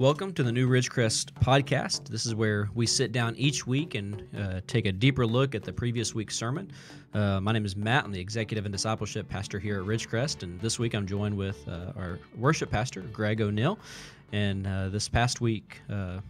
Welcome 0.00 0.32
to 0.34 0.44
the 0.44 0.52
New 0.52 0.68
Ridgecrest 0.68 1.32
podcast. 1.42 2.06
This 2.06 2.24
is 2.24 2.32
where 2.32 2.70
we 2.72 2.86
sit 2.86 3.10
down 3.10 3.34
each 3.34 3.66
week 3.66 3.96
and 3.96 4.22
uh, 4.38 4.60
take 4.68 4.86
a 4.86 4.92
deeper 4.92 5.26
look 5.26 5.56
at 5.56 5.64
the 5.64 5.72
previous 5.72 6.14
week's 6.14 6.36
sermon. 6.36 6.70
Uh, 7.14 7.40
my 7.40 7.50
name 7.50 7.64
is 7.64 7.74
Matt. 7.74 8.04
I'm 8.04 8.12
the 8.12 8.20
executive 8.20 8.64
and 8.64 8.70
discipleship 8.70 9.28
pastor 9.28 9.58
here 9.58 9.80
at 9.80 9.84
Ridgecrest, 9.84 10.44
and 10.44 10.60
this 10.60 10.78
week 10.78 10.94
I'm 10.94 11.04
joined 11.04 11.36
with 11.36 11.66
uh, 11.66 11.94
our 11.96 12.20
worship 12.36 12.70
pastor, 12.70 13.00
Greg 13.12 13.40
O'Neill. 13.40 13.76
And 14.30 14.68
uh, 14.68 14.88
this 14.90 15.08
past 15.08 15.40
week, 15.40 15.80
uh, 15.90 16.20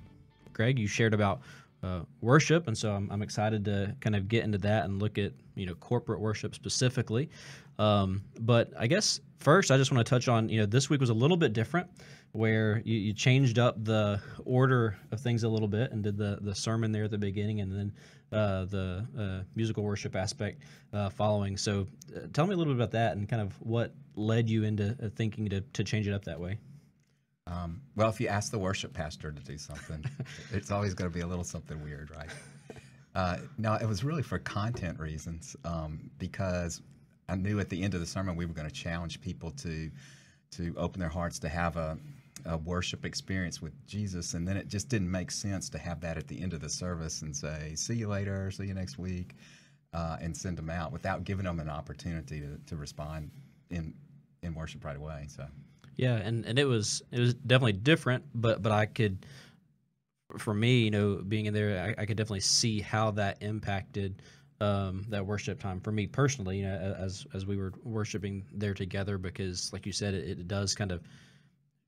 Greg, 0.54 0.78
you 0.78 0.86
shared 0.86 1.12
about 1.12 1.42
uh, 1.82 2.00
worship, 2.20 2.66
and 2.66 2.76
so 2.76 2.92
I'm, 2.92 3.10
I'm, 3.10 3.22
excited 3.22 3.64
to 3.66 3.94
kind 4.00 4.16
of 4.16 4.26
get 4.26 4.44
into 4.44 4.58
that 4.58 4.84
and 4.84 5.00
look 5.00 5.16
at 5.16 5.32
you 5.54 5.66
know 5.66 5.74
corporate 5.74 6.20
worship 6.20 6.54
specifically. 6.54 7.30
Um, 7.78 8.22
but 8.40 8.72
I 8.76 8.88
guess 8.88 9.20
first, 9.38 9.70
I 9.70 9.76
just 9.76 9.92
want 9.92 10.04
to 10.04 10.10
touch 10.10 10.28
on 10.28 10.48
you 10.48 10.60
know 10.60 10.66
this 10.66 10.90
week 10.90 11.00
was 11.00 11.10
a 11.10 11.14
little 11.14 11.36
bit 11.36 11.52
different 11.52 11.88
where 12.32 12.82
you, 12.84 12.98
you, 12.98 13.12
changed 13.14 13.58
up 13.58 13.82
the 13.84 14.20
order 14.44 14.96
of 15.12 15.20
things 15.20 15.44
a 15.44 15.48
little 15.48 15.68
bit 15.68 15.92
and 15.92 16.02
did 16.02 16.16
the, 16.18 16.38
the 16.42 16.54
sermon 16.54 16.92
there 16.92 17.04
at 17.04 17.10
the 17.10 17.18
beginning 17.18 17.60
and 17.60 17.72
then 17.72 17.92
uh, 18.32 18.66
the 18.66 19.06
uh, 19.18 19.44
musical 19.54 19.82
worship 19.82 20.14
aspect 20.14 20.62
uh, 20.92 21.08
following. 21.08 21.56
So 21.56 21.86
uh, 22.14 22.26
tell 22.32 22.46
me 22.46 22.54
a 22.54 22.56
little 22.56 22.74
bit 22.74 22.78
about 22.78 22.92
that 22.92 23.16
and 23.16 23.26
kind 23.28 23.40
of 23.40 23.54
what 23.60 23.94
led 24.14 24.50
you 24.50 24.64
into 24.64 24.92
thinking 25.16 25.48
to, 25.48 25.62
to 25.62 25.84
change 25.84 26.06
it 26.06 26.12
up 26.12 26.24
that 26.26 26.38
way. 26.38 26.58
Um, 27.50 27.80
well, 27.96 28.08
if 28.08 28.20
you 28.20 28.28
ask 28.28 28.50
the 28.50 28.58
worship 28.58 28.92
pastor 28.92 29.32
to 29.32 29.42
do 29.42 29.56
something, 29.56 30.04
it's 30.52 30.70
always 30.70 30.94
going 30.94 31.10
to 31.10 31.14
be 31.14 31.22
a 31.22 31.26
little 31.26 31.44
something 31.44 31.82
weird, 31.82 32.10
right? 32.10 32.28
Uh, 33.14 33.38
no, 33.56 33.74
it 33.74 33.86
was 33.86 34.04
really 34.04 34.22
for 34.22 34.38
content 34.38 35.00
reasons 35.00 35.56
um, 35.64 36.10
because 36.18 36.82
I 37.28 37.36
knew 37.36 37.58
at 37.58 37.68
the 37.68 37.82
end 37.82 37.94
of 37.94 38.00
the 38.00 38.06
sermon 38.06 38.36
we 38.36 38.46
were 38.46 38.54
going 38.54 38.68
to 38.68 38.74
challenge 38.74 39.20
people 39.20 39.50
to 39.52 39.90
to 40.50 40.74
open 40.78 40.98
their 40.98 41.10
hearts 41.10 41.38
to 41.40 41.48
have 41.48 41.76
a 41.76 41.98
a 42.46 42.56
worship 42.56 43.04
experience 43.04 43.60
with 43.60 43.74
Jesus, 43.86 44.34
and 44.34 44.46
then 44.46 44.56
it 44.56 44.68
just 44.68 44.88
didn't 44.88 45.10
make 45.10 45.30
sense 45.30 45.68
to 45.70 45.78
have 45.78 46.00
that 46.00 46.16
at 46.16 46.28
the 46.28 46.40
end 46.40 46.52
of 46.52 46.60
the 46.60 46.68
service 46.68 47.22
and 47.22 47.34
say, 47.34 47.74
"See 47.74 47.94
you 47.94 48.08
later, 48.08 48.50
see 48.50 48.66
you 48.66 48.74
next 48.74 48.98
week," 48.98 49.34
uh, 49.92 50.18
and 50.20 50.36
send 50.36 50.56
them 50.56 50.70
out 50.70 50.92
without 50.92 51.24
giving 51.24 51.44
them 51.44 51.60
an 51.60 51.68
opportunity 51.68 52.40
to, 52.40 52.58
to 52.66 52.76
respond 52.76 53.30
in 53.70 53.94
in 54.42 54.54
worship 54.54 54.84
right 54.84 54.96
away. 54.96 55.26
So, 55.28 55.46
yeah, 55.98 56.14
and, 56.14 56.46
and 56.46 56.58
it 56.58 56.64
was 56.64 57.02
it 57.12 57.20
was 57.20 57.34
definitely 57.34 57.74
different, 57.74 58.24
but 58.34 58.62
but 58.62 58.72
I 58.72 58.86
could, 58.86 59.26
for 60.38 60.54
me, 60.54 60.80
you 60.84 60.90
know, 60.90 61.16
being 61.16 61.46
in 61.46 61.54
there, 61.54 61.94
I, 61.98 62.02
I 62.02 62.06
could 62.06 62.16
definitely 62.16 62.40
see 62.40 62.80
how 62.80 63.10
that 63.12 63.42
impacted. 63.42 64.22
Um, 64.60 65.06
that 65.10 65.24
worship 65.24 65.60
time 65.60 65.78
for 65.78 65.92
me 65.92 66.08
personally, 66.08 66.58
you 66.58 66.64
know, 66.64 66.96
as 66.98 67.24
as 67.32 67.46
we 67.46 67.56
were 67.56 67.72
worshiping 67.84 68.44
there 68.52 68.74
together, 68.74 69.16
because 69.16 69.72
like 69.72 69.86
you 69.86 69.92
said, 69.92 70.14
it, 70.14 70.40
it 70.40 70.48
does 70.48 70.74
kind 70.74 70.90
of 70.90 71.00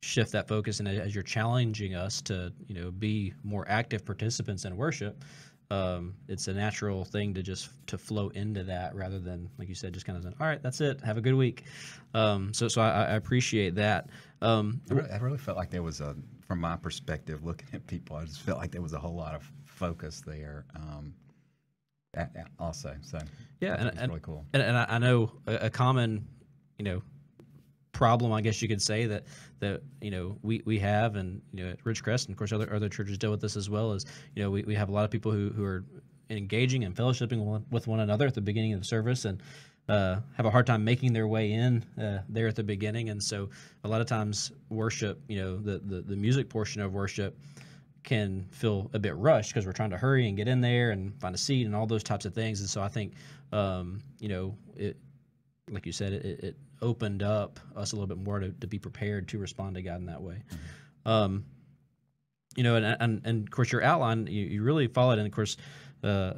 shift 0.03 0.33
that 0.33 0.48
focus 0.48 0.81
and 0.81 0.88
as 0.88 1.14
you're 1.14 1.25
challenging 1.25 1.94
us 1.94 2.22
to 2.22 2.53
you 2.69 2.75
know 2.75 2.91
be 2.91 3.34
more 3.44 3.66
active 3.69 4.05
participants 4.05 4.64
in 4.64 4.77
worship 4.77 5.25
um, 5.70 6.14
it's 6.28 6.48
a 6.48 6.52
natural 6.52 7.04
thing 7.04 7.32
to 7.34 7.42
just 7.42 7.70
to 7.86 7.96
flow 7.96 8.28
into 8.30 8.64
that 8.64 8.94
rather 8.94 9.18
than 9.18 9.48
like 9.58 9.68
you 9.68 9.74
said 9.74 9.94
just 9.94 10.04
kind 10.04 10.16
of 10.16 10.22
saying, 10.22 10.34
all 10.40 10.46
right 10.46 10.62
that's 10.62 10.80
it. 10.80 11.00
Have 11.02 11.16
a 11.16 11.20
good 11.20 11.34
week. 11.34 11.64
Um, 12.14 12.52
so 12.52 12.68
so 12.68 12.82
I, 12.82 12.88
I 12.88 13.14
appreciate 13.14 13.74
that. 13.76 14.08
Um, 14.42 14.80
I, 14.91 14.94
really, 14.94 15.10
I 15.10 15.16
really 15.18 15.38
felt 15.38 15.56
like 15.56 15.70
there 15.70 15.82
was 15.82 16.00
a 16.00 16.16
from 16.46 16.60
my 16.60 16.76
perspective 16.76 17.44
looking 17.44 17.68
at 17.72 17.86
people 17.86 18.16
I 18.16 18.24
just 18.24 18.42
felt 18.42 18.58
like 18.58 18.72
there 18.72 18.82
was 18.82 18.92
a 18.92 18.98
whole 18.98 19.14
lot 19.14 19.34
of 19.34 19.48
focus 19.64 20.22
there 20.26 20.64
um, 20.74 21.14
also 22.58 22.96
so 23.02 23.18
yeah 23.60 23.76
and, 23.78 23.96
and, 23.96 24.08
really 24.08 24.20
cool. 24.20 24.44
and, 24.52 24.62
and 24.62 24.76
I, 24.76 24.86
I 24.88 24.98
know 24.98 25.30
a, 25.46 25.66
a 25.66 25.70
common 25.70 26.26
you 26.78 26.84
know 26.84 27.02
problem, 27.92 28.32
I 28.32 28.41
guess 28.41 28.62
you 28.62 28.68
could 28.68 28.80
say 28.80 29.06
that 29.06 29.24
that 29.61 29.83
you 30.00 30.11
know 30.11 30.36
we, 30.42 30.62
we 30.64 30.78
have, 30.78 31.16
and 31.16 31.41
you 31.53 31.64
know 31.64 31.70
at 31.70 31.84
Ridgecrest, 31.84 32.27
and 32.27 32.34
of 32.34 32.39
course 32.39 32.53
other 32.53 32.72
other 32.75 32.89
churches 32.89 33.19
deal 33.19 33.30
with 33.30 33.41
this 33.41 33.56
as 33.56 33.71
well. 33.71 33.93
Is 33.93 34.04
you 34.34 34.43
know 34.43 34.50
we, 34.50 34.62
we 34.65 34.75
have 34.75 34.88
a 34.88 34.93
lot 34.93 35.04
of 35.04 35.10
people 35.10 35.32
who, 35.32 35.50
who 35.50 35.65
are 35.65 35.84
engaging 36.28 36.84
and 36.84 36.94
fellowshipping 36.94 37.62
with 37.71 37.87
one 37.87 38.00
another 38.00 38.26
at 38.26 38.34
the 38.34 38.41
beginning 38.41 38.72
of 38.72 38.81
the 38.81 38.87
service, 38.87 39.25
and 39.25 39.43
uh, 39.88 40.21
have 40.37 40.47
a 40.47 40.50
hard 40.50 40.66
time 40.66 40.84
making 40.84 41.12
their 41.12 41.28
way 41.28 41.53
in 41.53 41.84
uh, 42.00 42.19
there 42.28 42.47
at 42.47 42.56
the 42.56 42.62
beginning. 42.62 43.10
And 43.10 43.22
so 43.22 43.48
a 43.84 43.88
lot 43.88 44.00
of 44.00 44.06
times 44.06 44.53
worship, 44.69 45.21
you 45.28 45.37
know, 45.37 45.56
the 45.56 45.78
the, 45.78 46.00
the 46.03 46.16
music 46.16 46.48
portion 46.48 46.81
of 46.81 46.92
worship 46.92 47.38
can 48.03 48.47
feel 48.50 48.91
a 48.94 48.98
bit 48.98 49.15
rushed 49.16 49.50
because 49.50 49.66
we're 49.66 49.72
trying 49.72 49.91
to 49.91 49.98
hurry 49.98 50.27
and 50.28 50.37
get 50.37 50.48
in 50.48 50.60
there 50.60 50.91
and 50.91 51.19
find 51.21 51.34
a 51.34 51.38
seat 51.38 51.66
and 51.66 51.77
all 51.77 51.87
those 51.87 52.03
types 52.03 52.25
of 52.25 52.34
things. 52.34 52.60
And 52.60 52.69
so 52.69 52.81
I 52.81 52.88
think, 52.88 53.12
um, 53.53 54.00
you 54.19 54.28
know, 54.28 54.56
it, 54.75 54.97
like 55.71 55.84
you 55.84 55.92
said, 55.92 56.15
it, 56.15 56.25
it 56.25 56.56
opened 56.82 57.22
up 57.22 57.60
us 57.76 57.92
a 57.92 57.96
little 57.96 58.06
bit 58.06 58.18
more 58.18 58.41
to, 58.41 58.50
to 58.52 58.66
be 58.66 58.78
prepared 58.78 59.28
to 59.28 59.38
respond 59.38 59.76
to 59.76 59.82
God 59.82 60.00
in 60.00 60.06
that 60.06 60.22
way. 60.22 60.42
Mm-hmm. 60.50 61.08
Um, 61.08 61.44
you 62.56 62.62
know, 62.62 62.76
and, 62.76 62.96
and, 63.00 63.22
and 63.24 63.48
of 63.48 63.50
course 63.50 63.70
your 63.70 63.82
outline, 63.82 64.26
you, 64.26 64.44
you 64.44 64.62
really 64.62 64.86
followed, 64.86 65.18
and 65.18 65.26
of 65.26 65.32
course, 65.32 65.56
uh, 66.02 66.34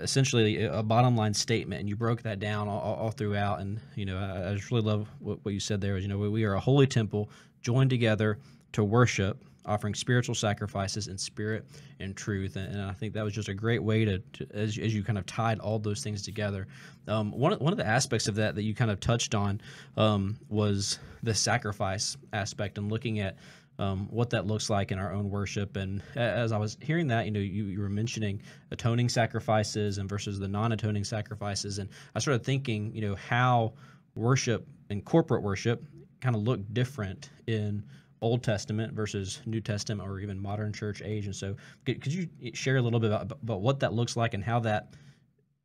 essentially 0.00 0.64
a 0.64 0.82
bottom 0.82 1.16
line 1.16 1.32
statement, 1.32 1.80
and 1.80 1.88
you 1.88 1.96
broke 1.96 2.22
that 2.22 2.40
down 2.40 2.68
all, 2.68 2.80
all 2.80 3.10
throughout. 3.10 3.60
And 3.60 3.80
you 3.94 4.04
know, 4.04 4.18
I, 4.18 4.50
I 4.50 4.54
just 4.54 4.70
really 4.70 4.82
love 4.82 5.08
what, 5.20 5.44
what 5.44 5.54
you 5.54 5.60
said 5.60 5.80
there. 5.80 5.96
Is 5.96 6.02
you 6.02 6.08
know, 6.08 6.18
we, 6.18 6.28
we 6.28 6.44
are 6.44 6.54
a 6.54 6.60
holy 6.60 6.86
temple 6.86 7.30
joined 7.60 7.90
together 7.90 8.38
to 8.72 8.82
worship 8.82 9.44
offering 9.66 9.94
spiritual 9.94 10.34
sacrifices 10.34 11.08
in 11.08 11.16
spirit 11.16 11.64
and 12.00 12.16
truth. 12.16 12.56
And, 12.56 12.74
and, 12.74 12.82
I 12.82 12.92
think 12.92 13.14
that 13.14 13.24
was 13.24 13.32
just 13.32 13.48
a 13.48 13.54
great 13.54 13.82
way 13.82 14.04
to, 14.04 14.18
to 14.18 14.46
as, 14.52 14.78
as 14.78 14.94
you 14.94 15.02
kind 15.02 15.18
of 15.18 15.26
tied 15.26 15.58
all 15.58 15.78
those 15.78 16.02
things 16.02 16.22
together. 16.22 16.66
Um, 17.08 17.32
one, 17.32 17.52
one 17.54 17.72
of 17.72 17.78
the 17.78 17.86
aspects 17.86 18.28
of 18.28 18.34
that 18.36 18.54
that 18.54 18.62
you 18.62 18.74
kind 18.74 18.90
of 18.90 19.00
touched 19.00 19.34
on 19.34 19.60
um, 19.96 20.38
was 20.48 20.98
the 21.22 21.34
sacrifice 21.34 22.16
aspect 22.32 22.78
and 22.78 22.90
looking 22.90 23.20
at 23.20 23.36
um, 23.78 24.06
what 24.10 24.30
that 24.30 24.46
looks 24.46 24.70
like 24.70 24.92
in 24.92 24.98
our 24.98 25.12
own 25.12 25.30
worship. 25.30 25.76
And 25.76 26.02
as 26.14 26.52
I 26.52 26.58
was 26.58 26.76
hearing 26.80 27.08
that, 27.08 27.24
you 27.24 27.30
know, 27.32 27.40
you, 27.40 27.64
you 27.64 27.80
were 27.80 27.88
mentioning 27.88 28.40
atoning 28.70 29.08
sacrifices 29.08 29.98
and 29.98 30.08
versus 30.08 30.38
the 30.38 30.48
non-atoning 30.48 31.04
sacrifices, 31.04 31.78
and 31.78 31.88
I 32.14 32.20
started 32.20 32.44
thinking, 32.44 32.94
you 32.94 33.00
know, 33.00 33.16
how 33.16 33.72
worship 34.14 34.66
and 34.90 35.04
corporate 35.04 35.42
worship 35.42 35.84
kind 36.20 36.36
of 36.36 36.42
look 36.42 36.60
different 36.72 37.30
in 37.46 37.82
Old 38.24 38.42
Testament 38.42 38.94
versus 38.94 39.42
New 39.44 39.60
Testament 39.60 40.08
or 40.08 40.18
even 40.18 40.40
modern 40.40 40.72
church 40.72 41.02
age. 41.04 41.26
And 41.26 41.36
so, 41.36 41.56
could, 41.84 42.00
could 42.00 42.12
you 42.12 42.26
share 42.54 42.78
a 42.78 42.82
little 42.82 42.98
bit 42.98 43.12
about, 43.12 43.30
about 43.30 43.60
what 43.60 43.80
that 43.80 43.92
looks 43.92 44.16
like 44.16 44.32
and 44.32 44.42
how 44.42 44.60
that 44.60 44.94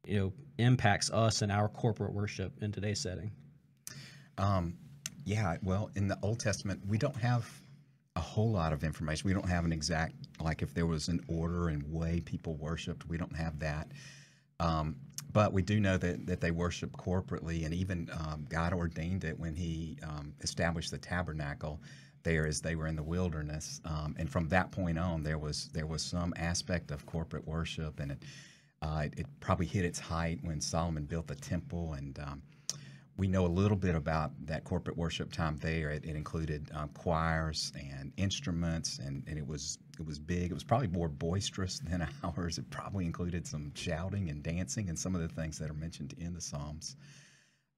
you 0.06 0.20
know 0.20 0.34
impacts 0.58 1.10
us 1.10 1.42
and 1.42 1.52
our 1.52 1.70
corporate 1.70 2.14
worship 2.14 2.52
in 2.62 2.74
today's 2.74 3.00
setting? 3.00 3.32
Um, 4.38 4.76
yeah, 5.24 5.56
well, 5.64 5.90
in 5.96 6.10
the 6.10 6.20
Old 6.22 6.42
Testament, 6.42 6.82
we 6.86 6.98
don't 6.98 7.16
have 7.16 7.50
a 8.18 8.20
whole 8.20 8.52
lot 8.52 8.74
of 8.74 8.84
information. 8.84 9.26
We 9.26 9.34
don't 9.34 9.48
have 9.48 9.64
an 9.64 9.72
exact 9.72 10.16
like 10.42 10.62
if 10.62 10.74
there 10.74 10.86
was 10.86 11.08
an 11.08 11.22
order 11.30 11.70
and 11.70 11.82
way 11.90 12.20
people 12.20 12.56
worshipped. 12.56 13.08
We 13.08 13.18
don't 13.18 13.36
have 13.36 13.60
that. 13.60 13.88
Um, 14.60 14.98
but 15.32 15.54
we 15.54 15.62
do 15.62 15.80
know 15.80 15.96
that, 15.98 16.26
that 16.26 16.42
they 16.42 16.52
worship 16.52 16.92
corporately, 16.98 17.64
and 17.64 17.74
even 17.74 18.10
um, 18.12 18.46
God 18.50 18.74
ordained 18.74 19.24
it 19.24 19.40
when 19.40 19.56
He 19.56 19.98
um, 20.04 20.34
established 20.42 20.92
the 20.92 20.98
tabernacle 20.98 21.80
there 22.24 22.46
as 22.46 22.62
they 22.62 22.76
were 22.76 22.88
in 22.88 22.96
the 22.96 23.04
wilderness. 23.04 23.82
Um, 23.86 24.16
and 24.18 24.30
from 24.30 24.48
that 24.50 24.72
point 24.72 25.00
on, 25.00 25.24
there 25.24 25.38
was 25.38 25.70
there 25.74 25.88
was 25.88 26.02
some 26.02 26.34
aspect 26.38 26.92
of 26.92 27.06
corporate 27.06 27.48
worship, 27.48 28.00
and 28.00 28.12
it 28.12 28.24
uh, 28.82 29.04
it, 29.06 29.20
it, 29.20 29.26
probably 29.40 29.66
hit 29.66 29.84
its 29.84 30.00
height 30.00 30.40
when 30.42 30.62
Solomon 30.62 31.06
built 31.06 31.28
the 31.28 31.36
temple. 31.36 31.94
And 31.94 32.18
um, 32.20 32.42
we 33.18 33.28
know 33.28 33.46
a 33.46 33.48
little 33.48 33.76
bit 33.76 33.96
about 33.96 34.32
that 34.46 34.64
corporate 34.64 34.96
worship 34.96 35.34
time 35.34 35.58
there. 35.58 35.90
It, 35.90 36.06
it 36.06 36.16
included 36.16 36.70
um, 36.74 36.90
choirs 36.90 37.74
and 37.78 38.14
instruments, 38.16 39.00
and, 39.00 39.24
and 39.28 39.38
it 39.38 39.46
was 39.46 39.78
it 40.00 40.06
was 40.06 40.18
big. 40.18 40.52
It 40.52 40.54
was 40.54 40.64
probably 40.64 40.88
more 40.88 41.10
boisterous 41.10 41.80
than 41.90 42.08
ours. 42.24 42.58
It 42.58 42.70
probably 42.70 43.06
included 43.06 43.46
some 43.46 43.74
shouting 43.76 44.30
and 44.30 44.42
dancing 44.42 44.90
and 44.90 44.98
some 44.98 45.16
of 45.16 45.22
the 45.22 45.28
things 45.28 45.60
that 45.60 45.70
are 45.70 45.74
mentioned 45.74 46.16
in 46.18 46.34
the 46.34 46.42
Psalms. 46.42 46.96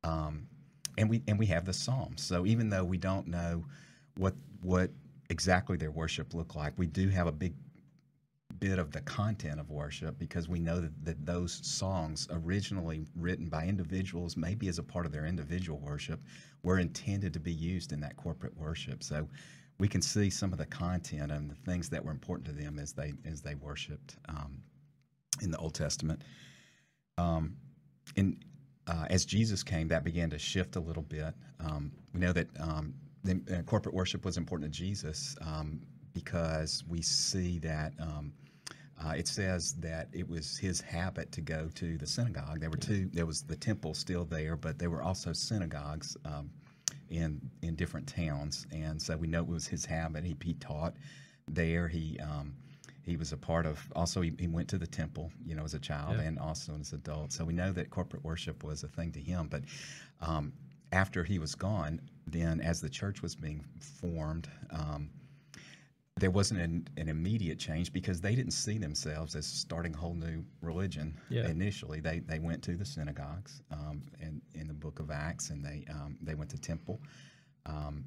Um, 0.03 0.47
and 0.97 1.09
we 1.09 1.23
and 1.27 1.39
we 1.39 1.47
have 1.47 1.65
the 1.65 1.73
Psalms. 1.73 2.21
So 2.23 2.45
even 2.45 2.69
though 2.69 2.83
we 2.83 2.97
don't 2.97 3.27
know 3.27 3.65
what 4.17 4.35
what 4.61 4.91
exactly 5.29 5.77
their 5.77 5.91
worship 5.91 6.33
looked 6.33 6.55
like. 6.55 6.73
We 6.77 6.87
do 6.87 7.07
have 7.09 7.27
a 7.27 7.31
big 7.31 7.53
bit 8.59 8.77
of 8.77 8.91
the 8.91 9.01
content 9.01 9.59
of 9.59 9.71
worship 9.71 10.19
because 10.19 10.47
we 10.47 10.59
know 10.59 10.79
that, 10.79 11.05
that 11.05 11.25
those 11.25 11.59
songs 11.63 12.27
originally 12.31 13.05
written 13.15 13.49
by 13.49 13.65
individuals 13.65 14.37
maybe 14.37 14.67
as 14.67 14.77
a 14.77 14.83
part 14.83 15.05
of 15.05 15.11
their 15.11 15.25
individual 15.25 15.79
worship 15.79 16.21
were 16.61 16.77
intended 16.77 17.33
to 17.33 17.39
be 17.39 17.51
used 17.51 17.91
in 17.91 17.99
that 17.99 18.15
corporate 18.17 18.55
worship. 18.55 19.01
So 19.03 19.27
we 19.79 19.87
can 19.87 20.01
see 20.01 20.29
some 20.29 20.51
of 20.51 20.59
the 20.59 20.65
content 20.67 21.31
and 21.31 21.49
the 21.49 21.55
things 21.55 21.89
that 21.89 22.05
were 22.05 22.11
important 22.11 22.45
to 22.49 22.53
them 22.53 22.77
as 22.77 22.93
they 22.93 23.13
as 23.25 23.41
they 23.41 23.55
worshiped 23.55 24.17
um, 24.29 24.61
in 25.41 25.49
the 25.49 25.57
old 25.57 25.73
testament. 25.73 26.21
Um, 27.17 27.55
in 28.15 28.37
uh, 28.87 29.05
as 29.09 29.25
jesus 29.25 29.63
came 29.63 29.87
that 29.87 30.03
began 30.03 30.29
to 30.29 30.37
shift 30.37 30.75
a 30.75 30.79
little 30.79 31.03
bit. 31.03 31.33
Um, 31.59 31.91
we 32.13 32.19
know 32.19 32.33
that 32.33 32.47
um, 32.59 32.93
the, 33.23 33.41
uh, 33.57 33.61
corporate 33.63 33.95
worship 33.95 34.25
was 34.25 34.37
important 34.37 34.71
to 34.73 34.77
Jesus 34.77 35.35
um, 35.41 35.81
because 36.13 36.83
we 36.87 37.01
see 37.01 37.59
that 37.59 37.93
um, 37.99 38.33
uh, 39.03 39.11
it 39.11 39.27
says 39.27 39.73
that 39.79 40.07
it 40.13 40.27
was 40.27 40.57
his 40.57 40.81
habit 40.81 41.31
to 41.31 41.41
go 41.41 41.69
to 41.75 41.97
the 41.97 42.05
synagogue. 42.05 42.59
There 42.59 42.69
were 42.69 42.77
two. 42.77 43.09
There 43.13 43.25
was 43.25 43.41
the 43.41 43.55
temple 43.55 43.93
still 43.93 44.25
there, 44.25 44.55
but 44.55 44.77
there 44.77 44.89
were 44.89 45.01
also 45.01 45.33
synagogues 45.33 46.15
um, 46.25 46.51
in 47.09 47.41
in 47.63 47.75
different 47.75 48.07
towns, 48.07 48.67
and 48.71 49.01
so 49.01 49.17
we 49.17 49.27
know 49.27 49.41
it 49.41 49.47
was 49.47 49.65
his 49.67 49.85
habit. 49.85 50.23
He, 50.23 50.35
he 50.43 50.53
taught 50.55 50.93
there. 51.47 51.87
He 51.87 52.19
um, 52.19 52.53
he 53.03 53.17
was 53.17 53.31
a 53.31 53.37
part 53.37 53.65
of. 53.65 53.79
Also, 53.95 54.21
he, 54.21 54.33
he 54.39 54.47
went 54.47 54.67
to 54.69 54.77
the 54.77 54.85
temple, 54.87 55.31
you 55.45 55.55
know, 55.55 55.63
as 55.63 55.73
a 55.73 55.79
child 55.79 56.17
Yeah. 56.17 56.23
and 56.23 56.39
also 56.39 56.73
as 56.79 56.91
an 56.91 56.99
adult. 56.99 57.31
So 57.31 57.43
we 57.43 57.53
know 57.53 57.71
that 57.71 57.89
corporate 57.89 58.23
worship 58.23 58.63
was 58.63 58.83
a 58.83 58.87
thing 58.87 59.11
to 59.13 59.19
him. 59.19 59.47
But 59.49 59.63
um, 60.21 60.53
after 60.91 61.23
he 61.23 61.39
was 61.39 61.55
gone, 61.55 61.99
then 62.31 62.61
as 62.61 62.81
the 62.81 62.89
church 62.89 63.21
was 63.21 63.35
being 63.35 63.63
formed. 63.79 64.47
Um, 64.71 65.09
there 66.17 66.29
wasn't 66.31 66.59
an, 66.59 66.87
an 66.97 67.07
immediate 67.09 67.57
change 67.57 67.91
because 67.91 68.21
they 68.21 68.35
didn't 68.35 68.51
see 68.51 68.77
themselves 68.77 69.35
as 69.35 69.45
starting 69.47 69.93
a 69.93 69.97
whole 69.97 70.13
new 70.13 70.43
religion 70.61 71.17
Yeah. 71.29 71.47
initially. 71.47 71.99
They 71.99 72.19
they 72.19 72.37
went 72.39 72.61
to 72.63 72.75
the 72.75 72.85
synagogues 72.85 73.61
um, 73.71 74.03
in 74.19 74.41
in 74.53 74.67
the 74.67 74.73
Book 74.73 74.99
of 74.99 75.09
Acts, 75.09 75.49
and 75.49 75.63
they 75.65 75.85
um, 75.89 76.17
they 76.21 76.35
went 76.35 76.49
to 76.51 76.59
temple. 76.59 77.01
Um, 77.65 78.05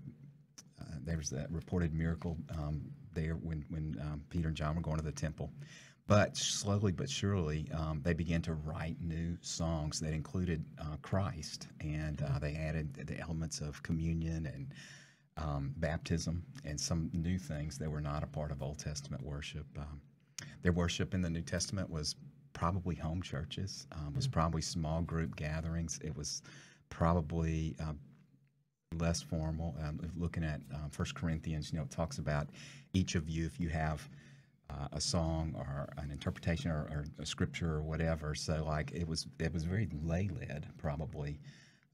uh, 0.80 0.84
there 1.02 1.16
was 1.16 1.30
that 1.30 1.50
reported 1.50 1.92
miracle 1.94 2.36
um, 2.50 2.82
there 3.14 3.34
when 3.34 3.64
when 3.68 3.96
um, 4.00 4.22
Peter 4.28 4.48
and 4.48 4.56
John 4.56 4.76
were 4.76 4.82
going 4.82 4.98
to 4.98 5.04
the 5.04 5.10
temple. 5.12 5.50
But 6.06 6.36
slowly 6.36 6.92
but 6.92 7.08
surely, 7.08 7.66
um, 7.72 8.00
they 8.02 8.12
began 8.12 8.42
to 8.42 8.54
write 8.54 9.00
new 9.00 9.38
songs 9.40 10.00
that 10.00 10.12
included 10.12 10.62
uh, 10.78 10.96
Christ, 11.00 11.68
and 11.80 12.22
uh, 12.22 12.38
they 12.38 12.54
added 12.54 13.06
the 13.06 13.18
elements 13.18 13.60
of 13.60 13.82
communion 13.82 14.46
and 14.46 14.74
um, 15.36 15.72
baptism 15.78 16.44
and 16.64 16.78
some 16.78 17.10
new 17.14 17.38
things 17.38 17.78
that 17.78 17.90
were 17.90 18.02
not 18.02 18.22
a 18.22 18.26
part 18.26 18.50
of 18.50 18.62
Old 18.62 18.78
Testament 18.78 19.22
worship. 19.24 19.66
Um, 19.78 20.00
their 20.62 20.72
worship 20.72 21.14
in 21.14 21.22
the 21.22 21.30
New 21.30 21.42
Testament 21.42 21.88
was 21.88 22.16
probably 22.52 22.94
home 22.94 23.22
churches, 23.22 23.86
um, 23.92 24.14
was 24.14 24.26
probably 24.26 24.62
small 24.62 25.00
group 25.00 25.36
gatherings. 25.36 25.98
It 26.04 26.14
was 26.14 26.42
probably 26.90 27.76
uh, 27.80 27.94
less 28.98 29.22
formal. 29.22 29.74
Um, 29.82 30.00
looking 30.16 30.44
at 30.44 30.60
uh, 30.72 30.88
First 30.90 31.14
Corinthians, 31.14 31.72
you 31.72 31.78
know, 31.78 31.84
it 31.84 31.90
talks 31.90 32.18
about 32.18 32.50
each 32.92 33.14
of 33.14 33.28
you, 33.28 33.46
if 33.46 33.58
you 33.58 33.68
have 33.70 34.08
uh, 34.74 34.88
a 34.92 35.00
song 35.00 35.54
or 35.56 35.88
an 35.98 36.10
interpretation 36.10 36.70
or, 36.70 36.88
or 36.90 37.04
a 37.18 37.26
scripture 37.26 37.74
or 37.74 37.82
whatever. 37.82 38.34
So 38.34 38.64
like 38.66 38.92
it 38.92 39.06
was, 39.06 39.26
it 39.38 39.52
was 39.52 39.64
very 39.64 39.88
lay 40.02 40.28
led 40.28 40.66
probably. 40.78 41.38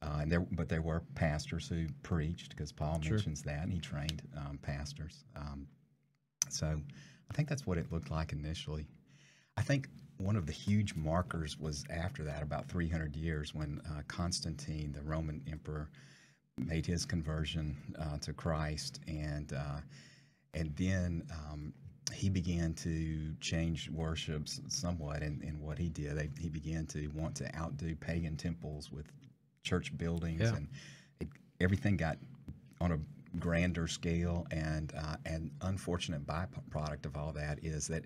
Uh, 0.02 0.20
and 0.22 0.32
there, 0.32 0.40
but 0.52 0.68
there 0.68 0.80
were 0.80 1.02
pastors 1.14 1.68
who 1.68 1.86
preached 2.02 2.50
because 2.50 2.72
Paul 2.72 3.00
mentions 3.04 3.42
that, 3.42 3.62
and 3.62 3.72
he 3.72 3.78
trained 3.78 4.22
um, 4.36 4.58
pastors. 4.62 5.24
Um, 5.36 5.66
so 6.48 6.80
I 7.30 7.34
think 7.34 7.48
that's 7.48 7.66
what 7.66 7.76
it 7.76 7.92
looked 7.92 8.10
like 8.10 8.32
initially. 8.32 8.86
I 9.56 9.62
think 9.62 9.88
one 10.16 10.36
of 10.36 10.46
the 10.46 10.52
huge 10.52 10.94
markers 10.94 11.58
was 11.58 11.84
after 11.90 12.24
that, 12.24 12.42
about 12.42 12.68
300 12.68 13.14
years, 13.16 13.54
when 13.54 13.80
uh, 13.86 14.02
Constantine, 14.08 14.92
the 14.92 15.02
Roman 15.02 15.42
emperor, 15.50 15.90
made 16.58 16.86
his 16.86 17.06
conversion 17.06 17.76
uh, 17.98 18.18
to 18.18 18.32
Christ, 18.32 19.00
and 19.06 19.52
uh, 19.52 19.80
and 20.54 20.74
then 20.76 21.26
um, 21.30 21.72
he 22.12 22.28
began 22.28 22.74
to 22.74 23.34
change 23.40 23.88
worships 23.90 24.60
somewhat 24.68 25.22
in, 25.22 25.40
in 25.42 25.60
what 25.60 25.78
he 25.78 25.88
did. 25.88 26.16
They, 26.16 26.30
he 26.40 26.48
began 26.48 26.86
to 26.86 27.08
want 27.14 27.34
to 27.36 27.54
outdo 27.56 27.94
pagan 27.96 28.36
temples 28.36 28.90
with 28.90 29.06
church 29.62 29.96
buildings, 29.96 30.40
Yeah. 30.42 30.56
and 30.56 30.68
it, 31.20 31.28
everything 31.60 31.96
got 31.96 32.18
on 32.80 32.92
a 32.92 32.98
grander 33.38 33.86
scale. 33.86 34.46
And 34.50 34.92
uh, 34.96 35.16
an 35.26 35.50
unfortunate 35.62 36.26
byproduct 36.26 37.06
of 37.06 37.16
all 37.16 37.32
that 37.32 37.62
is 37.64 37.86
that 37.88 38.04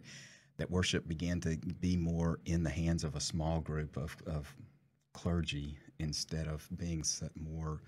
that 0.56 0.70
worship 0.70 1.08
began 1.08 1.40
to 1.40 1.56
be 1.80 1.96
more 1.96 2.38
in 2.46 2.62
the 2.62 2.70
hands 2.70 3.02
of 3.02 3.16
a 3.16 3.20
small 3.20 3.60
group 3.60 3.96
of, 3.96 4.16
of 4.26 4.54
clergy 5.12 5.76
instead 5.98 6.46
of 6.46 6.68
being 6.76 7.00
s- 7.00 7.22
more 7.34 7.80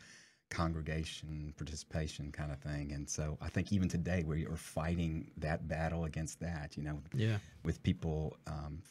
congregation 0.50 1.52
participation 1.56 2.31
kind 2.32 2.52
of 2.52 2.58
thing. 2.58 2.93
And 2.93 3.08
so 3.08 3.37
I 3.40 3.48
think 3.48 3.72
even 3.72 3.88
today 3.88 4.22
we 4.26 4.46
are 4.46 4.56
fighting 4.56 5.31
that 5.38 5.69
battle 5.69 6.04
against 6.04 6.40
that, 6.40 6.76
you 6.76 6.82
know, 6.82 7.00
Yeah. 7.14 7.38
with 7.64 7.82
people 7.82 8.37
um, 8.46 8.82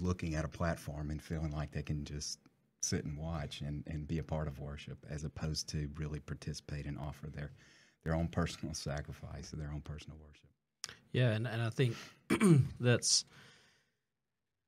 looking 0.00 0.34
at 0.34 0.44
a 0.44 0.48
platform 0.48 1.10
and 1.10 1.22
feeling 1.22 1.52
like 1.52 1.72
they 1.72 1.82
can 1.82 2.04
just 2.04 2.38
sit 2.82 3.04
and 3.04 3.16
watch 3.16 3.60
and, 3.60 3.84
and 3.86 4.08
be 4.08 4.18
a 4.18 4.22
part 4.22 4.48
of 4.48 4.58
worship 4.58 4.98
as 5.10 5.24
opposed 5.24 5.68
to 5.68 5.88
really 5.96 6.20
participate 6.20 6.86
and 6.86 6.98
offer 6.98 7.28
their, 7.30 7.50
their 8.04 8.14
own 8.14 8.28
personal 8.28 8.74
sacrifice, 8.74 9.50
their 9.50 9.70
own 9.72 9.80
personal 9.80 10.16
worship. 10.18 10.48
Yeah, 11.12 11.32
and, 11.32 11.46
and 11.46 11.60
I 11.62 11.70
think 11.70 11.94
that's 12.80 13.24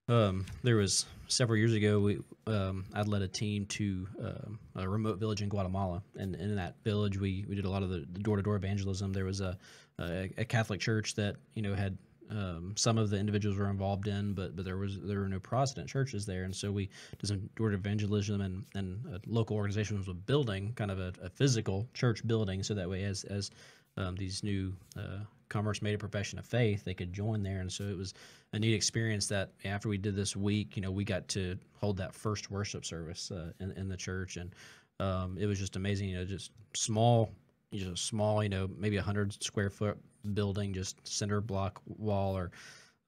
um, 0.08 0.46
there 0.62 0.76
was 0.76 1.06
several 1.28 1.58
years 1.58 1.72
ago 1.72 2.00
we 2.00 2.18
um, 2.46 2.84
I'd 2.94 3.08
led 3.08 3.22
a 3.22 3.28
team 3.28 3.66
to 3.66 4.06
um, 4.22 4.58
a 4.76 4.88
remote 4.88 5.18
village 5.18 5.40
in 5.40 5.48
Guatemala, 5.48 6.02
and, 6.16 6.34
and 6.34 6.50
in 6.50 6.56
that 6.56 6.76
village 6.84 7.18
we, 7.18 7.46
we 7.48 7.54
did 7.54 7.64
a 7.64 7.70
lot 7.70 7.82
of 7.82 7.88
the 7.88 8.00
door 8.00 8.36
to 8.36 8.42
door 8.42 8.56
evangelism. 8.56 9.12
There 9.12 9.24
was 9.24 9.40
a, 9.40 9.56
a 9.98 10.30
a 10.38 10.44
Catholic 10.44 10.80
church 10.80 11.14
that 11.14 11.36
you 11.54 11.62
know 11.62 11.74
had 11.74 11.96
um, 12.30 12.74
some 12.76 12.98
of 12.98 13.10
the 13.10 13.18
individuals 13.18 13.58
were 13.58 13.70
involved 13.70 14.08
in, 14.08 14.34
but 14.34 14.56
but 14.56 14.64
there 14.64 14.76
was 14.76 15.00
there 15.00 15.20
were 15.20 15.28
no 15.28 15.40
Protestant 15.40 15.88
churches 15.88 16.26
there, 16.26 16.44
and 16.44 16.54
so 16.54 16.70
we 16.70 16.90
did 17.18 17.26
some 17.26 17.48
door 17.56 17.70
to 17.70 17.76
evangelism, 17.76 18.40
and 18.40 18.64
and 18.74 19.20
local 19.26 19.56
organizations 19.56 20.06
were 20.06 20.14
building 20.14 20.72
kind 20.74 20.90
of 20.90 20.98
a, 20.98 21.12
a 21.22 21.30
physical 21.30 21.88
church 21.94 22.26
building, 22.26 22.62
so 22.62 22.74
that 22.74 22.88
way 22.88 23.04
as 23.04 23.24
as 23.24 23.50
um, 23.96 24.16
these 24.16 24.42
new 24.42 24.74
uh, 24.98 25.20
converts 25.48 25.82
made 25.82 25.94
a 25.94 25.98
profession 25.98 26.38
of 26.38 26.46
faith, 26.46 26.84
they 26.84 26.94
could 26.94 27.12
join 27.12 27.42
there, 27.42 27.60
and 27.60 27.72
so 27.72 27.84
it 27.84 27.96
was 27.96 28.14
a 28.52 28.58
neat 28.58 28.74
experience 28.74 29.26
that 29.28 29.50
after 29.64 29.88
we 29.88 29.98
did 29.98 30.16
this 30.16 30.36
week, 30.36 30.76
you 30.76 30.82
know, 30.82 30.90
we 30.90 31.04
got 31.04 31.26
to 31.28 31.56
hold 31.80 31.96
that 31.96 32.14
first 32.14 32.50
worship 32.50 32.84
service 32.84 33.30
uh, 33.30 33.50
in, 33.60 33.72
in 33.72 33.88
the 33.88 33.96
church, 33.96 34.36
and 34.36 34.54
um, 35.00 35.36
it 35.38 35.46
was 35.46 35.58
just 35.58 35.76
amazing. 35.76 36.08
You 36.08 36.18
know, 36.18 36.24
just 36.24 36.52
small, 36.74 37.32
you 37.70 37.86
know, 37.86 37.94
small, 37.94 38.42
you 38.42 38.48
know, 38.48 38.68
maybe 38.78 38.96
a 38.96 39.02
hundred 39.02 39.42
square 39.42 39.70
foot 39.70 39.98
building, 40.34 40.72
just 40.72 40.96
cinder 41.06 41.40
block 41.40 41.80
wall, 41.86 42.36
or 42.36 42.50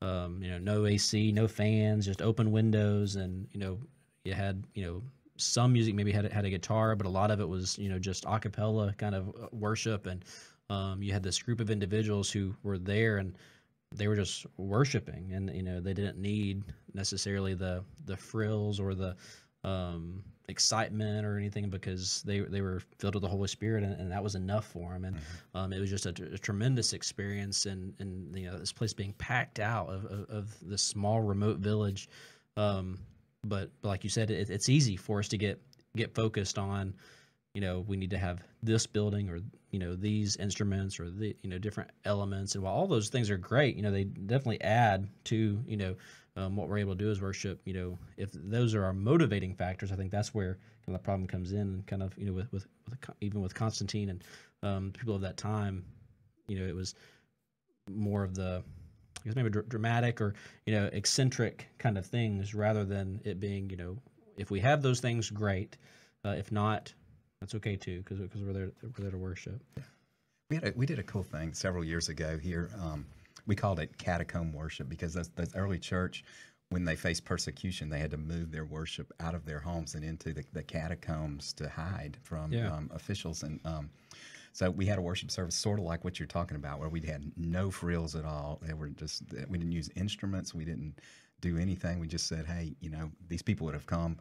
um, 0.03 0.43
you 0.43 0.51
know, 0.51 0.59
no 0.59 0.87
AC, 0.87 1.33
no 1.33 1.49
fans, 1.49 2.07
just 2.07 2.23
open 2.23 2.53
windows, 2.53 3.17
and 3.17 3.47
you 3.53 3.61
know, 3.61 3.79
you 4.25 4.35
had 4.35 4.65
you 4.75 4.85
know 4.85 5.03
some 5.37 5.73
music 5.73 5.95
maybe 5.95 6.13
had 6.13 6.31
had 6.33 6.45
a 6.45 6.51
guitar, 6.51 6.97
but 6.97 7.07
a 7.07 7.11
lot 7.11 7.31
of 7.31 7.41
it 7.41 7.49
was 7.49 7.79
you 7.79 7.89
know 7.89 7.99
just 7.99 8.25
a 8.27 8.39
cappella 8.39 8.95
kind 8.99 9.15
of 9.15 9.29
uh, 9.29 9.47
worship, 9.53 10.07
and 10.07 10.25
um, 10.71 11.03
you 11.03 11.13
had 11.13 11.23
this 11.23 11.41
group 11.43 11.61
of 11.61 11.71
individuals 11.71 12.31
who 12.31 12.55
were 12.63 12.79
there 12.79 13.19
and 13.19 13.37
they 13.95 14.09
were 14.09 14.17
just 14.17 14.47
worshiping 14.57 15.33
and 15.33 15.51
you 15.55 15.63
know 15.63 15.81
they 15.81 15.95
didn't 15.95 16.19
need 16.19 16.63
necessarily 16.95 17.55
the 17.55 17.85
the 18.07 18.17
frills 18.17 18.81
or 18.81 18.95
the 18.95 19.15
um, 19.65 20.23
excitement 20.49 21.25
or 21.25 21.37
anything 21.37 21.69
because 21.69 22.23
they 22.23 22.41
they 22.41 22.61
were 22.61 22.81
filled 22.99 23.15
with 23.15 23.23
the 23.23 23.29
Holy 23.29 23.49
Spirit 23.49 23.85
and, 23.85 24.01
and 24.01 24.11
that 24.13 24.23
was 24.23 24.35
enough 24.35 24.67
for 24.67 24.93
them 24.93 25.05
and 25.05 25.17
um, 25.55 25.73
it 25.73 25.81
was 25.81 25.91
just 25.91 26.07
a, 26.07 26.11
a 26.33 26.39
tremendous 26.39 26.93
experience 26.93 27.67
and 27.67 27.95
and 27.99 28.37
you 28.37 28.51
know 28.51 28.59
this 28.59 28.73
place 28.73 28.93
being 28.93 29.13
packed 29.15 29.61
out 29.61 29.89
of 29.89 30.05
of, 30.07 30.31
of 30.31 30.57
this 30.63 30.83
small 30.83 31.21
remote 31.21 31.59
village. 31.59 32.09
Um, 32.57 32.99
but 33.45 33.71
like 33.83 34.03
you 34.03 34.11
said 34.11 34.31
it, 34.31 34.51
it's 34.51 34.69
easy 34.69 34.97
for 34.97 35.21
us 35.21 35.29
to 35.29 35.39
get 35.39 35.61
get 35.97 36.15
focused 36.15 36.59
on 36.59 36.95
you 37.57 37.63
know 37.63 37.83
we 37.89 37.97
need 37.97 38.11
to 38.11 38.19
have 38.19 38.43
this 38.63 38.87
building 38.87 39.31
or 39.31 39.41
you 39.71 39.79
know 39.79 39.95
these 39.97 40.37
instruments 40.37 41.01
or 41.01 41.09
the 41.09 41.35
you 41.43 41.49
know 41.49 41.57
different 41.57 41.91
elements. 42.05 42.55
And 42.55 42.63
while 42.63 42.75
all 42.75 42.87
those 42.87 43.09
things 43.09 43.31
are 43.31 43.39
great 43.39 43.77
you 43.77 43.83
know 43.83 43.91
they 43.91 44.05
definitely 44.05 44.61
add 44.61 45.09
to 45.25 45.65
you 45.67 45.77
know 45.79 45.97
um, 46.37 46.55
what 46.55 46.69
we're 46.69 46.77
able 46.77 46.95
to 46.95 47.03
do 47.03 47.11
is 47.11 47.23
worship. 47.23 47.59
You 47.65 47.73
know 47.73 47.99
if 48.19 48.29
those 48.35 48.75
are 48.75 48.85
our 48.85 48.93
motivating 48.93 49.55
factors 49.55 49.91
i 49.91 49.97
think 49.97 50.13
that's 50.13 50.35
where 50.35 50.59
kind 50.85 50.89
of 50.89 50.93
the 50.93 50.99
problem 50.99 51.27
comes 51.27 51.53
in 51.53 51.83
kind 51.87 52.03
of 52.03 52.13
you 52.19 52.27
know 52.27 52.35
with, 52.35 52.53
with, 52.53 52.67
with 52.91 52.99
even 53.23 53.41
with 53.41 53.55
constantine 53.55 54.11
and 54.11 54.25
um, 54.63 54.93
people 54.93 55.15
of 55.15 55.23
that 55.23 55.39
time 55.39 55.83
you 56.49 56.61
know 56.61 56.67
it 56.67 56.75
was 56.77 56.95
more 57.91 58.23
of 58.23 58.35
the 58.35 58.63
I 59.23 59.25
guess 59.25 59.35
maybe 59.35 59.49
dr- 59.49 59.71
dramatic 59.71 60.21
or 60.21 60.35
you 60.67 60.75
know 60.75 60.91
eccentric 60.93 61.69
kind 61.79 61.97
of 61.97 62.05
things 62.05 62.55
rather 62.55 62.85
than 62.85 63.19
it 63.25 63.41
being 63.41 63.71
you 63.71 63.79
know 63.79 63.97
if 64.37 64.51
we 64.51 64.61
have 64.61 64.83
those 64.83 65.01
things 65.01 65.31
great. 65.31 65.79
Uh, 66.25 66.31
if 66.31 66.51
not 66.51 66.93
that's 67.41 67.55
okay 67.55 67.77
too 67.77 67.99
because 68.03 68.19
because 68.19 68.43
we're 68.43 68.53
there 68.53 68.73
we're 68.83 69.03
there 69.03 69.11
to 69.11 69.19
worship 69.19 69.61
We, 70.51 70.57
had 70.57 70.69
a, 70.69 70.73
we 70.77 70.87
did 70.87 70.99
a 70.99 71.03
cool 71.03 71.23
thing 71.23 71.53
several 71.55 71.85
years 71.85 72.09
ago 72.09 72.39
here. 72.39 72.71
Um, 72.81 73.07
we 73.47 73.55
called 73.57 73.81
it 73.81 73.97
catacomb 73.99 74.53
worship 74.53 74.89
because 74.89 75.15
that's 75.15 75.29
the 75.29 75.49
early 75.57 75.79
church, 75.79 76.25
when 76.71 76.85
they 76.85 76.97
faced 76.97 77.25
persecution, 77.25 77.89
they 77.89 77.99
had 78.01 78.11
to 78.13 78.17
move 78.17 78.51
their 78.51 78.65
worship 78.65 79.13
out 79.21 79.35
of 79.35 79.45
their 79.45 79.61
homes 79.61 79.95
and 79.95 80.05
into 80.05 80.33
the, 80.33 80.45
the 80.53 80.63
catacombs 80.63 81.53
to 81.55 81.69
hide 81.69 82.17
from 82.23 82.53
Yeah. 82.53 82.73
um, 82.73 82.91
officials. 82.95 83.43
And 83.43 83.61
um, 83.65 83.91
so 84.53 84.71
we 84.71 84.87
had 84.87 84.99
a 84.99 85.03
worship 85.03 85.31
service 85.31 85.55
sort 85.57 85.79
of 85.79 85.85
like 85.85 86.03
what 86.05 86.19
you're 86.19 86.27
talking 86.27 86.57
about, 86.57 86.79
where 86.81 86.89
we 86.89 87.01
had 87.01 87.31
no 87.37 87.71
frills 87.71 88.15
at 88.17 88.25
all. 88.25 88.59
They 88.63 88.73
were 88.75 88.89
just 88.89 89.23
we 89.49 89.59
didn't 89.59 89.73
use 89.73 89.91
instruments, 89.97 90.55
we 90.55 90.65
didn't 90.65 91.01
do 91.41 91.57
anything. 91.59 91.99
We 92.01 92.07
just 92.09 92.27
said, 92.29 92.47
hey, 92.47 92.75
you 92.81 92.91
know, 92.91 93.11
these 93.29 93.43
people 93.43 93.65
would 93.67 93.75
have 93.75 93.87
come 93.87 94.17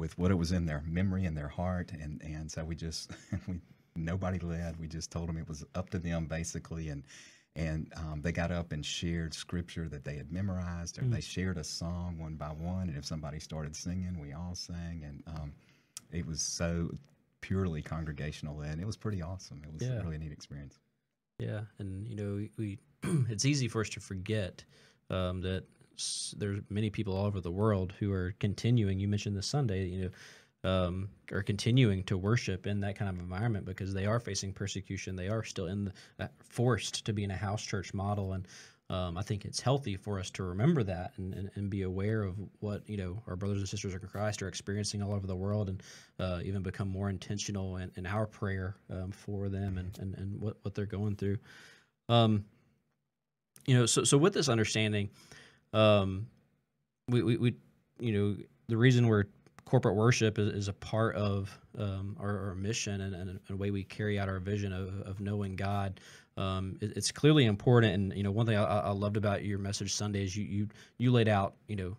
with 0.00 0.16
what 0.18 0.30
it 0.30 0.34
was 0.34 0.50
in 0.50 0.64
their 0.66 0.82
memory 0.86 1.26
and 1.26 1.36
their 1.36 1.48
heart, 1.48 1.92
and 1.92 2.20
and 2.22 2.50
so 2.50 2.64
we 2.64 2.74
just 2.74 3.10
we 3.46 3.60
nobody 3.94 4.38
led. 4.38 4.80
We 4.80 4.88
just 4.88 5.10
told 5.12 5.28
them 5.28 5.36
it 5.36 5.48
was 5.48 5.64
up 5.74 5.90
to 5.90 5.98
them 5.98 6.26
basically, 6.26 6.88
and 6.88 7.04
and 7.54 7.92
um, 7.96 8.22
they 8.22 8.32
got 8.32 8.50
up 8.50 8.72
and 8.72 8.84
shared 8.84 9.34
scripture 9.34 9.88
that 9.88 10.04
they 10.04 10.16
had 10.16 10.32
memorized, 10.32 10.98
or 10.98 11.02
they 11.02 11.20
shared 11.20 11.58
a 11.58 11.64
song 11.64 12.18
one 12.18 12.36
by 12.36 12.46
one. 12.48 12.88
And 12.88 12.96
if 12.96 13.04
somebody 13.04 13.40
started 13.40 13.76
singing, 13.76 14.18
we 14.20 14.32
all 14.32 14.54
sang, 14.54 15.02
and 15.04 15.22
um, 15.26 15.52
it 16.10 16.26
was 16.26 16.40
so 16.40 16.90
purely 17.40 17.82
congregational 17.82 18.60
and 18.60 18.80
It 18.80 18.86
was 18.86 18.96
pretty 18.98 19.22
awesome. 19.22 19.62
It 19.64 19.72
was 19.72 19.82
Yeah. 19.82 19.98
a 20.00 20.02
really 20.02 20.18
neat 20.18 20.32
experience. 20.32 20.78
Yeah, 21.38 21.62
and 21.78 22.06
you 22.06 22.14
know 22.16 22.46
we, 22.58 22.78
it's 23.30 23.44
easy 23.44 23.68
for 23.68 23.80
us 23.80 23.88
to 23.90 24.00
forget 24.00 24.64
um, 25.08 25.40
that 25.42 25.64
there's 26.38 26.60
many 26.68 26.90
people 26.90 27.16
all 27.16 27.26
over 27.26 27.40
the 27.40 27.50
world 27.50 27.92
who 27.98 28.12
are 28.12 28.34
continuing. 28.40 28.98
You 28.98 29.08
mentioned 29.08 29.36
this 29.36 29.46
Sunday, 29.46 29.86
you 29.86 30.02
know, 30.02 30.10
um, 30.62 31.08
are 31.32 31.42
continuing 31.42 32.04
to 32.04 32.18
worship 32.18 32.66
in 32.66 32.80
that 32.80 32.96
kind 32.96 33.08
of 33.08 33.18
environment 33.18 33.64
because 33.64 33.94
they 33.94 34.06
are 34.06 34.20
facing 34.20 34.52
persecution. 34.52 35.16
They 35.16 35.28
are 35.28 35.42
still 35.42 35.66
in 35.66 35.84
the, 35.86 35.92
uh, 36.24 36.28
forced 36.40 37.04
to 37.06 37.12
be 37.12 37.24
in 37.24 37.30
a 37.30 37.36
house 37.36 37.62
church 37.62 37.94
model, 37.94 38.34
and 38.34 38.46
um, 38.90 39.16
I 39.16 39.22
think 39.22 39.44
it's 39.44 39.60
healthy 39.60 39.96
for 39.96 40.18
us 40.18 40.30
to 40.30 40.42
remember 40.42 40.82
that 40.82 41.12
and, 41.16 41.32
and, 41.32 41.50
and 41.54 41.70
be 41.70 41.82
aware 41.82 42.24
of 42.24 42.34
what 42.58 42.82
you 42.88 42.96
know 42.96 43.22
our 43.26 43.36
brothers 43.36 43.58
and 43.58 43.68
sisters 43.68 43.94
in 43.94 44.00
Christ 44.00 44.42
are 44.42 44.48
experiencing 44.48 45.02
all 45.02 45.14
over 45.14 45.26
the 45.26 45.36
world, 45.36 45.68
and 45.68 45.82
uh, 46.18 46.40
even 46.44 46.62
become 46.62 46.88
more 46.88 47.08
intentional 47.08 47.76
in, 47.76 47.90
in 47.96 48.04
our 48.04 48.26
prayer 48.26 48.76
um, 48.90 49.12
for 49.12 49.48
them 49.48 49.78
and, 49.78 49.96
and, 49.98 50.14
and 50.16 50.40
what, 50.40 50.56
what 50.62 50.74
they're 50.74 50.86
going 50.86 51.16
through. 51.16 51.38
Um, 52.08 52.44
you 53.66 53.78
know, 53.78 53.86
so 53.86 54.04
so 54.04 54.18
with 54.18 54.34
this 54.34 54.48
understanding, 54.48 55.08
um, 55.72 56.26
we, 57.08 57.22
we, 57.22 57.36
we 57.36 57.54
you 57.98 58.12
know 58.12 58.36
the 58.68 58.76
reason 58.76 59.06
we're 59.06 59.24
corporate 59.70 59.94
worship 59.94 60.38
is, 60.38 60.48
is 60.48 60.68
a 60.68 60.72
part 60.72 61.14
of 61.14 61.56
um, 61.78 62.16
our, 62.18 62.48
our 62.48 62.54
mission 62.56 63.00
and, 63.02 63.14
and 63.14 63.40
a 63.50 63.56
way 63.56 63.70
we 63.70 63.84
carry 63.84 64.18
out 64.18 64.28
our 64.28 64.40
vision 64.40 64.72
of, 64.72 65.00
of 65.02 65.20
knowing 65.20 65.54
God. 65.54 66.00
Um, 66.36 66.76
it, 66.80 66.92
it's 66.96 67.12
clearly 67.12 67.46
important, 67.46 67.94
and 67.94 68.16
you 68.16 68.22
know 68.22 68.30
one 68.30 68.46
thing 68.46 68.56
I, 68.56 68.64
I 68.64 68.90
loved 68.90 69.16
about 69.16 69.44
your 69.44 69.58
message 69.58 69.94
Sunday 69.94 70.24
is 70.24 70.36
you 70.36 70.44
you 70.44 70.68
you 70.98 71.12
laid 71.12 71.28
out 71.28 71.54
you 71.68 71.76
know 71.76 71.96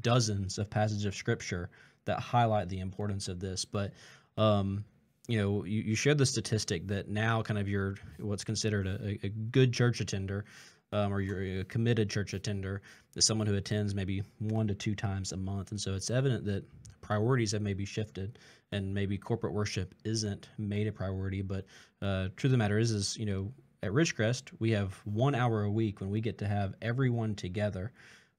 dozens 0.00 0.58
of 0.58 0.68
passages 0.70 1.04
of 1.04 1.14
scripture 1.14 1.70
that 2.04 2.20
highlight 2.20 2.68
the 2.68 2.80
importance 2.80 3.28
of 3.28 3.40
this, 3.40 3.64
but 3.64 3.92
um, 4.36 4.84
you 5.26 5.38
know 5.38 5.64
you, 5.64 5.82
you 5.82 5.94
shared 5.94 6.18
the 6.18 6.26
statistic 6.26 6.86
that 6.88 7.08
now 7.08 7.42
kind 7.42 7.58
of 7.58 7.68
you're 7.68 7.96
what's 8.18 8.44
considered 8.44 8.86
a, 8.86 9.18
a 9.24 9.28
good 9.28 9.72
church 9.72 10.00
attender 10.00 10.44
um, 10.92 11.12
or 11.12 11.20
you're 11.20 11.60
a 11.60 11.64
committed 11.64 12.08
church 12.08 12.34
attender 12.34 12.82
is 13.14 13.26
someone 13.26 13.46
who 13.46 13.54
attends 13.54 13.94
maybe 13.94 14.22
one 14.38 14.68
to 14.68 14.74
two 14.74 14.94
times 14.94 15.32
a 15.32 15.36
month. 15.36 15.70
And 15.70 15.80
so 15.80 15.94
it's 15.94 16.10
evident 16.10 16.44
that 16.46 16.64
priorities 17.00 17.52
have 17.52 17.62
maybe 17.62 17.84
shifted 17.84 18.38
and 18.72 18.92
maybe 18.92 19.16
corporate 19.18 19.52
worship 19.52 19.94
isn't 20.04 20.48
made 20.58 20.86
a 20.86 20.92
priority. 20.92 21.42
But 21.42 21.66
uh, 22.02 22.28
truth 22.36 22.44
of 22.44 22.50
the 22.52 22.58
matter 22.58 22.78
is, 22.78 22.90
is, 22.90 23.16
you 23.16 23.26
know, 23.26 23.52
at 23.82 23.92
Ridgecrest, 23.92 24.50
we 24.58 24.70
have 24.72 24.94
one 25.04 25.34
hour 25.34 25.62
a 25.62 25.70
week 25.70 26.00
when 26.00 26.10
we 26.10 26.20
get 26.20 26.38
to 26.38 26.48
have 26.48 26.74
everyone 26.82 27.34
together. 27.34 27.92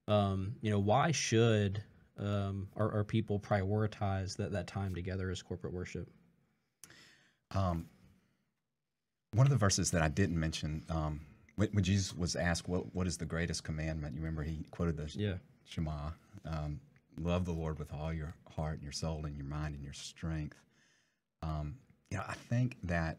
Um, 0.06 0.54
you 0.60 0.70
know, 0.70 0.78
why 0.78 1.12
should 1.12 1.82
um, 2.18 2.68
our, 2.76 2.92
our 2.92 3.04
people 3.04 3.40
prioritize 3.40 4.36
that, 4.36 4.52
that 4.52 4.66
time 4.66 4.94
together 4.94 5.30
as 5.30 5.40
corporate 5.40 5.72
worship? 5.72 6.08
Um, 7.52 7.86
one 9.32 9.46
of 9.46 9.50
the 9.50 9.56
verses 9.56 9.90
that 9.92 10.02
I 10.02 10.08
didn't 10.08 10.38
mention, 10.38 10.84
um, 10.88 11.20
when, 11.68 11.84
Jesus 11.84 12.14
was 12.14 12.36
asked, 12.36 12.68
what, 12.68 12.94
what 12.94 13.06
is 13.06 13.16
the 13.16 13.24
greatest 13.24 13.64
commandment? 13.64 14.14
You 14.14 14.20
remember 14.20 14.42
he 14.42 14.64
quoted 14.70 14.96
the 14.96 15.10
Yeah. 15.14 15.34
Shema, 15.64 16.10
um, 16.46 16.80
love 17.20 17.44
the 17.44 17.52
Lord 17.52 17.78
with 17.78 17.92
all 17.92 18.12
your 18.12 18.34
heart 18.56 18.74
and 18.74 18.82
your 18.82 18.92
soul 18.92 19.24
and 19.26 19.36
your 19.36 19.46
mind 19.46 19.74
and 19.74 19.84
your 19.84 19.92
strength. 19.92 20.56
Um, 21.42 21.74
you 22.10 22.18
know, 22.18 22.24
I 22.26 22.34
think 22.34 22.76
that 22.84 23.18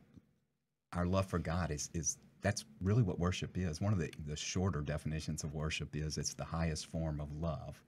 our 0.94 1.06
love 1.06 1.26
for 1.26 1.40
God 1.40 1.72
is, 1.72 1.90
is 1.94 2.18
that's 2.42 2.66
really 2.82 3.04
what 3.04 3.20
worship 3.20 3.58
is. 3.58 3.80
One 3.80 3.94
of 3.94 4.00
the, 4.00 4.12
the 4.28 4.36
shorter 4.36 4.82
definitions 4.82 5.44
of 5.44 5.54
worship 5.54 5.96
is 5.96 6.18
it's 6.18 6.34
the 6.34 6.44
highest 6.44 6.88
form 6.88 7.22
of 7.22 7.32
love. 7.40 7.82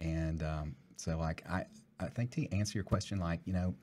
And 0.00 0.42
um, 0.42 0.76
so, 0.96 1.18
like, 1.18 1.42
I, 1.48 1.64
I 1.98 2.06
think 2.06 2.30
to 2.32 2.50
answer 2.54 2.76
your 2.78 2.84
question, 2.84 3.18
like, 3.18 3.40
you 3.44 3.52
know, 3.52 3.74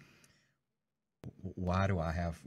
why 1.55 1.87
do 1.87 1.99
I 1.99 2.11
have 2.11 2.39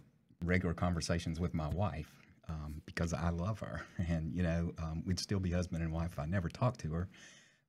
regular 0.44 0.74
conversations 0.74 1.38
with 1.38 1.54
my 1.54 1.68
wife? 1.68 2.10
Um, 2.50 2.82
because 2.84 3.14
I 3.14 3.30
love 3.30 3.60
her, 3.60 3.82
and 4.08 4.34
you 4.34 4.42
know, 4.42 4.72
um, 4.78 5.02
we'd 5.06 5.20
still 5.20 5.38
be 5.40 5.50
husband 5.50 5.82
and 5.82 5.92
wife 5.92 6.10
if 6.12 6.18
I 6.18 6.26
never 6.26 6.48
talked 6.48 6.80
to 6.80 6.92
her. 6.92 7.08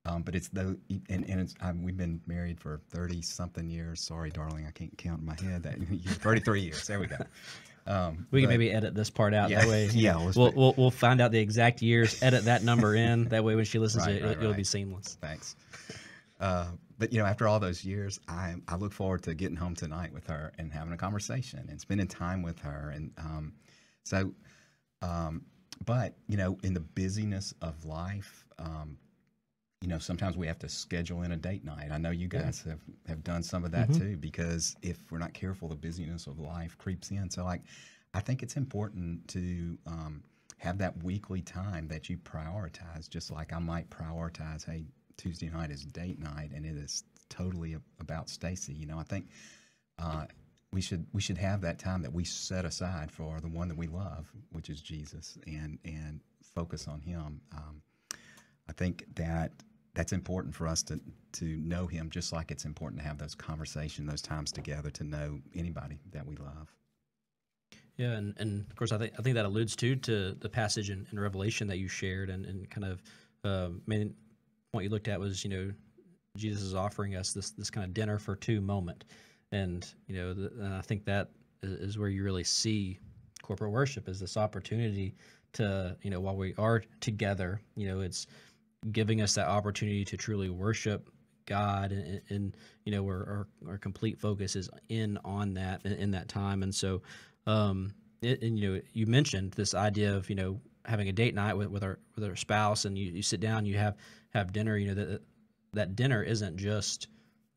Um, 0.06 0.24
but 0.24 0.34
it's 0.34 0.50
though, 0.50 0.76
and, 1.10 1.30
and 1.30 1.40
it's 1.40 1.54
I, 1.62 1.72
we've 1.72 1.98
been 1.98 2.22
married 2.26 2.60
for 2.60 2.82
thirty 2.90 3.22
something 3.22 3.70
years. 3.70 4.02
Sorry, 4.02 4.32
darling, 4.32 4.66
I 4.68 4.72
can't 4.72 4.98
count 4.98 5.20
in 5.20 5.26
my 5.26 5.36
head. 5.40 5.64
That 5.64 5.78
thirty 6.08 6.42
three 6.42 6.62
years. 6.62 6.88
There 6.88 7.00
we 7.00 7.06
go. 7.08 7.18
Um, 7.86 8.28
We 8.32 8.42
can 8.42 8.48
but- 8.48 8.54
maybe 8.54 8.72
edit 8.72 8.96
this 8.96 9.10
part 9.12 9.34
out. 9.34 9.50
Yeah, 9.52 9.62
that 9.62 9.68
way, 9.70 9.90
yeah, 9.94 10.16
let's 10.16 10.36
we'll, 10.38 10.52
we'll 10.56 10.74
we'll 10.78 10.92
find 10.92 11.22
out 11.22 11.32
the 11.32 11.40
exact 11.40 11.82
years. 11.84 12.22
Edit 12.24 12.46
that 12.46 12.64
number 12.64 12.96
in. 12.96 13.26
That 13.26 13.44
way, 13.44 13.56
when 13.56 13.66
she 13.66 13.78
listens 13.78 14.06
Right, 14.08 14.14
to 14.14 14.18
it, 14.18 14.24
right, 14.24 14.32
it'll, 14.32 14.44
it'll 14.46 14.56
be 14.56 14.64
seamless. 14.64 15.18
Thanks. 15.22 15.56
Uh, 16.40 16.66
but 16.98 17.14
you 17.14 17.20
know, 17.20 17.26
after 17.26 17.48
all 17.48 17.60
those 17.60 17.86
years, 17.86 18.20
I 18.28 18.56
I 18.68 18.76
look 18.76 18.94
forward 18.94 19.22
to 19.24 19.36
getting 19.36 19.56
home 19.56 19.76
tonight 19.76 20.14
with 20.14 20.26
her 20.28 20.52
and 20.58 20.72
having 20.72 20.94
a 20.94 20.98
conversation 20.98 21.68
and 21.70 21.80
spending 21.80 22.08
time 22.08 22.42
with 22.42 22.60
her. 22.60 22.92
And 22.96 23.12
um, 23.18 23.54
so, 24.04 24.34
um, 25.02 25.46
but 25.86 26.14
you 26.28 26.38
know, 26.38 26.58
in 26.64 26.74
the 26.74 26.80
busyness 26.80 27.54
of 27.62 27.86
life, 27.86 28.46
um, 28.60 28.98
you 29.82 29.88
know, 29.88 29.98
sometimes 29.98 30.38
we 30.38 30.46
have 30.46 30.60
to 30.60 30.70
schedule 30.70 31.24
in 31.24 31.32
a 31.32 31.38
date 31.38 31.64
night. 31.66 31.90
I 31.92 31.98
know 31.98 32.12
you 32.12 32.28
guys 32.28 32.64
have 32.68 32.82
have 33.08 33.24
done 33.24 33.42
some 33.42 33.66
of 33.66 33.72
that 33.72 33.90
too, 34.00 34.18
because 34.18 34.76
if 34.84 34.98
we're 35.12 35.18
not 35.18 35.34
careful, 35.34 35.68
the 35.68 35.76
busyness 35.76 36.28
of 36.28 36.40
life 36.40 36.78
creeps 36.78 37.10
in. 37.10 37.30
So, 37.30 37.44
like, 37.44 37.62
I 38.14 38.20
think 38.20 38.44
it's 38.44 38.58
important 38.58 39.28
to 39.30 39.78
um, 39.88 40.24
have 40.60 40.78
that 40.78 41.04
weekly 41.04 41.42
time 41.42 41.88
that 41.88 42.10
you 42.10 42.18
prioritize, 42.18 43.10
just 43.10 43.32
like 43.32 43.52
I 43.54 43.60
might 43.60 43.90
prioritize, 43.90 44.66
hey, 44.66 44.86
Tuesday 45.18 45.50
night 45.50 45.72
is 45.72 45.84
date 45.84 46.20
night, 46.20 46.52
and 46.54 46.64
it 46.66 46.76
is 46.78 47.04
totally 47.30 47.76
about 48.00 48.30
Stacy. 48.30 48.74
You 48.74 48.86
know, 48.86 49.00
I 49.00 49.04
think 49.04 49.30
uh, 49.98 50.26
we 50.74 50.82
should 50.82 51.06
we 51.14 51.22
should 51.22 51.38
have 51.38 51.62
that 51.62 51.80
time 51.80 52.02
that 52.02 52.14
we 52.14 52.24
set 52.24 52.66
aside 52.66 53.12
for 53.12 53.40
the 53.42 53.50
one 53.50 53.68
that 53.68 53.78
we 53.78 53.88
love, 53.88 54.32
which 54.52 54.70
is 54.70 54.82
Jesus, 54.82 55.38
and 55.46 55.78
and 55.84 56.22
focus 56.56 56.88
on 56.88 57.02
Him. 57.02 57.42
Um, 57.56 57.82
I 58.70 58.74
think 58.74 59.06
that 59.16 59.52
that's 59.94 60.14
important 60.14 60.56
for 60.56 60.68
us 60.68 60.82
to 60.84 61.00
to 61.34 61.46
know 61.46 61.88
Him, 61.88 62.10
just 62.10 62.32
like 62.32 62.52
it's 62.52 62.66
important 62.66 63.02
to 63.02 63.08
have 63.08 63.18
those 63.18 63.36
conversations, 63.36 64.10
those 64.10 64.22
times 64.22 64.52
together 64.52 64.90
to 64.92 65.04
know 65.04 65.40
anybody 65.54 66.00
that 66.12 66.26
we 66.26 66.36
love. 66.38 66.74
Yeah, 67.98 68.14
and, 68.14 68.34
and 68.38 68.66
of 68.70 68.76
course, 68.76 68.92
I 68.92 68.98
think 68.98 69.14
I 69.20 69.22
think 69.22 69.36
that 69.36 69.46
alludes 69.46 69.76
to 69.78 69.96
to 69.98 70.36
the 70.40 70.50
passage 70.50 70.90
in, 70.90 71.06
in 71.12 71.20
Revelation 71.20 71.68
that 71.68 71.78
you 71.80 71.90
shared, 71.90 72.30
and, 72.30 72.46
and 72.46 72.70
kind 72.70 72.86
of 72.86 73.04
um, 73.44 73.82
main 73.86 74.14
point 74.72 74.86
you 74.86 74.90
looked 74.90 75.10
at 75.10 75.20
was 75.20 75.44
you 75.44 75.50
know 75.50 75.72
Jesus 76.38 76.64
is 76.64 76.76
offering 76.76 77.16
us 77.16 77.34
this 77.34 77.52
this 77.52 77.70
kind 77.70 77.86
of 77.86 77.94
dinner 77.94 78.18
for 78.18 78.36
two 78.38 78.62
moment, 78.62 79.04
and 79.52 79.94
you 80.08 80.16
know 80.16 80.34
the, 80.34 80.52
and 80.60 80.74
I 80.74 80.82
think 80.82 81.06
that 81.06 81.30
is, 81.64 81.98
where 81.98 82.10
you 82.10 82.24
really 82.24 82.44
see 82.44 83.00
corporate 83.42 83.72
worship 83.72 84.08
is 84.08 84.20
this 84.20 84.38
opportunity 84.38 85.16
to 85.54 85.96
you 86.02 86.10
know 86.10 86.20
while 86.20 86.36
we 86.36 86.54
are 86.58 86.84
together, 87.00 87.62
you 87.76 87.88
know 87.88 88.02
it's 88.02 88.28
giving 88.92 89.22
us 89.22 89.36
that 89.36 89.48
opportunity 89.48 90.04
to 90.06 90.18
truly 90.18 90.50
worship 90.50 91.10
God 91.46 91.92
and, 91.92 92.22
and 92.30 92.58
you 92.86 92.92
know 92.92 93.06
our, 93.06 93.48
our 93.68 93.78
complete 93.78 94.20
focus 94.20 94.56
is 94.56 94.70
in 94.90 95.18
on 95.24 95.54
that 95.56 95.82
in, 95.86 95.94
in 95.94 96.12
that 96.12 96.28
time. 96.28 96.64
And 96.64 96.74
so 96.74 97.02
um 97.48 97.94
it, 98.22 98.42
and 98.42 98.58
you 98.58 98.74
know 98.76 98.82
you 98.94 99.06
mentioned 99.06 99.52
this 99.54 99.74
idea 99.74 100.16
of 100.16 100.30
you 100.30 100.36
know 100.36 100.60
having 100.86 101.10
a 101.10 101.12
date 101.12 101.36
night 101.36 101.54
with, 101.54 101.68
with 101.68 101.84
our 101.84 102.00
with 102.16 102.24
our 102.24 102.36
spouse 102.36 102.86
and 102.86 102.98
you, 102.98 103.12
you 103.12 103.22
sit 103.22 103.40
down 103.40 103.66
you 103.66 103.78
have 103.78 103.96
have 104.32 104.52
dinner 104.52 104.78
you 104.78 104.88
know 104.88 104.94
that 104.94 105.22
that 105.74 105.96
dinner 105.96 106.24
isn't 106.24 106.58
just 106.58 107.08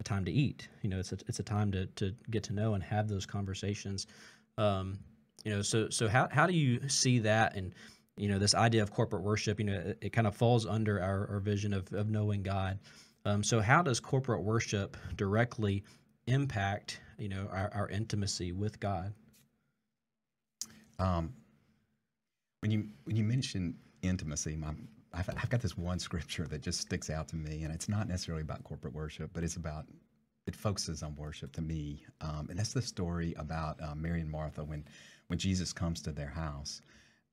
time 0.04 0.24
to 0.24 0.32
eat. 0.32 0.68
You 0.82 0.90
know 0.90 0.98
it's 0.98 1.12
a, 1.12 1.18
it's 1.26 1.38
a 1.38 1.42
time 1.42 1.72
to, 1.72 1.86
to 1.86 2.14
get 2.30 2.42
to 2.44 2.52
know 2.52 2.74
and 2.74 2.82
have 2.82 3.08
those 3.08 3.26
conversations. 3.26 4.06
Um 4.58 4.98
you 5.44 5.50
know 5.54 5.62
so 5.62 5.88
so 5.90 6.08
how, 6.08 6.28
how 6.30 6.46
do 6.46 6.54
you 6.54 6.88
see 6.88 7.18
that? 7.20 7.56
And 7.56 7.74
you 8.16 8.28
know 8.28 8.38
this 8.38 8.54
idea 8.54 8.82
of 8.82 8.92
corporate 8.92 9.22
worship 9.22 9.58
you 9.58 9.66
know 9.66 9.74
it, 9.74 9.98
it 10.00 10.12
kind 10.12 10.26
of 10.26 10.36
falls 10.36 10.66
under 10.66 11.02
our, 11.02 11.28
our 11.28 11.40
vision 11.40 11.72
of, 11.72 11.92
of 11.92 12.08
knowing 12.10 12.42
god. 12.42 12.78
Um, 13.26 13.42
so 13.42 13.60
how 13.60 13.82
does 13.82 14.00
corporate 14.00 14.42
worship 14.42 14.96
directly 15.16 15.82
impact 16.26 17.00
you 17.18 17.28
know 17.28 17.48
our, 17.50 17.70
our 17.74 17.88
intimacy 17.88 18.52
with 18.52 18.78
god? 18.80 19.12
Um, 20.98 21.32
when 22.60 22.70
you 22.70 22.88
when 23.04 23.16
you 23.16 23.24
mention 23.24 23.74
intimacy, 24.02 24.56
my 24.56 24.72
I've, 25.14 25.28
I've 25.28 25.50
got 25.50 25.60
this 25.60 25.76
one 25.76 25.98
scripture 25.98 26.46
that 26.48 26.62
just 26.62 26.80
sticks 26.80 27.10
out 27.10 27.28
to 27.28 27.36
me, 27.36 27.62
and 27.62 27.72
it's 27.72 27.88
not 27.88 28.08
necessarily 28.08 28.42
about 28.42 28.64
corporate 28.64 28.94
worship, 28.94 29.30
but 29.32 29.44
it's 29.44 29.56
about 29.56 29.86
it 30.46 30.54
focuses 30.54 31.02
on 31.02 31.16
worship 31.16 31.52
to 31.52 31.62
me, 31.62 32.04
um, 32.20 32.48
and 32.50 32.58
that's 32.58 32.74
the 32.74 32.82
story 32.82 33.34
about 33.38 33.80
uh, 33.80 33.94
Mary 33.94 34.20
and 34.20 34.30
Martha 34.30 34.62
when 34.62 34.84
when 35.28 35.38
Jesus 35.38 35.72
comes 35.72 36.02
to 36.02 36.12
their 36.12 36.28
house, 36.28 36.82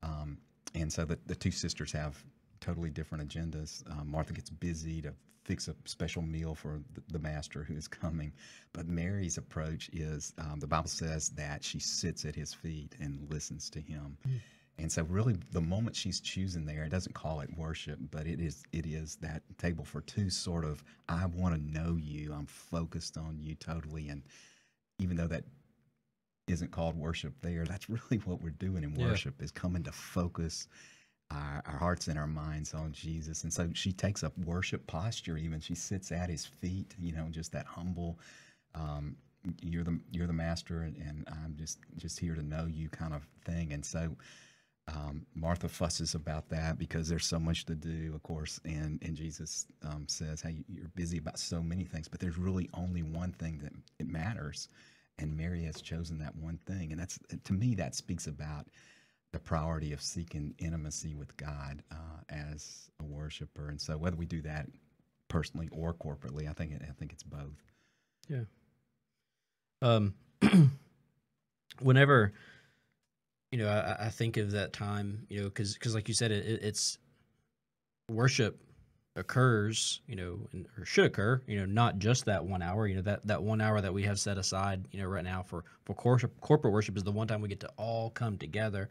um, 0.03 0.37
and 0.75 0.91
so 0.91 1.05
the 1.05 1.17
the 1.25 1.35
two 1.35 1.51
sisters 1.51 1.91
have 1.91 2.23
totally 2.59 2.89
different 2.89 3.27
agendas. 3.27 3.83
Um, 3.91 4.11
Martha 4.11 4.33
gets 4.33 4.49
busy 4.49 5.01
to 5.01 5.13
fix 5.43 5.67
a 5.67 5.75
special 5.85 6.21
meal 6.21 6.53
for 6.53 6.79
the, 6.93 7.01
the 7.13 7.19
master 7.19 7.63
who 7.63 7.75
is 7.75 7.87
coming, 7.87 8.31
but 8.73 8.87
Mary's 8.87 9.37
approach 9.37 9.89
is 9.91 10.33
um, 10.37 10.59
the 10.59 10.67
Bible 10.67 10.87
says 10.87 11.29
that 11.31 11.63
she 11.63 11.79
sits 11.79 12.25
at 12.25 12.35
his 12.35 12.53
feet 12.53 12.95
and 12.99 13.27
listens 13.29 13.69
to 13.71 13.81
him. 13.81 14.17
And 14.81 14.91
so, 14.91 15.03
really, 15.03 15.37
the 15.51 15.61
moment 15.61 15.95
she's 15.95 16.19
choosing 16.21 16.65
there, 16.65 16.83
it 16.83 16.89
doesn't 16.89 17.13
call 17.13 17.41
it 17.41 17.49
worship, 17.57 17.99
but 18.11 18.27
it 18.27 18.39
is 18.41 18.63
it 18.73 18.85
is 18.85 19.17
that 19.17 19.43
table 19.57 19.85
for 19.85 20.01
two. 20.01 20.29
Sort 20.29 20.65
of, 20.65 20.83
I 21.09 21.25
want 21.27 21.55
to 21.55 21.61
know 21.61 21.97
you. 21.97 22.33
I'm 22.33 22.47
focused 22.47 23.17
on 23.17 23.39
you 23.39 23.55
totally, 23.55 24.09
and 24.09 24.23
even 24.99 25.17
though 25.17 25.27
that 25.27 25.45
isn't 26.47 26.71
called 26.71 26.97
worship 26.97 27.33
there, 27.41 27.65
that's 27.65 27.89
really 27.89 28.21
what 28.25 28.41
we're 28.41 28.51
doing 28.51 28.83
in 28.83 28.95
Yeah. 28.95 29.17
worship 29.17 29.41
is 29.41 29.51
coming 29.51 29.83
to 29.83 29.91
focus 29.91 30.67
our, 31.31 31.63
our 31.65 31.77
hearts 31.77 32.07
and 32.07 32.19
our 32.19 32.27
minds 32.27 32.73
on 32.73 32.91
Jesus. 32.91 33.43
And 33.43 33.53
so 33.53 33.69
she 33.73 33.93
takes 33.93 34.23
up 34.23 34.37
worship 34.39 34.85
posture. 34.87 35.37
Even 35.37 35.59
she 35.59 35.75
sits 35.75 36.11
at 36.11 36.29
his 36.29 36.45
feet. 36.45 36.95
You 36.99 37.13
know, 37.13 37.27
just 37.31 37.51
that 37.53 37.65
humble. 37.65 38.19
Um, 38.75 39.17
you're 39.61 39.83
the 39.83 39.99
you're 40.11 40.27
the 40.27 40.33
master, 40.33 40.81
and, 40.81 40.97
and 40.97 41.27
I'm 41.31 41.55
just 41.57 41.79
just 41.97 42.19
here 42.19 42.35
to 42.35 42.43
know 42.43 42.67
you 42.67 42.89
kind 42.89 43.13
of 43.13 43.27
thing. 43.45 43.73
And 43.73 43.85
so 43.85 44.15
um, 44.87 45.25
Martha 45.35 45.69
fusses 45.69 46.15
about 46.15 46.49
that 46.49 46.77
because 46.77 47.07
there's 47.07 47.25
so 47.25 47.39
much 47.39 47.65
to 47.65 47.75
do, 47.75 48.11
of 48.15 48.23
course. 48.23 48.59
And 48.65 48.99
and 49.03 49.15
Jesus 49.15 49.67
um, 49.83 50.05
says, 50.07 50.41
"Hey, 50.41 50.63
you're 50.67 50.87
busy 50.95 51.17
about 51.17 51.39
so 51.39 51.61
many 51.61 51.85
things, 51.85 52.07
but 52.07 52.19
there's 52.19 52.37
really 52.37 52.69
only 52.73 53.03
one 53.03 53.31
thing 53.33 53.59
that 53.59 53.73
it 53.99 54.07
matters." 54.07 54.69
And 55.17 55.37
Mary 55.37 55.63
has 55.63 55.81
chosen 55.81 56.17
that 56.19 56.35
one 56.35 56.57
thing, 56.65 56.91
and 56.91 56.99
that's 56.99 57.19
to 57.43 57.53
me 57.53 57.75
that 57.75 57.95
speaks 57.95 58.27
about 58.27 58.67
the 59.31 59.39
priority 59.39 59.93
of 59.93 60.01
seeking 60.01 60.53
intimacy 60.57 61.13
with 61.15 61.35
God 61.37 61.83
uh, 61.91 62.21
as 62.29 62.89
a 62.99 63.05
worshiper. 63.05 63.69
And 63.69 63.79
so, 63.79 63.97
whether 63.97 64.17
we 64.17 64.25
do 64.25 64.41
that 64.41 64.67
personally 65.27 65.69
or 65.71 65.93
corporately, 65.93 66.49
I 66.49 66.53
think 66.53 66.73
it, 66.73 66.81
I 66.87 66.91
think 66.93 67.13
it's 67.13 67.23
both. 67.23 67.63
Yeah. 68.27 68.43
Um, 69.81 70.13
whenever, 71.81 72.33
you 73.51 73.57
know, 73.57 73.67
I, 73.67 74.05
I 74.05 74.09
think 74.09 74.37
of 74.37 74.51
that 74.51 74.73
time, 74.73 75.25
you 75.29 75.41
know, 75.41 75.45
because 75.45 75.73
because 75.73 75.93
like 75.93 76.07
you 76.07 76.13
said, 76.13 76.31
it, 76.31 76.45
it, 76.45 76.63
it's 76.63 76.97
worship 78.09 78.59
occurs, 79.17 80.01
you 80.07 80.15
know, 80.15 80.39
and, 80.53 80.67
or 80.77 80.85
should 80.85 81.05
occur, 81.05 81.41
you 81.47 81.59
know, 81.59 81.65
not 81.65 81.99
just 81.99 82.25
that 82.25 82.45
one 82.45 82.61
hour. 82.61 82.87
You 82.87 82.95
know, 82.95 83.01
that 83.01 83.25
that 83.27 83.43
one 83.43 83.61
hour 83.61 83.81
that 83.81 83.93
we 83.93 84.03
have 84.03 84.19
set 84.19 84.37
aside, 84.37 84.87
you 84.91 85.01
know, 85.01 85.07
right 85.07 85.23
now 85.23 85.43
for 85.43 85.65
for 85.85 85.93
corporate 85.93 86.39
corporate 86.39 86.73
worship 86.73 86.95
is 86.97 87.03
the 87.03 87.11
one 87.11 87.27
time 87.27 87.41
we 87.41 87.49
get 87.49 87.59
to 87.61 87.69
all 87.77 88.09
come 88.11 88.37
together. 88.37 88.89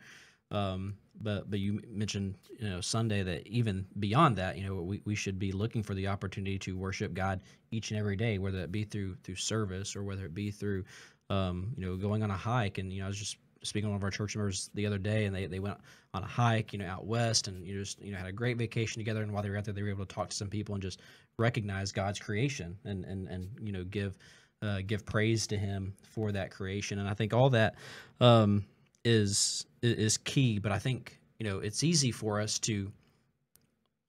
Um, 0.51 0.95
but 1.23 1.51
but 1.51 1.61
you 1.61 1.81
mentioned 1.89 2.35
you 2.59 2.69
know 2.69 2.81
Sunday 2.81 3.23
that 3.23 3.47
even 3.47 3.87
beyond 3.99 4.37
that, 4.37 4.59
you 4.59 4.67
know, 4.67 4.75
we, 4.75 5.01
we 5.07 5.15
should 5.15 5.39
be 5.39 5.53
looking 5.53 5.83
for 5.83 5.95
the 5.95 6.09
opportunity 6.09 6.59
to 6.61 6.77
worship 6.77 7.15
God 7.15 7.41
each 7.71 7.91
and 7.91 7.99
every 7.99 8.17
day, 8.17 8.39
whether 8.39 8.59
it 8.59 8.73
be 8.73 8.85
through 8.85 9.17
through 9.23 9.37
service 9.37 9.97
or 9.97 10.03
whether 10.03 10.27
it 10.27 10.35
be 10.35 10.51
through 10.51 10.85
um, 11.31 11.73
you 11.79 11.87
know 11.87 11.97
going 11.97 12.23
on 12.23 12.31
a 12.31 12.37
hike. 12.37 12.77
And 12.77 12.93
you 12.93 13.01
know, 13.01 13.07
I 13.07 13.09
was 13.09 13.19
just 13.19 13.39
speaking 13.63 13.89
to 13.89 13.91
one 13.91 13.97
of 13.97 14.05
our 14.05 14.11
church 14.11 14.37
members 14.37 14.71
the 14.75 14.87
other 14.87 14.99
day, 14.99 15.27
and 15.27 15.35
they, 15.35 15.47
they 15.47 15.59
went 15.59 15.77
on 16.15 16.23
a 16.23 16.27
hike, 16.27 16.73
you 16.73 16.79
know, 16.79 16.87
out 16.87 17.07
west, 17.07 17.49
and 17.49 17.67
you 17.67 17.79
just 17.79 18.01
you 18.01 18.13
know 18.13 18.19
had 18.19 18.27
a 18.27 18.33
great 18.33 18.57
vacation 18.57 19.01
together. 19.01 19.23
And 19.23 19.33
while 19.33 19.43
they 19.43 19.51
were 19.51 19.57
out 19.57 19.65
there, 19.65 19.75
they 19.75 19.83
were 19.83 19.91
able 19.91 20.07
to 20.07 20.15
talk 20.15 20.31
to 20.31 20.37
some 20.37 20.49
people 20.49 20.75
and 20.75 20.83
just 20.83 21.01
recognize 21.39 21.93
God's 21.93 22.19
creation 22.19 22.77
and 22.85 23.05
and 23.05 23.29
and 23.29 23.49
you 23.61 23.73
know 23.73 23.85
give 23.85 24.17
uh, 24.63 24.81
give 24.87 25.05
praise 25.05 25.47
to 25.49 25.57
Him 25.57 25.95
for 26.03 26.33
that 26.33 26.51
creation. 26.51 26.99
And 26.99 27.09
I 27.09 27.15
think 27.15 27.33
all 27.33 27.51
that 27.51 27.77
um, 28.21 28.65
is 29.05 29.67
is 29.83 30.17
key. 30.19 30.59
But 30.59 30.73
I 30.73 30.79
think 30.79 31.19
you 31.39 31.45
know 31.45 31.59
it's 31.59 31.85
easy 31.85 32.13
for 32.13 32.41
us 32.41 32.59
to 32.61 32.91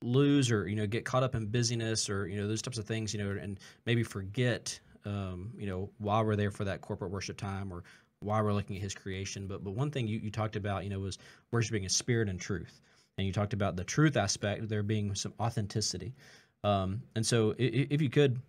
lose 0.04 0.50
or 0.52 0.68
you 0.68 0.76
know 0.76 0.88
get 0.88 1.06
caught 1.06 1.24
up 1.24 1.36
in 1.36 1.46
busyness 1.46 2.10
or 2.10 2.28
you 2.28 2.40
know 2.40 2.48
those 2.48 2.62
types 2.62 2.80
of 2.80 2.86
things 2.86 3.14
you 3.14 3.24
know 3.24 3.40
and 3.40 3.60
maybe 3.86 4.02
forget 4.02 4.80
um, 5.06 5.52
you 5.58 5.68
know 5.68 5.90
why 6.00 6.22
we're 6.22 6.36
there 6.36 6.52
for 6.52 6.64
that 6.64 6.82
corporate 6.82 7.12
worship 7.12 7.38
time 7.38 7.72
or 7.72 7.84
why 8.22 8.42
we're 8.42 8.54
looking 8.54 8.76
at 8.76 8.82
his 8.82 8.94
creation 8.94 9.48
but 9.48 9.64
but 9.64 9.72
one 9.72 9.92
thing 9.92 10.08
you, 10.08 10.20
you 10.20 10.32
talked 10.32 10.56
about 10.56 10.84
you 10.84 10.90
know 10.90 11.00
was 11.00 11.18
worshiping 11.52 11.84
in 11.84 11.90
spirit 11.90 12.30
and 12.30 12.40
truth 12.40 12.82
and 13.18 13.28
you 13.28 13.34
talked 13.34 13.54
about 13.54 13.76
the 13.76 13.84
truth 13.84 14.18
aspect 14.18 14.68
there 14.70 14.84
being 14.84 15.14
some 15.16 15.34
authenticity 15.40 16.14
um, 16.64 17.02
and 17.16 17.26
so 17.26 17.56
if, 17.58 17.88
if 17.92 18.02
you 18.02 18.10
could 18.10 18.40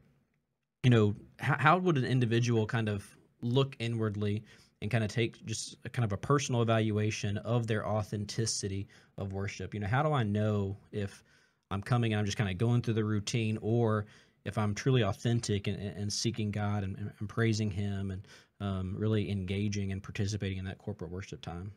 you 0.83 0.91
know 0.91 1.15
how, 1.39 1.57
how 1.59 1.79
would 1.79 1.97
an 1.97 2.05
individual 2.05 2.67
kind 2.67 2.89
of 2.89 3.07
look 3.43 3.77
inwardly 3.79 4.43
and 4.83 4.91
kind 4.91 5.05
of 5.05 5.11
take 5.11 5.45
just 5.47 5.77
a 5.85 5.89
kind 5.89 6.05
of 6.05 6.13
a 6.13 6.17
personal 6.17 6.61
evaluation 6.61 7.39
of 7.39 7.69
their 7.69 7.87
authenticity 7.87 8.89
of 9.17 9.33
worship. 9.33 9.73
You 9.75 9.81
know, 9.81 9.87
how 9.87 10.03
do 10.03 10.13
I 10.13 10.25
know 10.25 10.77
if 10.91 11.23
I'm 11.71 11.81
coming 11.81 12.13
and 12.13 12.19
I'm 12.19 12.27
just 12.27 12.37
kind 12.37 12.51
of 12.51 12.59
going 12.59 12.83
through 12.83 12.95
the 12.95 13.05
routine, 13.05 13.59
or 13.63 14.07
if 14.45 14.59
I'm 14.59 14.75
truly 14.75 15.03
authentic 15.03 15.69
and, 15.69 15.79
and 15.79 16.13
seeking 16.13 16.51
God 16.51 16.83
and, 16.83 17.13
and 17.19 17.29
praising 17.29 17.71
Him 17.71 18.11
and 18.11 18.27
um, 18.63 18.95
really 18.97 19.29
engaging 19.31 19.91
and 19.91 20.03
participating 20.03 20.59
in 20.59 20.65
that 20.67 20.79
corporate 20.79 21.11
worship 21.11 21.43
time? 21.43 21.73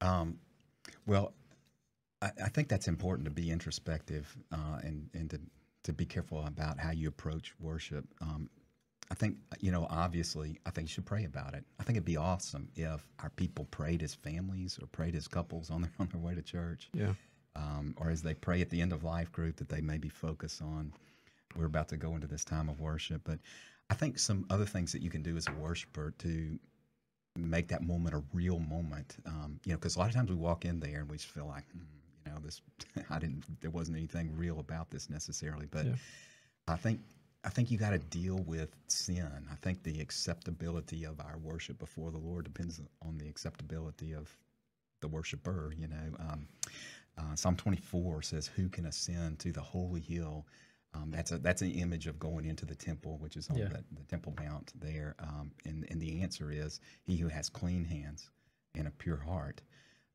Um, 0.00 0.38
well, 1.06 1.32
I, 2.20 2.30
I, 2.44 2.48
think 2.48 2.68
that's 2.68 2.88
important 2.88 3.24
to 3.26 3.30
be 3.30 3.50
introspective 3.50 4.36
uh, 4.52 4.80
and 4.82 5.08
and 5.14 5.30
to 5.30 5.40
to 5.84 5.92
be 5.92 6.04
careful 6.04 6.44
about 6.44 6.78
how 6.80 6.90
you 6.90 7.08
approach 7.08 7.54
worship. 7.60 8.04
Um, 8.20 8.50
I 9.10 9.14
think 9.14 9.36
you 9.60 9.70
know, 9.70 9.86
obviously, 9.88 10.58
I 10.66 10.70
think 10.70 10.88
you 10.88 10.92
should 10.92 11.06
pray 11.06 11.24
about 11.24 11.54
it. 11.54 11.64
I 11.78 11.84
think 11.84 11.96
it'd 11.96 12.04
be 12.04 12.16
awesome 12.16 12.68
if 12.74 13.06
our 13.20 13.30
people 13.30 13.66
prayed 13.66 14.02
as 14.02 14.12
families 14.12 14.78
or 14.82 14.88
prayed 14.88 15.14
as 15.14 15.28
couples 15.28 15.70
on 15.70 15.82
their 15.82 15.92
on 16.00 16.08
their 16.08 16.20
way 16.20 16.34
to 16.34 16.42
church. 16.42 16.90
Yeah. 16.92 17.12
Um, 17.56 17.94
or 17.98 18.10
as 18.10 18.20
they 18.20 18.34
pray 18.34 18.60
at 18.60 18.70
the 18.70 18.80
end 18.80 18.92
of 18.92 19.04
life 19.04 19.30
group 19.30 19.56
that 19.56 19.68
they 19.68 19.80
maybe 19.80 20.08
focus 20.08 20.60
on. 20.60 20.92
We're 21.54 21.66
about 21.66 21.88
to 21.90 21.96
go 21.96 22.16
into 22.16 22.26
this 22.26 22.44
time 22.44 22.68
of 22.68 22.80
worship, 22.80 23.22
but 23.22 23.38
I 23.94 23.96
think 23.96 24.18
some 24.18 24.44
other 24.50 24.64
things 24.64 24.90
that 24.90 25.02
you 25.02 25.08
can 25.08 25.22
do 25.22 25.36
as 25.36 25.46
a 25.46 25.52
worshiper 25.52 26.12
to 26.18 26.58
make 27.38 27.68
that 27.68 27.80
moment 27.84 28.12
a 28.16 28.24
real 28.32 28.58
moment. 28.58 29.18
Um, 29.24 29.60
you 29.64 29.70
know, 29.70 29.78
because 29.78 29.94
a 29.94 30.00
lot 30.00 30.08
of 30.08 30.16
times 30.16 30.30
we 30.30 30.34
walk 30.34 30.64
in 30.64 30.80
there 30.80 30.98
and 30.98 31.08
we 31.08 31.16
just 31.16 31.30
feel 31.30 31.46
like, 31.46 31.62
mm, 31.68 31.84
you 32.26 32.32
know, 32.32 32.38
this 32.40 32.60
I 33.10 33.20
didn't. 33.20 33.44
There 33.60 33.70
wasn't 33.70 33.98
anything 33.98 34.36
real 34.36 34.58
about 34.58 34.90
this 34.90 35.08
necessarily, 35.08 35.66
but 35.70 35.86
Yeah. 35.86 35.94
I 36.66 36.74
think 36.74 36.98
I 37.44 37.50
think 37.50 37.70
you 37.70 37.78
got 37.78 37.90
to 37.90 37.98
deal 37.98 38.38
with 38.48 38.74
sin. 38.88 39.30
I 39.52 39.54
think 39.62 39.84
the 39.84 40.00
acceptability 40.00 41.04
of 41.04 41.20
our 41.20 41.38
worship 41.38 41.78
before 41.78 42.10
the 42.10 42.18
Lord 42.18 42.46
depends 42.46 42.80
on 43.00 43.16
the 43.16 43.28
acceptability 43.28 44.12
of 44.12 44.36
the 45.02 45.06
worshiper. 45.06 45.72
You 45.78 45.86
know, 45.86 46.16
um, 46.18 46.48
uh, 47.16 47.36
Psalm 47.36 47.54
24 47.54 48.22
says, 48.22 48.48
"Who 48.48 48.68
can 48.68 48.86
ascend 48.86 49.38
to 49.38 49.52
the 49.52 49.60
holy 49.60 50.00
hill?" 50.00 50.46
Um, 50.94 51.10
that's 51.10 51.32
a 51.32 51.38
that's 51.38 51.62
an 51.62 51.72
image 51.72 52.06
of 52.06 52.18
going 52.18 52.44
into 52.46 52.64
the 52.66 52.74
temple, 52.74 53.18
which 53.18 53.36
is 53.36 53.48
on 53.50 53.56
Yeah. 53.56 53.68
the, 53.68 53.84
the 53.98 54.04
Temple 54.04 54.34
Mount 54.40 54.72
there. 54.80 55.16
Um, 55.18 55.50
and 55.64 55.86
and 55.90 56.00
the 56.00 56.22
answer 56.22 56.50
is, 56.52 56.80
"He 57.02 57.16
who 57.16 57.28
has 57.28 57.48
clean 57.48 57.84
hands 57.84 58.30
and 58.74 58.86
a 58.86 58.90
pure 58.92 59.16
heart." 59.16 59.60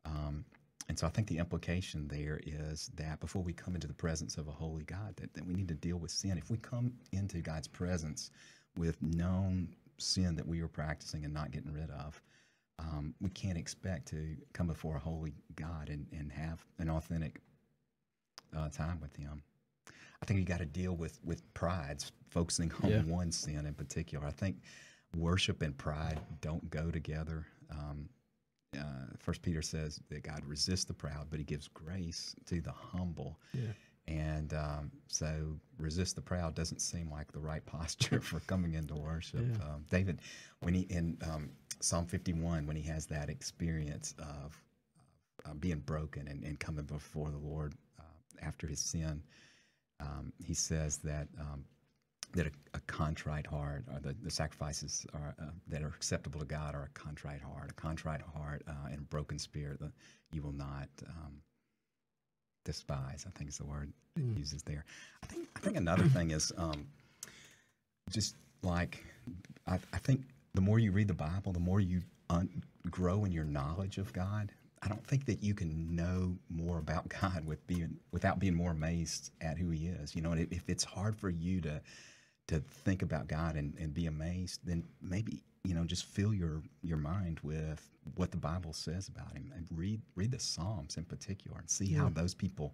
Um, 0.06 0.46
and 0.88 0.98
so 0.98 1.06
I 1.06 1.10
think 1.12 1.28
the 1.28 1.38
implication 1.38 2.08
there 2.08 2.40
is 2.46 2.90
that 2.96 3.20
before 3.20 3.44
we 3.44 3.54
come 3.54 3.76
into 3.76 3.88
the 3.88 3.94
presence 3.94 4.38
of 4.38 4.48
a 4.48 4.52
holy 4.52 4.84
God, 4.86 5.16
that, 5.18 5.34
that 5.36 5.46
we 5.46 5.54
need 5.54 5.68
to 5.68 5.76
deal 5.76 5.98
with 5.98 6.10
sin. 6.12 6.38
If 6.38 6.50
we 6.50 6.58
come 6.58 6.94
into 7.12 7.42
God's 7.42 7.68
presence 7.68 8.32
with 8.76 9.00
known 9.02 9.76
sin 10.00 10.36
that 10.36 10.48
we 10.48 10.62
are 10.62 10.68
practicing 10.68 11.26
and 11.26 11.34
not 11.34 11.52
getting 11.52 11.72
rid 11.74 11.92
of, 11.92 12.20
um, 12.80 13.14
we 13.22 13.30
can't 13.30 13.58
expect 13.58 14.08
to 14.08 14.36
come 14.54 14.66
before 14.68 14.96
a 14.96 15.00
holy 15.00 15.34
God 15.56 15.90
and, 15.90 16.08
and 16.12 16.32
have 16.32 16.66
an 16.80 16.90
authentic 16.90 17.42
uh, 18.58 18.70
time 18.70 19.00
with 19.00 19.16
Him. 19.16 19.44
I 20.22 20.26
think 20.26 20.40
you 20.40 20.46
got 20.46 20.60
to 20.60 20.66
deal 20.66 20.96
with 20.96 21.20
with 21.24 21.42
pride, 21.54 22.04
focusing 22.30 22.72
on 22.84 22.90
Yeah. 22.90 23.02
one 23.04 23.32
sin 23.32 23.66
in 23.66 23.74
particular. 23.74 24.26
I 24.26 24.32
think 24.32 24.58
worship 25.16 25.62
and 25.62 25.78
pride 25.78 26.20
don't 26.42 26.70
go 26.70 26.92
together. 26.92 27.46
Um, 27.72 28.10
uh, 28.78 29.08
First 29.18 29.42
Peter 29.42 29.62
says 29.62 30.00
that 30.10 30.24
God 30.24 30.44
resists 30.46 30.86
the 30.86 30.94
proud, 30.94 31.28
but 31.30 31.40
He 31.40 31.46
gives 31.46 31.68
grace 31.68 32.36
to 32.46 32.62
the 32.62 32.72
humble. 32.72 33.40
Yeah. 33.54 33.72
And 34.08 34.54
um, 34.56 34.92
so, 35.08 35.56
resist 35.78 36.16
the 36.16 36.22
proud 36.22 36.56
doesn't 36.56 36.80
seem 36.80 37.12
like 37.12 37.32
the 37.32 37.40
right 37.40 37.64
posture 37.68 38.20
for 38.20 38.40
coming 38.42 38.74
into 38.74 38.96
worship. 38.96 39.42
Yeah. 39.42 39.64
Um, 39.66 39.86
David, 39.90 40.22
when 40.62 40.74
he 40.74 40.82
in 40.90 41.18
um, 41.24 41.50
Psalm 41.80 42.06
51, 42.08 42.66
when 42.66 42.76
he 42.76 42.82
has 42.84 43.06
that 43.08 43.30
experience 43.30 44.16
of 44.20 44.62
uh, 45.46 45.54
being 45.54 45.80
broken 45.80 46.28
and, 46.28 46.44
and 46.44 46.60
coming 46.60 46.86
before 46.86 47.30
the 47.32 47.38
Lord 47.38 47.74
uh, 48.00 48.04
after 48.42 48.66
his 48.68 48.80
sin, 48.80 49.22
um, 50.00 50.34
he 50.44 50.54
says 50.54 50.98
that 51.00 51.28
um, 51.40 51.64
that 52.34 52.46
a, 52.48 52.52
a 52.76 52.80
contrite 52.82 53.48
heart, 53.48 53.84
or 53.92 54.00
the, 54.00 54.16
the 54.22 54.30
sacrifices 54.30 55.06
are, 55.14 55.36
uh, 55.42 55.46
that 55.68 55.82
are 55.82 55.88
acceptable 55.88 56.40
to 56.40 56.46
God, 56.46 56.76
are 56.76 56.84
a 56.84 57.00
contrite 57.00 57.42
heart. 57.42 57.72
A 57.72 57.74
contrite 57.74 58.22
heart 58.22 58.62
uh, 58.68 58.88
and 58.92 59.00
a 59.00 59.02
broken 59.02 59.40
spirit 59.40 59.80
that 59.80 59.92
you 60.32 60.44
will 60.44 60.52
not 60.54 60.88
um, 61.08 61.42
despise. 62.66 63.26
I 63.28 63.32
think 63.38 63.50
is 63.50 63.58
the 63.58 63.66
word 63.66 63.92
Mm. 64.20 64.38
uses 64.38 64.64
there. 64.64 64.86
I 65.24 65.28
think 65.28 65.48
I 65.56 65.60
think 65.60 65.78
another 65.78 66.04
thing 66.06 66.32
is 66.32 66.52
um, 66.58 66.88
just 68.10 68.36
like 68.64 69.04
I, 69.68 69.76
I 69.94 69.98
think 70.00 70.22
the 70.56 70.62
more 70.62 70.80
you 70.80 70.92
read 70.92 71.08
the 71.08 71.14
Bible, 71.14 71.54
the 71.54 71.60
more 71.60 71.80
you 71.80 72.02
grow 72.90 73.24
in 73.26 73.32
your 73.32 73.46
knowledge 73.46 73.98
of 73.98 74.12
God. 74.14 74.52
I 74.82 74.88
don't 74.88 75.06
think 75.06 75.26
that 75.26 75.44
you 75.44 75.54
can 75.54 75.96
know 75.96 76.38
more 76.50 76.78
about 76.78 77.10
God 77.22 77.46
with 77.46 77.66
being 77.68 77.98
without 78.12 78.40
being 78.40 78.56
more 78.56 78.72
amazed 78.72 79.32
at 79.42 79.58
who 79.58 79.70
He 79.70 79.88
is. 79.88 80.16
You 80.16 80.22
know, 80.22 80.32
and 80.32 80.48
if, 80.52 80.64
it's 80.68 80.84
hard 80.84 81.16
for 81.16 81.30
you 81.30 81.62
to 81.62 81.82
to 82.48 82.60
think 82.60 83.04
about 83.04 83.28
God 83.28 83.56
and, 83.56 83.76
and 83.80 83.94
be 83.94 84.08
amazed, 84.08 84.62
then 84.64 84.84
maybe 85.02 85.44
you 85.64 85.74
know 85.74 85.84
just 85.84 86.06
fill 86.06 86.34
your 86.34 86.62
your 86.82 86.98
mind 86.98 87.40
with 87.44 87.88
what 88.16 88.32
the 88.32 88.38
Bible 88.38 88.74
says 88.74 89.08
about 89.08 89.34
Him 89.34 89.54
and 89.56 89.68
read 89.72 90.02
read 90.16 90.32
the 90.32 90.40
Psalms 90.40 90.98
in 90.98 91.04
particular 91.06 91.60
and 91.60 91.70
see 91.70 91.94
how 91.94 92.10
those 92.10 92.34
people 92.34 92.74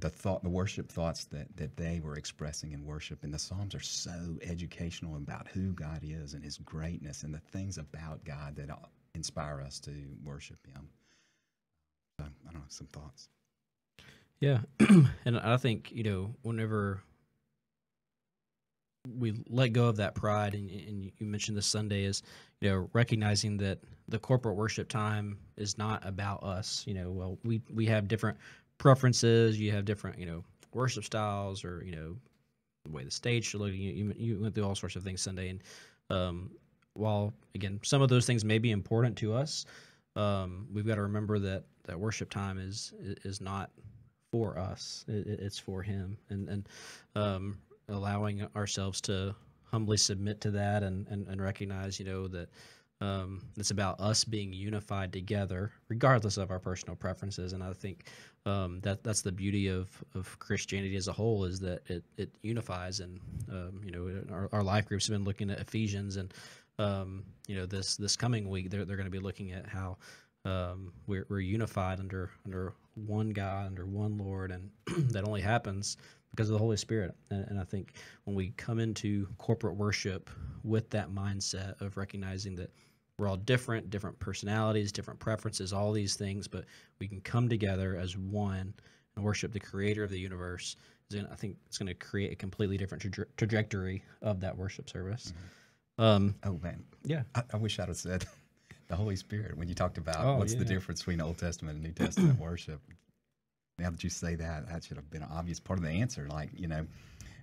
the 0.00 0.10
thought, 0.10 0.42
the 0.42 0.48
worship 0.48 0.90
thoughts 0.90 1.24
that 1.26 1.56
that 1.56 1.76
they 1.76 2.00
were 2.00 2.16
expressing 2.16 2.72
in 2.72 2.84
worship, 2.84 3.22
and 3.22 3.32
the 3.32 3.38
Psalms 3.38 3.74
are 3.74 3.80
so 3.80 4.38
educational 4.42 5.16
about 5.16 5.48
who 5.48 5.72
God 5.72 6.00
is 6.02 6.34
and 6.34 6.44
His 6.44 6.58
greatness 6.58 7.22
and 7.22 7.32
the 7.32 7.38
things 7.38 7.78
about 7.78 8.24
God 8.24 8.56
that 8.56 8.70
uh, 8.70 8.76
inspire 9.14 9.60
us 9.60 9.78
to 9.80 9.92
worship 10.24 10.58
Him. 10.66 10.88
So 12.22 12.48
I 12.48 12.52
don't 12.52 12.60
know 12.60 12.66
some 12.68 12.86
thoughts. 12.88 13.28
Yeah, 14.40 14.58
and 15.24 15.38
I 15.38 15.56
think 15.56 15.90
you 15.92 16.02
know 16.02 16.34
whenever 16.42 17.02
we 19.18 19.34
let 19.48 19.72
go 19.72 19.88
of 19.88 19.96
that 19.96 20.14
pride, 20.14 20.54
and, 20.54 20.70
and 20.70 21.04
you 21.04 21.26
mentioned 21.26 21.56
this 21.56 21.66
Sunday 21.66 22.04
is 22.04 22.22
you 22.60 22.70
know 22.70 22.90
recognizing 22.92 23.56
that 23.58 23.78
the 24.08 24.18
corporate 24.18 24.56
worship 24.56 24.88
time 24.88 25.38
is 25.56 25.78
not 25.78 26.06
about 26.06 26.42
us. 26.42 26.84
You 26.86 26.94
know, 26.94 27.10
well 27.10 27.38
we 27.44 27.62
we 27.72 27.86
have 27.86 28.08
different 28.08 28.38
preferences. 28.78 29.58
You 29.58 29.72
have 29.72 29.84
different 29.84 30.18
you 30.18 30.26
know 30.26 30.44
worship 30.72 31.04
styles, 31.04 31.64
or 31.64 31.82
you 31.84 31.92
know 31.92 32.16
the 32.84 32.90
way 32.90 33.04
the 33.04 33.10
stage 33.10 33.46
should 33.46 33.60
look. 33.60 33.72
You, 33.72 34.12
you, 34.16 34.40
went 34.40 34.54
through 34.54 34.64
all 34.64 34.74
sorts 34.74 34.96
of 34.96 35.04
things 35.04 35.22
Sunday, 35.22 35.50
and 35.50 35.60
um, 36.10 36.50
while 36.94 37.32
again 37.54 37.80
some 37.82 38.02
of 38.02 38.08
those 38.08 38.26
things 38.26 38.44
may 38.44 38.58
be 38.58 38.70
important 38.70 39.16
to 39.18 39.34
us, 39.34 39.66
um, 40.16 40.66
we've 40.72 40.86
got 40.86 40.96
to 40.96 41.02
remember 41.02 41.38
that 41.38 41.64
that 41.84 41.98
worship 41.98 42.30
time 42.30 42.58
is 42.58 42.92
is 43.24 43.40
not 43.40 43.70
for 44.30 44.58
us. 44.58 45.04
It, 45.08 45.26
it's 45.26 45.58
for 45.58 45.82
Him, 45.82 46.16
and 46.30 46.48
and 46.48 46.68
um, 47.14 47.58
allowing 47.88 48.46
ourselves 48.56 49.00
to 49.02 49.34
humbly 49.72 49.96
submit 49.96 50.40
to 50.42 50.50
that 50.50 50.82
and, 50.82 51.08
and, 51.08 51.26
and 51.28 51.40
recognize, 51.40 51.98
you 51.98 52.04
know, 52.04 52.28
that 52.28 52.48
um, 53.00 53.40
it's 53.56 53.72
about 53.72 53.98
us 54.00 54.22
being 54.22 54.52
unified 54.52 55.12
together, 55.12 55.72
regardless 55.88 56.36
of 56.36 56.50
our 56.50 56.60
personal 56.60 56.94
preferences. 56.94 57.52
And 57.52 57.62
I 57.62 57.72
think 57.72 58.04
um, 58.46 58.80
that 58.82 59.02
that's 59.02 59.22
the 59.22 59.32
beauty 59.32 59.68
of, 59.68 59.88
of 60.14 60.38
Christianity 60.38 60.94
as 60.96 61.08
a 61.08 61.12
whole 61.12 61.44
is 61.44 61.58
that 61.60 61.80
it, 61.88 62.04
it 62.16 62.30
unifies. 62.42 63.00
And 63.00 63.18
um, 63.50 63.80
you 63.84 63.90
know, 63.90 64.22
our, 64.30 64.48
our 64.52 64.62
life 64.62 64.86
groups 64.86 65.08
have 65.08 65.14
been 65.14 65.24
looking 65.24 65.50
at 65.50 65.58
Ephesians, 65.58 66.16
and 66.16 66.32
um, 66.78 67.24
you 67.48 67.56
know, 67.56 67.66
this 67.66 67.96
this 67.96 68.14
coming 68.14 68.48
week 68.48 68.70
they're 68.70 68.84
they're 68.84 68.96
going 68.96 69.06
to 69.06 69.10
be 69.10 69.18
looking 69.18 69.50
at 69.50 69.66
how 69.66 69.96
um, 70.44 70.92
we're 71.06 71.26
we're 71.28 71.40
unified 71.40 72.00
under 72.00 72.30
under 72.44 72.74
one 72.94 73.30
God, 73.30 73.66
under 73.66 73.86
one 73.86 74.18
Lord, 74.18 74.50
and 74.50 74.70
that 75.12 75.26
only 75.26 75.40
happens 75.40 75.96
because 76.30 76.48
of 76.48 76.54
the 76.54 76.58
Holy 76.58 76.76
Spirit. 76.76 77.14
And, 77.30 77.46
and, 77.48 77.60
I 77.60 77.64
think 77.64 77.92
when 78.24 78.34
we 78.34 78.50
come 78.56 78.78
into 78.78 79.28
corporate 79.38 79.76
worship 79.76 80.30
with 80.64 80.88
that 80.90 81.10
mindset 81.10 81.80
of 81.80 81.96
recognizing 81.96 82.54
that 82.56 82.70
we're 83.18 83.28
all 83.28 83.36
different, 83.36 83.90
different 83.90 84.18
personalities, 84.18 84.92
different 84.92 85.20
preferences, 85.20 85.72
all 85.72 85.92
these 85.92 86.16
things, 86.16 86.48
but 86.48 86.64
we 86.98 87.06
can 87.06 87.20
come 87.20 87.48
together 87.48 87.96
as 87.96 88.16
one 88.16 88.72
and 89.14 89.24
worship 89.24 89.52
the 89.52 89.60
Creator 89.60 90.02
of 90.02 90.10
the 90.10 90.18
universe. 90.18 90.76
I 91.14 91.34
think 91.34 91.56
it's 91.66 91.76
going 91.76 91.88
to 91.88 91.94
create 91.94 92.32
a 92.32 92.34
completely 92.34 92.78
different 92.78 93.12
tra- 93.12 93.26
trajectory 93.36 94.02
of 94.22 94.40
that 94.40 94.56
worship 94.56 94.88
service. 94.88 95.34
Mm-hmm. 95.34 96.02
Um, 96.02 96.34
oh 96.44 96.58
man, 96.62 96.82
yeah. 97.04 97.22
I, 97.34 97.42
I 97.52 97.56
wish 97.58 97.78
I'd 97.78 97.88
have 97.88 97.96
said 97.98 98.24
the 98.92 98.96
Holy 98.96 99.16
Spirit 99.16 99.56
when 99.56 99.68
you 99.68 99.74
talked 99.74 99.96
about 99.96 100.22
oh, 100.22 100.36
what's 100.36 100.52
yeah. 100.52 100.58
the 100.58 100.66
difference 100.66 101.00
between 101.00 101.22
Old 101.22 101.38
Testament 101.38 101.76
and 101.76 101.82
New 101.82 101.92
Testament 101.92 102.38
worship 102.48 102.78
now 103.78 103.88
that 103.88 104.04
you 104.04 104.10
say 104.10 104.34
that, 104.34 104.68
that 104.68 104.84
should 104.84 104.98
have 104.98 105.10
been 105.10 105.22
an 105.22 105.30
obvious 105.32 105.58
part 105.58 105.78
of 105.78 105.84
the 105.86 105.90
answer. 105.90 106.28
Like, 106.28 106.50
you 106.54 106.68
know, 106.68 106.86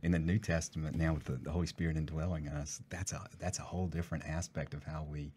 in 0.04 0.12
the 0.12 0.20
New 0.20 0.38
Testament 0.38 0.96
now 0.96 1.16
with 1.16 1.24
the, 1.24 1.40
the 1.42 1.50
Holy 1.50 1.66
Spirit 1.66 1.98
indwelling 1.98 2.48
us, 2.50 2.80
that's 2.92 3.14
a 3.14 3.26
that's 3.40 3.58
a 3.58 3.64
whole 3.64 3.88
different 3.88 4.26
aspect 4.26 4.76
of 4.76 4.84
how 4.84 5.08
we 5.10 5.34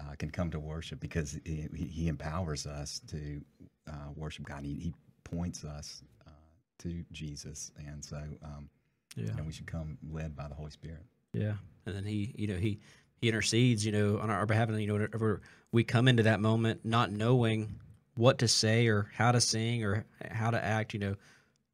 uh, 0.00 0.14
can 0.18 0.30
come 0.30 0.50
to 0.52 0.58
worship 0.58 1.00
because 1.00 1.38
he, 1.44 1.68
he 1.76 2.08
empowers 2.08 2.66
us 2.66 3.02
to 3.08 3.42
uh, 3.90 4.08
worship 4.16 4.46
God. 4.46 4.64
He, 4.64 4.72
he 4.72 4.94
points 5.22 5.64
us 5.64 6.02
uh, 6.26 6.30
to 6.78 7.04
Jesus, 7.12 7.72
and 7.76 8.02
so 8.02 8.16
um, 8.42 8.70
yeah, 9.16 9.32
and 9.36 9.46
we 9.46 9.52
should 9.52 9.66
come 9.66 9.98
led 10.10 10.34
by 10.34 10.48
the 10.48 10.54
Holy 10.54 10.70
Spirit. 10.70 11.04
Yeah, 11.34 11.54
and 11.84 11.94
then 11.94 12.04
he, 12.04 12.34
you 12.38 12.46
know, 12.46 12.56
he 12.56 12.80
he 13.22 13.28
intercedes, 13.28 13.86
you 13.86 13.92
know, 13.92 14.18
on 14.18 14.28
our 14.28 14.44
behalf, 14.44 14.68
and 14.68 14.78
you 14.80 14.88
know, 14.88 14.94
whenever 14.94 15.40
we 15.70 15.84
come 15.84 16.08
into 16.08 16.24
that 16.24 16.40
moment 16.40 16.80
not 16.84 17.10
knowing 17.10 17.78
what 18.16 18.38
to 18.38 18.48
say 18.48 18.88
or 18.88 19.10
how 19.14 19.32
to 19.32 19.40
sing 19.40 19.84
or 19.84 20.04
how 20.30 20.50
to 20.50 20.62
act, 20.62 20.92
you 20.92 21.00
know, 21.00 21.14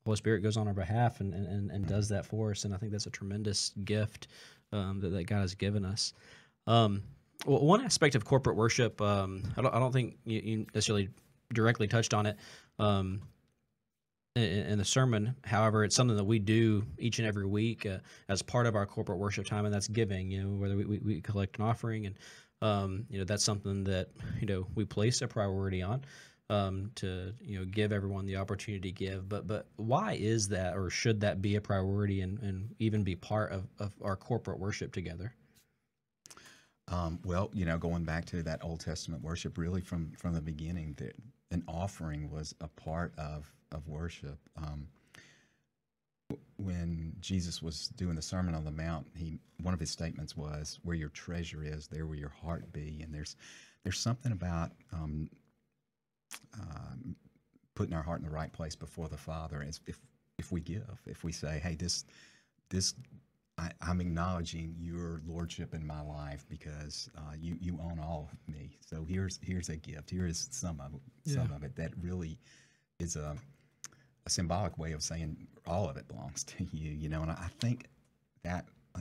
Holy 0.05 0.17
Spirit 0.17 0.43
goes 0.43 0.57
on 0.57 0.69
our 0.69 0.75
behalf 0.75 1.21
and, 1.21 1.35
and, 1.35 1.71
and 1.71 1.87
does 1.87 2.09
that 2.11 2.25
for 2.25 2.53
us. 2.53 2.65
And 2.65 2.73
I 2.73 2.77
think 2.77 2.93
that's 2.93 3.07
a 3.07 3.11
tremendous 3.11 3.73
gift 3.85 4.29
um, 4.73 5.01
that, 5.01 5.09
that 5.09 5.25
God 5.25 5.41
has 5.41 5.55
given 5.55 5.85
us. 5.85 6.13
Um, 6.67 7.03
well, 7.47 7.65
one 7.65 7.85
aspect 7.85 8.15
of 8.15 8.25
corporate 8.25 8.57
worship, 8.57 9.01
um, 9.01 9.43
I, 9.57 9.63
don't, 9.63 9.75
I 9.75 9.79
don't 9.79 9.93
think 9.93 10.19
you, 10.25 10.41
you, 10.41 10.67
necessarily 10.75 11.09
directly 11.53 11.89
touched 11.89 12.15
on 12.15 12.27
it 12.27 12.37
um, 12.79 13.23
in, 14.37 14.79
the 14.79 14.85
sermon. 14.85 15.35
However, 15.45 15.85
it's 15.85 15.97
something 15.97 16.17
that 16.17 16.25
we 16.25 16.39
do 16.39 16.85
each 16.99 17.19
and 17.19 17.27
every 17.27 17.47
week 17.47 17.87
uh, 17.87 17.99
as 18.29 18.43
part 18.43 18.67
of 18.67 18.77
our 18.77 18.87
corporate 18.87 19.19
worship 19.19 19.47
time, 19.47 19.65
and 19.65 19.75
that's 19.75 19.89
giving. 19.89 20.31
You 20.31 20.45
know, 20.45 20.61
whether 20.61 20.77
we, 20.77 20.85
we, 20.85 20.99
we 20.99 21.21
collect 21.21 21.59
an 21.59 21.65
offering, 21.65 22.07
and 22.07 22.15
um, 22.63 23.05
you 23.11 23.19
know 23.19 23.25
that's 23.25 23.45
something 23.45 23.85
that 23.85 24.09
you 24.41 24.47
know 24.47 24.67
we 24.75 24.85
place 24.85 25.23
a 25.23 25.29
priority 25.29 25.83
on 25.83 26.03
um, 26.51 26.91
to 26.97 27.33
you 27.41 27.59
know 27.59 27.65
give 27.65 27.93
everyone 27.93 28.27
the 28.27 28.37
opportunity 28.37 28.93
to 28.93 28.95
give. 28.95 29.29
But 29.29 29.47
but 29.47 29.67
why 29.77 30.15
is 30.15 30.49
that, 30.49 30.77
or 30.77 30.91
should 30.91 31.21
that 31.21 31.43
be 31.43 31.57
a 31.57 31.61
priority 31.61 32.21
and, 32.21 32.39
and 32.41 32.75
even 32.79 33.03
be 33.03 33.17
part 33.17 33.53
of, 33.53 33.67
of 33.79 33.93
our 34.03 34.17
corporate 34.17 34.59
worship 34.59 34.93
together? 34.93 35.35
Um, 36.91 37.19
well, 37.25 37.51
you 37.53 37.67
know, 37.67 37.77
going 37.77 38.05
back 38.05 38.25
to 38.27 38.43
that 38.45 38.65
Old 38.65 38.81
Testament 38.81 39.23
worship, 39.23 39.59
really 39.59 39.81
from 39.81 40.13
from 40.13 40.35
the 40.35 40.41
beginning, 40.41 40.95
that 40.99 41.17
an 41.51 41.63
offering 41.69 42.31
was 42.31 42.55
a 42.61 42.69
part 42.69 43.13
of 43.19 43.53
of 43.73 43.87
worship. 43.89 44.39
Um, 44.57 44.89
when 46.57 47.15
Jesus 47.21 47.63
was 47.63 47.89
doing 47.89 48.17
the 48.17 48.23
Sermon 48.23 48.55
on 48.55 48.65
the 48.65 48.71
Mount, 48.71 49.07
he 49.17 49.39
one 49.63 49.75
of 49.75 49.81
his 49.81 49.91
statements 49.91 50.37
was, 50.37 50.79
"Where 50.83 50.97
your 50.97 51.09
treasure 51.11 51.63
is, 51.63 51.87
there 51.87 52.07
will 52.07 52.17
your 52.17 52.29
heart 52.29 52.73
be." 52.73 53.01
And 53.03 53.15
there's 53.15 53.37
there's 53.83 53.99
something 53.99 54.33
about 54.33 54.73
um, 54.93 55.31
um, 56.55 57.17
putting 57.75 57.95
our 57.95 58.03
heart 58.03 58.19
in 58.19 58.25
the 58.25 58.35
right 58.35 58.53
place 58.53 58.75
before 58.75 59.09
the 59.09 59.17
Father 59.17 59.63
is 59.63 59.81
if 59.87 59.99
if 60.39 60.53
we 60.53 60.61
give, 60.61 61.01
if 61.07 61.25
we 61.25 61.33
say, 61.33 61.61
"Hey, 61.63 61.75
this 61.75 62.05
this 62.69 62.95
I, 63.59 63.71
am 63.83 64.01
acknowledging 64.01 64.75
your 64.79 65.21
lordship 65.27 65.75
in 65.75 65.87
my 65.87 66.01
life 66.01 66.47
because 66.49 67.11
uh, 67.17 67.35
you 67.39 67.57
you 67.61 67.79
own 67.83 67.99
all 67.99 68.31
of 68.33 68.55
me. 68.55 68.79
So 68.81 69.05
here's 69.05 69.39
here's 69.43 69.69
a 69.69 69.77
gift. 69.77 70.11
Here 70.11 70.27
is 70.27 70.49
some 70.53 70.81
of 70.81 70.93
yeah. 71.25 71.35
some 71.35 71.53
of 71.53 71.65
it 71.65 71.75
that 71.77 71.93
really 72.01 72.39
is 73.01 73.17
a 73.17 73.37
a 74.29 74.31
symbolic 74.31 74.79
way 74.79 74.93
of 74.93 75.03
saying 75.03 75.37
all 75.67 75.89
of 75.89 75.97
it 75.97 76.07
belongs 76.07 76.45
to 76.53 76.65
you. 76.73 76.93
You 76.93 77.09
know, 77.09 77.23
and 77.23 77.31
I 77.31 77.49
think 77.61 77.87
that 78.45 78.67
uh, 78.95 79.01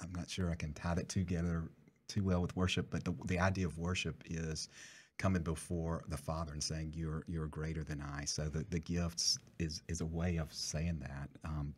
I'm 0.00 0.12
not 0.14 0.28
sure 0.28 0.50
I 0.50 0.56
can 0.56 0.74
tie 0.74 0.94
that 0.94 1.08
together 1.08 1.70
too 2.08 2.24
well 2.24 2.42
with 2.42 2.54
worship, 2.56 2.88
but 2.90 3.04
the 3.04 3.14
the 3.26 3.38
idea 3.38 3.66
of 3.66 3.78
worship 3.78 4.22
is 4.26 4.68
coming 5.16 5.42
before 5.42 6.04
the 6.08 6.16
Father 6.16 6.52
and 6.52 6.62
saying, 6.62 6.92
"You're 6.94 7.24
you're 7.26 7.46
greater 7.46 7.84
than 7.84 8.02
I." 8.02 8.24
So 8.26 8.48
the 8.48 8.66
the 8.68 8.80
gifts 8.80 9.38
is 9.58 9.82
is 9.88 10.00
a 10.00 10.06
way 10.06 10.36
of 10.36 10.52
saying 10.52 10.98
that. 11.00 11.30
Um, 11.44 11.74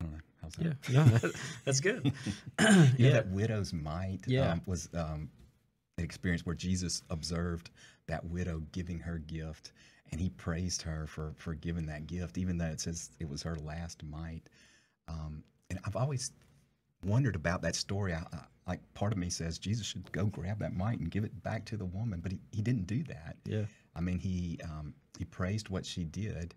I 0.00 0.04
don't 0.04 0.12
know. 0.12 0.20
How's 0.42 0.52
that? 0.54 0.76
Yeah, 0.88 1.04
no, 1.22 1.30
that's 1.64 1.80
good. 1.80 2.12
yeah, 2.96 3.10
that 3.10 3.28
widow's 3.30 3.72
mite 3.72 4.20
yeah. 4.26 4.52
Um, 4.52 4.62
was 4.66 4.88
um, 4.94 5.30
experience 6.02 6.46
where 6.46 6.54
Jesus 6.54 7.02
observed 7.10 7.70
that 8.06 8.24
widow 8.24 8.62
giving 8.72 8.98
her 8.98 9.18
gift, 9.18 9.72
and 10.10 10.20
he 10.20 10.30
praised 10.30 10.82
her 10.82 11.06
for 11.06 11.32
for 11.36 11.54
giving 11.54 11.86
that 11.86 12.06
gift, 12.06 12.38
even 12.38 12.58
though 12.58 12.66
it 12.66 12.80
says 12.80 13.10
it 13.20 13.28
was 13.28 13.42
her 13.42 13.56
last 13.56 14.02
mite. 14.04 14.48
Um, 15.08 15.42
and 15.70 15.78
I've 15.84 15.96
always 15.96 16.32
wondered 17.04 17.36
about 17.36 17.62
that 17.62 17.76
story. 17.76 18.12
I, 18.14 18.24
I, 18.32 18.44
like 18.66 18.80
part 18.94 19.12
of 19.12 19.18
me 19.18 19.30
says 19.30 19.58
Jesus 19.58 19.86
should 19.86 20.10
go 20.12 20.26
grab 20.26 20.58
that 20.58 20.74
mite 20.74 20.98
and 20.98 21.10
give 21.10 21.24
it 21.24 21.42
back 21.42 21.64
to 21.66 21.76
the 21.76 21.86
woman, 21.86 22.20
but 22.20 22.32
he, 22.32 22.40
he 22.52 22.60
didn't 22.60 22.86
do 22.86 23.02
that. 23.04 23.36
Yeah. 23.44 23.64
I 23.96 24.00
mean, 24.00 24.18
he 24.18 24.58
um, 24.64 24.94
he 25.18 25.24
praised 25.24 25.68
what 25.68 25.86
she 25.86 26.04
did, 26.04 26.54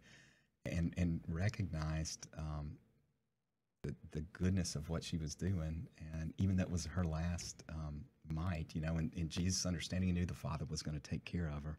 and 0.65 0.93
and 0.97 1.21
recognized 1.27 2.27
um, 2.37 2.77
the 3.83 3.95
the 4.11 4.21
goodness 4.33 4.75
of 4.75 4.89
what 4.89 5.03
she 5.03 5.17
was 5.17 5.35
doing, 5.35 5.87
and 6.13 6.33
even 6.37 6.57
that 6.57 6.69
was 6.69 6.85
her 6.85 7.03
last 7.03 7.63
um, 7.69 8.03
mite, 8.29 8.71
you 8.73 8.81
know, 8.81 8.97
and 8.97 9.13
in 9.15 9.29
Jesus' 9.29 9.65
understanding, 9.65 10.09
he 10.09 10.13
knew 10.13 10.25
the 10.25 10.33
Father 10.33 10.65
was 10.69 10.81
going 10.81 10.99
to 10.99 11.09
take 11.09 11.25
care 11.25 11.51
of 11.55 11.63
her. 11.63 11.77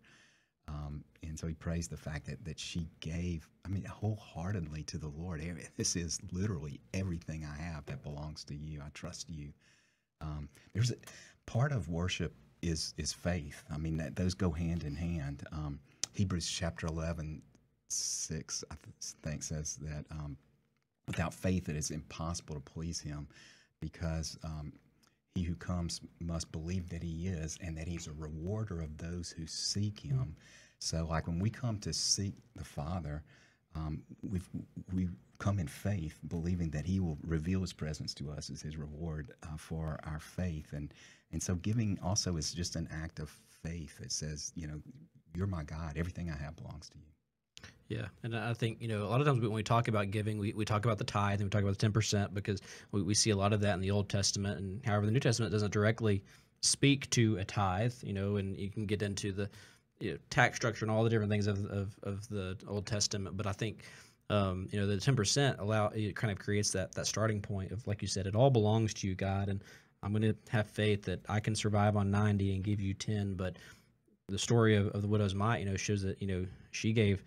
Um, 0.68 1.04
and 1.22 1.38
so 1.38 1.46
he 1.46 1.54
praised 1.54 1.90
the 1.90 1.96
fact 1.96 2.26
that, 2.26 2.44
that 2.44 2.58
she 2.58 2.88
gave, 3.00 3.48
I 3.64 3.68
mean, 3.68 3.84
wholeheartedly 3.84 4.84
to 4.84 4.98
the 4.98 5.08
Lord. 5.08 5.42
This 5.76 5.96
is 5.96 6.18
literally 6.30 6.80
everything 6.94 7.44
I 7.44 7.60
have 7.60 7.84
that 7.86 8.02
belongs 8.02 8.44
to 8.44 8.54
you. 8.54 8.80
I 8.80 8.88
trust 8.94 9.28
you. 9.28 9.52
Um, 10.20 10.48
there's 10.72 10.92
a, 10.92 10.96
part 11.46 11.72
of 11.72 11.88
worship 11.88 12.32
is 12.62 12.94
is 12.96 13.12
faith. 13.12 13.64
I 13.72 13.76
mean, 13.76 13.96
that, 13.96 14.14
those 14.14 14.34
go 14.34 14.50
hand 14.50 14.84
in 14.84 14.94
hand. 14.94 15.44
Um, 15.52 15.80
Hebrews 16.12 16.48
chapter 16.48 16.86
11, 16.86 17.42
6, 17.88 18.64
I 18.70 18.74
think 19.22 19.42
says 19.42 19.78
that 19.82 20.04
um, 20.10 20.36
without 21.06 21.34
faith 21.34 21.68
it 21.68 21.76
is 21.76 21.90
impossible 21.90 22.54
to 22.54 22.60
please 22.60 23.00
him 23.00 23.26
because 23.80 24.38
um, 24.44 24.72
he 25.34 25.42
who 25.42 25.54
comes 25.54 26.00
must 26.20 26.52
believe 26.52 26.88
that 26.90 27.02
he 27.02 27.28
is 27.28 27.58
and 27.60 27.76
that 27.76 27.88
he's 27.88 28.06
a 28.06 28.12
rewarder 28.12 28.80
of 28.80 28.98
those 28.98 29.30
who 29.30 29.46
seek 29.46 30.00
him. 30.00 30.36
So, 30.78 31.06
like 31.08 31.26
when 31.28 31.38
we 31.38 31.48
come 31.48 31.78
to 31.78 31.92
seek 31.92 32.34
the 32.56 32.64
Father, 32.64 33.22
um, 33.74 34.02
we've 34.22 34.48
we 34.92 35.08
come 35.38 35.58
in 35.58 35.66
faith, 35.66 36.18
believing 36.28 36.70
that 36.70 36.86
He 36.86 37.00
will 37.00 37.18
reveal 37.22 37.60
His 37.60 37.72
presence 37.72 38.14
to 38.14 38.30
us 38.30 38.50
as 38.50 38.62
His 38.62 38.76
reward 38.76 39.32
uh, 39.42 39.56
for 39.56 39.98
our 40.04 40.20
faith, 40.20 40.72
and 40.72 40.92
and 41.32 41.42
so 41.42 41.54
giving 41.56 41.98
also 42.02 42.36
is 42.36 42.52
just 42.52 42.76
an 42.76 42.88
act 42.92 43.18
of 43.18 43.30
faith. 43.62 43.98
It 44.02 44.12
says, 44.12 44.52
you 44.54 44.66
know, 44.66 44.80
you're 45.34 45.46
my 45.46 45.62
God. 45.62 45.94
Everything 45.96 46.30
I 46.30 46.36
have 46.36 46.56
belongs 46.56 46.88
to 46.90 46.98
you. 46.98 47.04
Yeah, 47.92 48.06
and 48.22 48.34
I 48.34 48.54
think 48.54 48.80
you 48.80 48.88
know 48.88 49.02
a 49.02 49.08
lot 49.08 49.20
of 49.20 49.26
times 49.26 49.42
when 49.42 49.52
we 49.52 49.62
talk 49.62 49.88
about 49.88 50.10
giving, 50.10 50.38
we, 50.38 50.54
we 50.54 50.64
talk 50.64 50.86
about 50.86 50.96
the 50.96 51.04
tithe 51.04 51.40
and 51.40 51.44
we 51.44 51.50
talk 51.50 51.60
about 51.60 51.72
the 51.72 51.78
ten 51.78 51.92
percent 51.92 52.32
because 52.32 52.62
we, 52.90 53.02
we 53.02 53.12
see 53.12 53.30
a 53.30 53.36
lot 53.36 53.52
of 53.52 53.60
that 53.60 53.74
in 53.74 53.80
the 53.80 53.90
Old 53.90 54.08
Testament, 54.08 54.58
and 54.58 54.80
however 54.86 55.04
the 55.04 55.12
New 55.12 55.20
Testament 55.20 55.52
doesn't 55.52 55.74
directly 55.74 56.24
speak 56.62 57.10
to 57.10 57.36
a 57.36 57.44
tithe, 57.44 57.92
you 58.02 58.14
know, 58.14 58.36
and 58.36 58.56
you 58.58 58.70
can 58.70 58.86
get 58.86 59.02
into 59.02 59.30
the 59.30 59.50
you 60.00 60.12
know, 60.12 60.18
tax 60.30 60.56
structure 60.56 60.86
and 60.86 60.90
all 60.90 61.04
the 61.04 61.10
different 61.10 61.30
things 61.30 61.46
of, 61.46 61.66
of, 61.66 61.94
of 62.02 62.26
the 62.30 62.56
Old 62.66 62.86
Testament, 62.86 63.36
but 63.36 63.46
I 63.46 63.52
think 63.52 63.84
um, 64.30 64.68
you 64.72 64.80
know 64.80 64.86
the 64.86 64.96
ten 64.96 65.14
percent 65.14 65.58
allow 65.58 65.88
it 65.88 66.16
kind 66.16 66.32
of 66.32 66.38
creates 66.38 66.70
that 66.70 66.94
that 66.94 67.06
starting 67.06 67.42
point 67.42 67.72
of 67.72 67.86
like 67.86 68.00
you 68.00 68.08
said, 68.08 68.26
it 68.26 68.34
all 68.34 68.50
belongs 68.50 68.94
to 68.94 69.06
you, 69.06 69.14
God, 69.14 69.50
and 69.50 69.62
I'm 70.02 70.12
going 70.12 70.22
to 70.22 70.36
have 70.48 70.66
faith 70.66 71.02
that 71.02 71.20
I 71.28 71.40
can 71.40 71.54
survive 71.54 71.94
on 71.94 72.10
ninety 72.10 72.54
and 72.54 72.64
give 72.64 72.80
you 72.80 72.94
ten, 72.94 73.34
but 73.34 73.58
the 74.28 74.38
story 74.38 74.76
of, 74.76 74.86
of 74.88 75.02
the 75.02 75.08
widow's 75.08 75.34
mite, 75.34 75.60
you 75.60 75.66
know, 75.66 75.76
shows 75.76 76.00
that 76.04 76.22
you 76.22 76.28
know 76.28 76.46
she 76.70 76.94
gave 76.94 77.22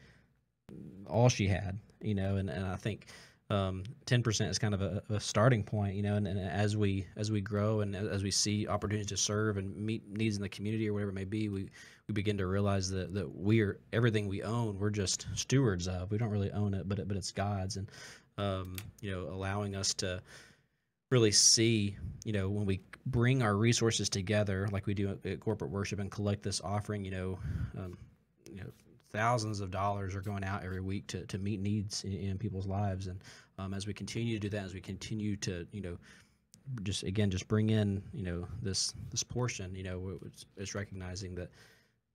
all 1.07 1.29
she 1.29 1.47
had, 1.47 1.77
you 2.01 2.15
know, 2.15 2.37
and, 2.37 2.49
and 2.49 2.65
I 2.65 2.75
think 2.75 3.07
um, 3.49 3.83
10% 4.05 4.49
is 4.49 4.57
kind 4.57 4.73
of 4.73 4.81
a, 4.81 5.03
a, 5.09 5.19
starting 5.19 5.63
point, 5.63 5.95
you 5.95 6.01
know, 6.01 6.15
and, 6.15 6.27
and, 6.27 6.39
as 6.39 6.75
we 6.75 7.05
as 7.15 7.31
we 7.31 7.41
grow 7.41 7.81
and 7.81 7.95
as 7.95 8.23
we 8.23 8.31
see 8.31 8.67
opportunities 8.67 9.09
to 9.09 9.17
serve 9.17 9.57
and 9.57 9.75
meet 9.75 10.01
needs 10.09 10.35
in 10.35 10.41
the 10.41 10.49
community 10.49 10.89
or 10.89 10.93
whatever 10.93 11.11
it 11.11 11.15
may 11.15 11.25
be, 11.25 11.49
we, 11.49 11.69
we 12.07 12.13
begin 12.13 12.37
to 12.39 12.47
realize 12.47 12.89
that, 12.89 13.13
that 13.13 13.35
we 13.35 13.61
are 13.61 13.77
everything 13.93 14.27
we 14.27 14.41
own, 14.41 14.79
we're 14.79 14.89
just 14.89 15.27
stewards 15.35 15.87
of. 15.87 16.09
We 16.11 16.17
don't 16.17 16.31
really 16.31 16.51
own 16.51 16.73
it, 16.73 16.89
but 16.89 16.97
it, 16.97 17.07
but 17.07 17.17
it's 17.17 17.31
God's, 17.31 17.77
and 17.77 17.91
um, 18.39 18.77
you 18.99 19.11
know, 19.11 19.21
allowing 19.29 19.75
us 19.75 19.93
to 19.95 20.21
really 21.11 21.31
see, 21.31 21.95
you 22.23 22.33
know, 22.33 22.49
when 22.49 22.65
we 22.65 22.81
bring 23.05 23.43
our 23.43 23.55
resources 23.55 24.09
together, 24.09 24.67
like 24.71 24.87
we 24.87 24.95
do 24.95 25.19
at 25.23 25.39
corporate 25.39 25.69
worship, 25.69 25.99
and 25.99 26.09
collect 26.09 26.41
this 26.41 26.61
offering, 26.61 27.05
you 27.05 27.11
know, 27.11 27.39
um, 27.77 27.95
you 28.49 28.57
know 28.57 28.71
thousands 29.15 29.61
of 29.61 29.71
dollars 29.71 30.15
are 30.15 30.21
going 30.21 30.43
out 30.43 30.63
every 30.63 30.81
week 30.81 31.07
to, 31.07 31.25
to 31.27 31.37
meet 31.37 31.59
needs 31.61 32.03
in, 32.03 32.13
in 32.13 32.37
people's 32.37 32.67
lives. 32.67 33.07
And 33.07 33.19
um, 33.57 33.73
as 33.73 33.87
we 33.87 33.93
continue 33.93 34.33
to 34.37 34.39
do 34.39 34.49
that, 34.49 34.65
as 34.65 34.73
we 34.73 34.81
continue 34.81 35.35
to, 35.37 35.65
you 35.71 35.81
know, 35.81 35.97
just 36.83 37.03
again, 37.03 37.29
just 37.31 37.47
bring 37.47 37.69
in, 37.69 38.01
you 38.13 38.23
know, 38.23 38.47
this 38.61 38.93
this 39.11 39.23
portion, 39.23 39.75
you 39.75 39.83
know, 39.83 40.19
it's, 40.25 40.45
it's 40.57 40.75
recognizing 40.75 41.35
that 41.35 41.49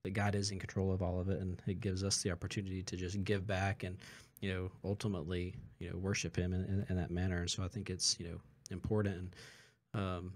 that 0.05 0.11
God 0.11 0.35
is 0.35 0.51
in 0.51 0.59
control 0.59 0.93
of 0.93 1.03
all 1.03 1.21
of 1.21 1.29
it, 1.29 1.41
and 1.41 1.61
it 1.67 1.81
gives 1.81 2.03
us 2.05 2.23
the 2.23 2.31
opportunity 2.31 2.83
to 2.83 2.97
just 2.97 3.23
give 3.25 3.47
back 3.47 3.83
and, 3.85 3.97
you 4.41 4.53
know, 4.53 4.71
ultimately, 4.85 5.55
you 5.79 5.91
know, 5.91 5.97
worship 5.97 6.37
Him 6.37 6.53
in, 6.53 6.65
in, 6.65 6.87
in 6.89 6.97
that 6.97 7.11
manner. 7.11 7.41
And 7.41 7.51
so 7.51 7.63
I 7.63 7.69
think 7.69 7.91
it's, 7.91 8.19
you 8.19 8.29
know, 8.29 8.41
important. 8.71 9.17
And, 9.95 10.03
um, 10.03 10.33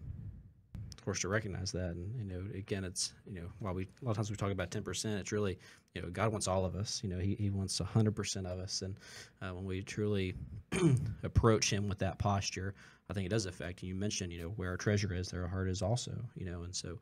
course, 1.05 1.21
to 1.21 1.29
recognize 1.29 1.73
that. 1.73 1.91
And 1.91 2.15
you 2.17 2.25
know, 2.25 2.43
again, 2.55 2.85
it's 2.85 3.13
you 3.27 3.35
know, 3.35 3.49
while 3.59 3.75
we 3.75 3.83
a 3.85 4.05
lot 4.05 4.13
of 4.13 4.17
times 4.17 4.31
we 4.31 4.37
talk 4.37 4.51
about 4.51 4.71
ten 4.71 4.83
percent, 4.83 5.21
it's 5.21 5.33
really 5.33 5.59
you 5.95 6.03
know, 6.03 6.09
God 6.11 6.33
wants 6.33 6.49
all 6.49 6.65
of 6.65 6.75
us. 6.75 7.01
You 7.03 7.11
know, 7.11 7.19
He 7.19 7.35
He 7.35 7.51
wants 7.51 7.79
hundred 7.79 8.15
percent 8.15 8.47
of 8.47 8.59
us. 8.59 8.83
And 8.83 8.97
uh, 9.43 9.55
when 9.55 9.65
we 9.65 9.83
truly 9.83 10.35
approach 11.23 11.71
Him 11.71 11.89
with 11.89 11.99
that 11.99 12.19
posture, 12.19 12.75
I 13.11 13.13
think 13.13 13.27
it 13.27 13.31
does 13.31 13.47
affect. 13.47 13.81
And 13.81 13.89
you 13.89 13.95
mentioned, 13.95 14.33
you 14.33 14.43
know, 14.43 14.49
where 14.57 14.71
our 14.71 14.77
treasure 14.77 15.15
is, 15.15 15.29
there 15.29 15.43
our 15.43 15.49
heart 15.49 15.69
is 15.69 15.83
also. 15.83 16.13
You 16.35 16.47
know, 16.47 16.63
and 16.63 16.75
so. 16.75 16.99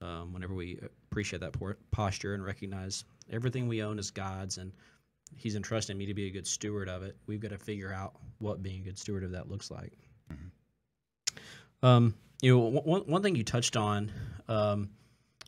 Um, 0.00 0.32
whenever 0.32 0.52
we 0.52 0.80
appreciate 1.12 1.38
that 1.42 1.54
posture 1.92 2.34
and 2.34 2.44
recognize 2.44 3.04
everything 3.30 3.68
we 3.68 3.84
own 3.84 4.00
is 4.00 4.10
God's 4.10 4.58
and 4.58 4.72
He's 5.36 5.54
entrusting 5.54 5.96
me 5.96 6.06
to 6.06 6.14
be 6.14 6.26
a 6.26 6.30
good 6.30 6.46
steward 6.46 6.88
of 6.88 7.04
it, 7.04 7.16
we've 7.28 7.38
got 7.38 7.52
to 7.52 7.58
figure 7.58 7.92
out 7.92 8.16
what 8.38 8.64
being 8.64 8.80
a 8.80 8.84
good 8.84 8.98
steward 8.98 9.22
of 9.22 9.30
that 9.30 9.48
looks 9.48 9.70
like. 9.70 9.96
Mm-hmm. 10.32 11.86
Um, 11.86 12.14
you 12.42 12.58
know, 12.58 12.80
one, 12.84 13.02
one 13.02 13.22
thing 13.22 13.36
you 13.36 13.44
touched 13.44 13.76
on 13.76 14.12
um, 14.48 14.90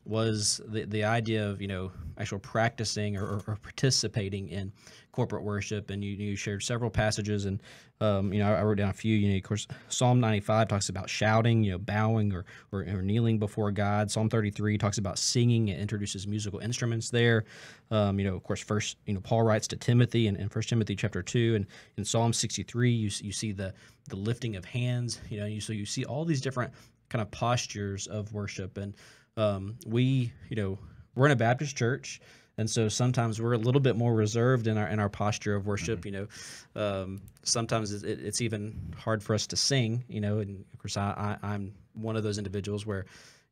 was 0.05 0.61
the, 0.67 0.85
the 0.85 1.05
idea 1.05 1.49
of, 1.49 1.62
you 1.62 1.69
know, 1.69 1.90
actual 2.19 2.38
practicing 2.38 3.17
or, 3.17 3.43
or, 3.47 3.57
participating 3.62 4.49
in 4.49 4.73
corporate 5.12 5.43
worship. 5.43 5.90
And 5.90 6.05
you, 6.05 6.12
you 6.12 6.37
shared 6.37 6.62
several 6.62 6.90
passages. 6.90 7.47
And, 7.47 7.62
um, 8.01 8.33
you 8.33 8.40
know, 8.40 8.53
I, 8.53 8.59
I, 8.59 8.62
wrote 8.62 8.77
down 8.77 8.90
a 8.90 8.95
few. 8.95 9.17
You 9.17 9.31
know, 9.31 9.37
of 9.37 9.43
course, 9.43 9.67
Psalm 9.88 10.21
95 10.21 10.69
talks 10.69 10.88
about 10.90 11.09
shouting, 11.09 11.64
you 11.64 11.73
know, 11.73 11.79
bowing 11.79 12.33
or, 12.33 12.45
or, 12.71 12.81
or, 12.83 13.03
kneeling 13.03 13.38
before 13.38 13.71
God. 13.71 14.11
Psalm 14.11 14.29
33 14.29 14.77
talks 14.77 14.99
about 14.99 15.19
singing 15.19 15.71
and 15.71 15.81
introduces 15.81 16.27
musical 16.27 16.59
instruments 16.61 17.09
there. 17.09 17.45
Um, 17.90 18.19
you 18.19 18.29
know, 18.29 18.37
of 18.37 18.43
course, 18.43 18.61
first, 18.61 18.99
you 19.07 19.14
know, 19.14 19.21
Paul 19.21 19.43
writes 19.43 19.67
to 19.69 19.77
Timothy 19.77 20.27
in, 20.27 20.37
in 20.37 20.49
1 20.49 20.62
Timothy 20.64 20.97
chapter 20.97 21.23
2. 21.23 21.55
And 21.55 21.67
in 21.97 22.05
Psalm 22.05 22.33
63, 22.33 22.90
you, 22.90 23.11
you 23.23 23.33
see 23.33 23.53
the, 23.53 23.73
the 24.09 24.17
lifting 24.17 24.57
of 24.57 24.64
hands, 24.64 25.21
you 25.31 25.40
know, 25.40 25.47
you, 25.47 25.61
so 25.61 25.73
you 25.73 25.87
see 25.87 26.05
all 26.05 26.25
these 26.25 26.43
different 26.43 26.73
kind 27.09 27.23
of 27.23 27.31
postures 27.31 28.07
of 28.07 28.33
worship. 28.33 28.77
And 28.77 28.95
um, 29.37 29.77
we, 29.87 30.33
you 30.49 30.57
know, 30.57 30.79
we're 31.14 31.27
in 31.27 31.33
a 31.33 31.37
Baptist 31.37 31.77
church, 31.77 32.20
and 32.57 32.68
so 32.68 32.88
sometimes 32.88 33.40
we're 33.40 33.55
a 33.55 33.59
little 33.59 33.81
bit 33.81 33.97
more 33.97 34.14
reserved 34.14 34.66
in 34.66 34.79
our 34.79 34.88
in 34.88 35.01
our 35.01 35.09
posture 35.09 35.55
of 35.55 35.66
worship. 35.66 36.01
Mm-hmm. 36.01 36.14
You 36.14 36.29
know, 36.75 37.03
um, 37.03 37.23
sometimes 37.42 37.92
it, 37.92 38.05
it's 38.05 38.40
even 38.40 38.94
hard 38.97 39.23
for 39.23 39.35
us 39.35 39.47
to 39.49 39.57
sing. 39.57 40.05
You 40.09 40.20
know, 40.20 40.38
and 40.38 40.64
of 40.73 40.79
course 40.79 40.97
I, 40.97 41.37
I 41.42 41.55
am 41.55 41.75
one 41.94 42.16
of 42.16 42.23
those 42.23 42.38
individuals 42.38 42.85
where, 42.85 43.07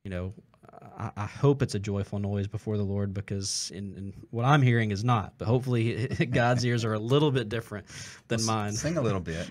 you 0.04 0.10
know, 0.10 0.34
I, 0.98 1.10
I, 1.16 1.26
hope 1.26 1.62
it's 1.62 1.74
a 1.74 1.78
joyful 1.78 2.18
noise 2.18 2.48
before 2.48 2.76
the 2.76 2.82
Lord 2.82 3.14
because 3.14 3.70
in, 3.74 3.94
in 3.94 4.12
what 4.30 4.44
I'm 4.44 4.62
hearing 4.62 4.90
is 4.90 5.04
not. 5.04 5.34
But 5.38 5.46
hopefully 5.46 6.06
God's 6.30 6.64
ears 6.64 6.84
are 6.84 6.94
a 6.94 6.98
little 6.98 7.30
bit 7.30 7.48
different 7.48 7.86
than 8.28 8.38
well, 8.46 8.56
mine. 8.56 8.72
Sing 8.72 8.96
a 8.96 9.00
little 9.00 9.20
bit. 9.20 9.48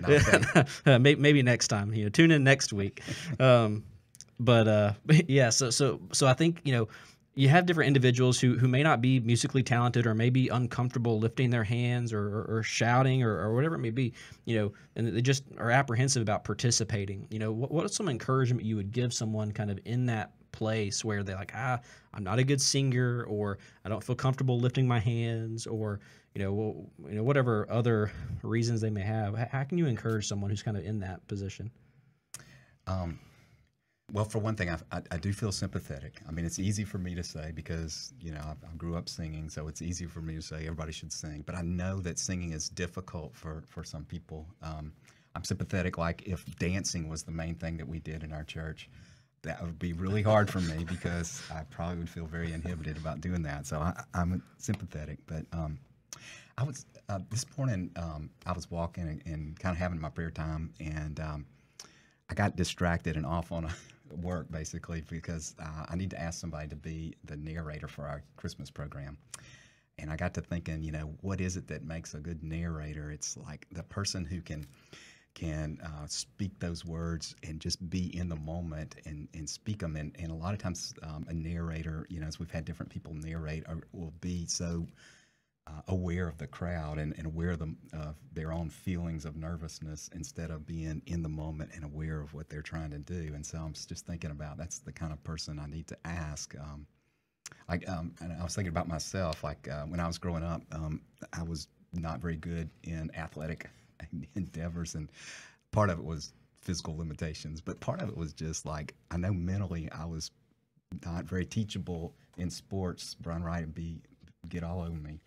maybe, 0.86 1.16
maybe 1.16 1.42
next 1.42 1.68
time. 1.68 1.92
You 1.94 2.04
know, 2.04 2.10
tune 2.10 2.30
in 2.30 2.44
next 2.44 2.72
week. 2.72 3.02
Um, 3.38 3.84
but 4.44 4.68
uh, 4.68 4.92
yeah, 5.28 5.50
so 5.50 5.70
so 5.70 6.00
so 6.12 6.26
I 6.26 6.34
think 6.34 6.60
you 6.64 6.72
know 6.72 6.88
you 7.34 7.48
have 7.48 7.64
different 7.64 7.88
individuals 7.88 8.38
who, 8.38 8.58
who 8.58 8.68
may 8.68 8.82
not 8.82 9.00
be 9.00 9.18
musically 9.20 9.62
talented 9.62 10.06
or 10.06 10.14
may 10.14 10.28
be 10.28 10.48
uncomfortable 10.48 11.18
lifting 11.18 11.48
their 11.48 11.64
hands 11.64 12.12
or, 12.12 12.20
or, 12.20 12.58
or 12.58 12.62
shouting 12.62 13.22
or, 13.22 13.38
or, 13.38 13.54
whatever 13.54 13.74
it 13.76 13.78
may 13.78 13.90
be, 13.90 14.12
you 14.44 14.58
know, 14.58 14.72
and 14.96 15.16
they 15.16 15.22
just 15.22 15.44
are 15.56 15.70
apprehensive 15.70 16.20
about 16.20 16.44
participating. 16.44 17.26
You 17.30 17.38
know, 17.38 17.50
what, 17.50 17.70
what's 17.70 17.96
some 17.96 18.10
encouragement 18.10 18.66
you 18.66 18.76
would 18.76 18.92
give 18.92 19.14
someone 19.14 19.50
kind 19.50 19.70
of 19.70 19.78
in 19.86 20.04
that 20.06 20.32
place 20.52 21.06
where 21.06 21.22
they're 21.22 21.36
like, 21.36 21.52
ah, 21.54 21.80
I'm 22.12 22.22
not 22.22 22.38
a 22.38 22.44
good 22.44 22.60
singer 22.60 23.24
or 23.26 23.56
I 23.86 23.88
don't 23.88 24.04
feel 24.04 24.16
comfortable 24.16 24.60
lifting 24.60 24.86
my 24.86 24.98
hands 24.98 25.66
or, 25.66 26.00
you 26.34 26.42
know, 26.42 26.52
well, 26.52 26.86
you 27.08 27.14
know, 27.14 27.22
whatever 27.22 27.66
other 27.70 28.12
reasons 28.42 28.82
they 28.82 28.90
may 28.90 29.00
have. 29.00 29.34
How 29.50 29.64
can 29.64 29.78
you 29.78 29.86
encourage 29.86 30.28
someone 30.28 30.50
who's 30.50 30.62
kind 30.62 30.76
of 30.76 30.84
in 30.84 31.00
that 31.00 31.26
position? 31.28 31.70
Um, 32.86 33.18
well, 34.12 34.26
for 34.26 34.38
one 34.38 34.56
thing, 34.56 34.68
I, 34.68 34.78
I, 34.92 35.02
I, 35.10 35.16
do 35.16 35.32
feel 35.32 35.52
sympathetic. 35.52 36.20
I 36.28 36.32
mean, 36.32 36.44
it's 36.44 36.58
easy 36.58 36.84
for 36.84 36.98
me 36.98 37.14
to 37.14 37.22
say 37.22 37.50
because, 37.54 38.12
you 38.20 38.30
know, 38.30 38.40
I, 38.40 38.50
I, 38.50 38.76
grew 38.76 38.94
up 38.94 39.08
singing, 39.08 39.48
so 39.48 39.68
it's 39.68 39.80
easy 39.80 40.04
for 40.04 40.20
me 40.20 40.34
to 40.34 40.42
say 40.42 40.56
everybody 40.56 40.92
should 40.92 41.12
sing. 41.12 41.42
But 41.46 41.54
I 41.54 41.62
know 41.62 41.98
that 42.00 42.18
singing 42.18 42.52
is 42.52 42.68
difficult 42.68 43.34
for, 43.34 43.64
for 43.68 43.82
some 43.82 44.04
people. 44.04 44.46
Um, 44.62 44.92
I'm 45.34 45.44
sympathetic, 45.44 45.96
like 45.96 46.22
if 46.26 46.44
dancing 46.56 47.08
was 47.08 47.22
the 47.22 47.32
main 47.32 47.54
thing 47.54 47.78
that 47.78 47.88
we 47.88 48.00
did 48.00 48.22
in 48.22 48.32
our 48.34 48.44
church, 48.44 48.90
that 49.42 49.62
would 49.62 49.78
be 49.78 49.94
really 49.94 50.22
hard 50.22 50.50
for 50.50 50.60
me 50.60 50.84
because 50.84 51.42
I 51.52 51.62
probably 51.70 51.98
would 51.98 52.10
feel 52.10 52.26
very 52.26 52.52
inhibited 52.52 52.98
about 52.98 53.22
doing 53.22 53.42
that. 53.44 53.66
So 53.66 53.78
I, 53.78 54.04
am 54.14 54.42
sympathetic. 54.58 55.18
But 55.26 55.46
um, 55.52 55.78
I 56.58 56.64
was, 56.64 56.84
uh, 57.08 57.20
this 57.30 57.46
morning, 57.56 57.90
um, 57.96 58.28
I 58.44 58.52
was 58.52 58.70
walking 58.70 59.08
and, 59.08 59.22
and, 59.24 59.58
kind 59.58 59.74
of 59.74 59.78
having 59.78 59.98
my 59.98 60.10
prayer 60.10 60.30
time, 60.30 60.74
and 60.80 61.18
um, 61.18 61.46
I 62.28 62.34
got 62.34 62.56
distracted 62.56 63.16
and 63.16 63.24
off 63.24 63.50
on 63.50 63.64
a 63.64 63.74
work 64.16 64.50
basically 64.50 65.02
because 65.08 65.54
uh, 65.62 65.86
I 65.88 65.96
need 65.96 66.10
to 66.10 66.20
ask 66.20 66.40
somebody 66.40 66.68
to 66.68 66.76
be 66.76 67.14
the 67.24 67.36
narrator 67.36 67.88
for 67.88 68.06
our 68.06 68.22
Christmas 68.36 68.70
program. 68.70 69.16
And 69.98 70.10
I 70.10 70.16
got 70.16 70.34
to 70.34 70.40
thinking, 70.40 70.82
you 70.82 70.92
know, 70.92 71.12
what 71.20 71.40
is 71.40 71.56
it 71.56 71.68
that 71.68 71.84
makes 71.84 72.14
a 72.14 72.18
good 72.18 72.42
narrator? 72.42 73.10
It's 73.10 73.36
like 73.36 73.66
the 73.72 73.82
person 73.82 74.24
who 74.24 74.40
can 74.40 74.66
can 75.34 75.78
uh, 75.82 76.06
speak 76.06 76.58
those 76.58 76.84
words 76.84 77.34
and 77.42 77.58
just 77.58 77.88
be 77.88 78.14
in 78.16 78.28
the 78.28 78.36
moment 78.36 78.96
and, 79.06 79.28
and 79.32 79.48
speak 79.48 79.78
them. 79.78 79.96
And, 79.96 80.14
and 80.18 80.30
a 80.30 80.34
lot 80.34 80.52
of 80.52 80.58
times, 80.58 80.94
um, 81.02 81.24
a 81.28 81.32
narrator, 81.32 82.06
you 82.10 82.20
know, 82.20 82.26
as 82.26 82.38
we've 82.38 82.50
had 82.50 82.66
different 82.66 82.92
people 82.92 83.14
narrate, 83.14 83.64
are, 83.66 83.78
will 83.92 84.12
be 84.20 84.44
so 84.46 84.86
uh, 85.66 85.80
aware 85.88 86.28
of 86.28 86.38
the 86.38 86.46
crowd 86.46 86.98
and, 86.98 87.14
and 87.16 87.26
aware 87.26 87.50
of 87.50 87.58
them, 87.58 87.76
uh, 87.92 88.12
their 88.32 88.52
own 88.52 88.68
feelings 88.68 89.24
of 89.24 89.36
nervousness 89.36 90.10
instead 90.14 90.50
of 90.50 90.66
being 90.66 91.00
in 91.06 91.22
the 91.22 91.28
moment 91.28 91.70
and 91.74 91.84
aware 91.84 92.20
of 92.20 92.34
what 92.34 92.48
they're 92.48 92.62
trying 92.62 92.90
to 92.90 92.98
do. 92.98 93.32
And 93.34 93.44
so 93.44 93.58
I'm 93.58 93.72
just 93.72 94.06
thinking 94.06 94.30
about 94.30 94.58
that's 94.58 94.80
the 94.80 94.92
kind 94.92 95.12
of 95.12 95.22
person 95.22 95.58
I 95.58 95.66
need 95.66 95.86
to 95.88 95.96
ask. 96.04 96.54
Um, 96.58 96.86
like, 97.68 97.88
um, 97.88 98.14
and 98.20 98.32
I 98.32 98.42
was 98.42 98.54
thinking 98.54 98.70
about 98.70 98.88
myself. 98.88 99.44
Like 99.44 99.68
uh, 99.68 99.84
when 99.84 100.00
I 100.00 100.06
was 100.06 100.18
growing 100.18 100.42
up, 100.42 100.62
um, 100.72 101.00
I 101.32 101.42
was 101.42 101.68
not 101.92 102.20
very 102.20 102.36
good 102.36 102.68
in 102.82 103.10
athletic 103.16 103.68
endeavors, 104.34 104.94
and 104.94 105.10
part 105.70 105.90
of 105.90 105.98
it 105.98 106.04
was 106.04 106.32
physical 106.60 106.96
limitations, 106.96 107.60
but 107.60 107.80
part 107.80 108.00
of 108.00 108.08
it 108.08 108.16
was 108.16 108.32
just 108.32 108.66
like 108.66 108.94
I 109.10 109.16
know 109.16 109.32
mentally 109.32 109.88
I 109.92 110.06
was 110.06 110.30
not 111.04 111.24
very 111.24 111.44
teachable 111.44 112.14
in 112.36 112.50
sports. 112.50 113.14
Brian 113.14 113.42
Wright 113.42 113.64
would 113.64 113.74
be 113.74 114.00
get 114.48 114.62
all 114.62 114.80
over 114.80 114.90
me. 114.90 115.20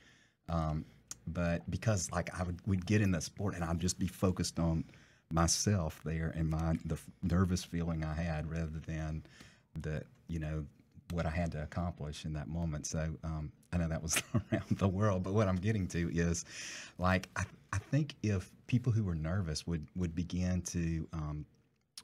Um, 0.50 0.86
but 1.28 1.70
because 1.70 2.12
like 2.12 2.30
I 2.40 2.44
would 2.44 2.60
we'd 2.68 2.86
get 2.86 3.02
in 3.02 3.12
the 3.12 3.22
sport 3.22 3.56
and 3.56 3.64
I'd 3.64 3.80
just 3.80 3.98
be 3.98 4.08
focused 4.08 4.60
on 4.60 4.84
myself 5.32 6.00
there 6.06 6.34
and 6.36 6.50
my 6.50 6.78
the 6.86 6.98
nervous 7.24 7.64
feeling 7.64 8.04
I 8.04 8.14
had 8.14 8.50
rather 8.50 8.80
than 8.86 9.24
the 9.82 10.04
you 10.28 10.40
know 10.40 10.66
what 11.12 11.26
I 11.26 11.30
had 11.30 11.52
to 11.52 11.62
accomplish 11.62 12.26
in 12.26 12.34
that 12.34 12.48
moment. 12.48 12.88
So 12.88 13.16
um, 13.24 13.52
I 13.72 13.78
know 13.78 13.88
that 13.88 14.02
was 14.02 14.22
around 14.52 14.78
the 14.78 14.88
world, 14.88 15.24
but 15.24 15.34
what 15.34 15.48
I'm 15.48 15.56
getting 15.56 15.88
to 15.90 16.12
is 16.14 16.46
like 16.98 17.30
I, 17.36 17.44
I 17.74 17.78
think 17.78 18.16
if 18.24 18.52
people 18.68 18.92
who 18.92 19.04
were 19.04 19.16
nervous 19.16 19.66
would 19.66 19.88
would 19.96 20.16
begin 20.16 20.62
to 20.64 21.08
um, 21.14 21.46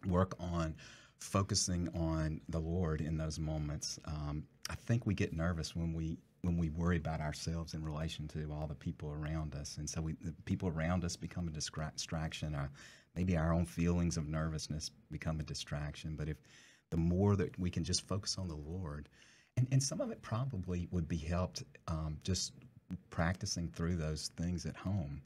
work 0.07 0.35
on 0.39 0.75
focusing 1.19 1.87
on 1.93 2.41
the 2.49 2.59
Lord 2.59 3.01
in 3.01 3.17
those 3.17 3.39
moments. 3.39 3.99
Um, 4.05 4.43
I 4.69 4.75
think 4.75 5.05
we 5.05 5.13
get 5.13 5.33
nervous 5.33 5.75
when 5.75 5.93
we 5.93 6.17
when 6.43 6.57
we 6.57 6.69
worry 6.69 6.97
about 6.97 7.21
ourselves 7.21 7.73
in 7.73 7.83
relation 7.83 8.27
to 8.29 8.51
all 8.51 8.67
the 8.67 8.75
people 8.75 9.11
around 9.11 9.55
us, 9.55 9.77
and 9.77 9.89
so 9.89 10.01
we 10.01 10.13
the 10.21 10.33
people 10.45 10.69
around 10.69 11.05
us 11.05 11.15
become 11.15 11.47
a 11.47 11.51
distraction. 11.51 12.55
Or 12.55 12.69
maybe 13.15 13.37
our 13.37 13.53
own 13.53 13.65
feelings 13.65 14.17
of 14.17 14.27
nervousness 14.27 14.91
become 15.11 15.39
a 15.39 15.43
distraction. 15.43 16.15
But 16.15 16.29
if 16.29 16.37
the 16.89 16.97
more 16.97 17.35
that 17.35 17.57
we 17.59 17.69
can 17.69 17.83
just 17.83 18.07
focus 18.07 18.37
on 18.37 18.47
the 18.47 18.55
Lord, 18.55 19.09
and, 19.57 19.67
and 19.71 19.81
some 19.81 20.01
of 20.01 20.11
it 20.11 20.21
probably 20.21 20.87
would 20.91 21.07
be 21.07 21.17
helped 21.17 21.63
um, 21.87 22.17
just 22.23 22.53
practicing 23.09 23.67
through 23.69 23.95
those 23.95 24.31
things 24.35 24.65
at 24.65 24.75
home, 24.75 25.21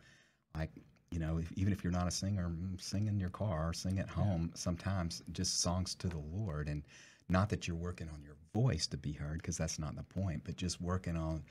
like 0.56 0.72
you 1.12 1.20
know, 1.20 1.38
if, 1.38 1.52
even 1.54 1.72
if 1.72 1.84
you're 1.84 1.94
not 1.94 2.08
a 2.08 2.12
singer, 2.12 2.50
mm, 2.50 2.82
sing 2.82 3.08
in 3.08 3.20
your 3.20 3.30
car, 3.30 3.72
sing 3.74 4.00
at 4.00 4.10
home. 4.10 4.50
Yeah. 4.52 4.58
Sometimes 4.58 5.24
just 5.32 5.62
songs 5.62 5.96
to 5.96 6.08
the 6.08 6.22
Lord, 6.34 6.68
and 6.68 6.84
not 7.30 7.50
that 7.50 7.68
you're 7.68 7.78
working 7.78 8.10
on 8.10 8.22
your 8.24 8.36
voice 8.54 8.88
to 8.88 8.98
be 8.98 9.12
heard, 9.14 9.42
because 9.42 9.58
that's 9.58 9.80
not 9.80 9.96
the 9.96 10.04
point, 10.04 10.44
but 10.44 10.56
just 10.56 10.80
working 10.82 11.18
on 11.18 11.44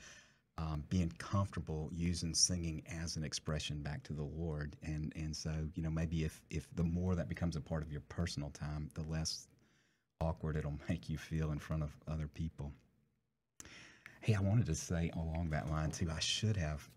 um, 0.57 0.83
being 0.89 1.11
comfortable 1.17 1.89
using 1.93 2.33
singing 2.33 2.83
as 2.87 3.17
an 3.17 3.23
expression 3.23 3.81
back 3.81 4.03
to 4.03 4.13
the 4.13 4.23
Lord. 4.23 4.75
And 4.83 5.11
and 5.15 5.35
so 5.35 5.51
you 5.73 5.83
know 5.83 5.89
maybe 5.89 6.23
if 6.23 6.41
if 6.49 6.67
the 6.75 6.83
more 6.83 7.15
that 7.15 7.27
becomes 7.27 7.55
a 7.55 7.61
part 7.61 7.83
of 7.83 7.91
your 7.91 8.01
personal 8.01 8.49
time, 8.51 8.89
the 8.93 9.03
less 9.03 9.47
awkward 10.21 10.55
it'll 10.55 10.79
make 10.89 11.09
you 11.09 11.17
feel 11.17 11.51
in 11.51 11.59
front 11.59 11.83
of 11.83 11.95
other 12.07 12.27
people. 12.27 12.71
Hey, 14.21 14.33
I 14.33 14.39
wanted 14.39 14.65
to 14.67 14.75
say 14.75 15.11
along 15.15 15.49
that 15.51 15.69
line 15.69 15.91
too. 15.91 16.09
I 16.11 16.19
should 16.19 16.57
have 16.57 16.89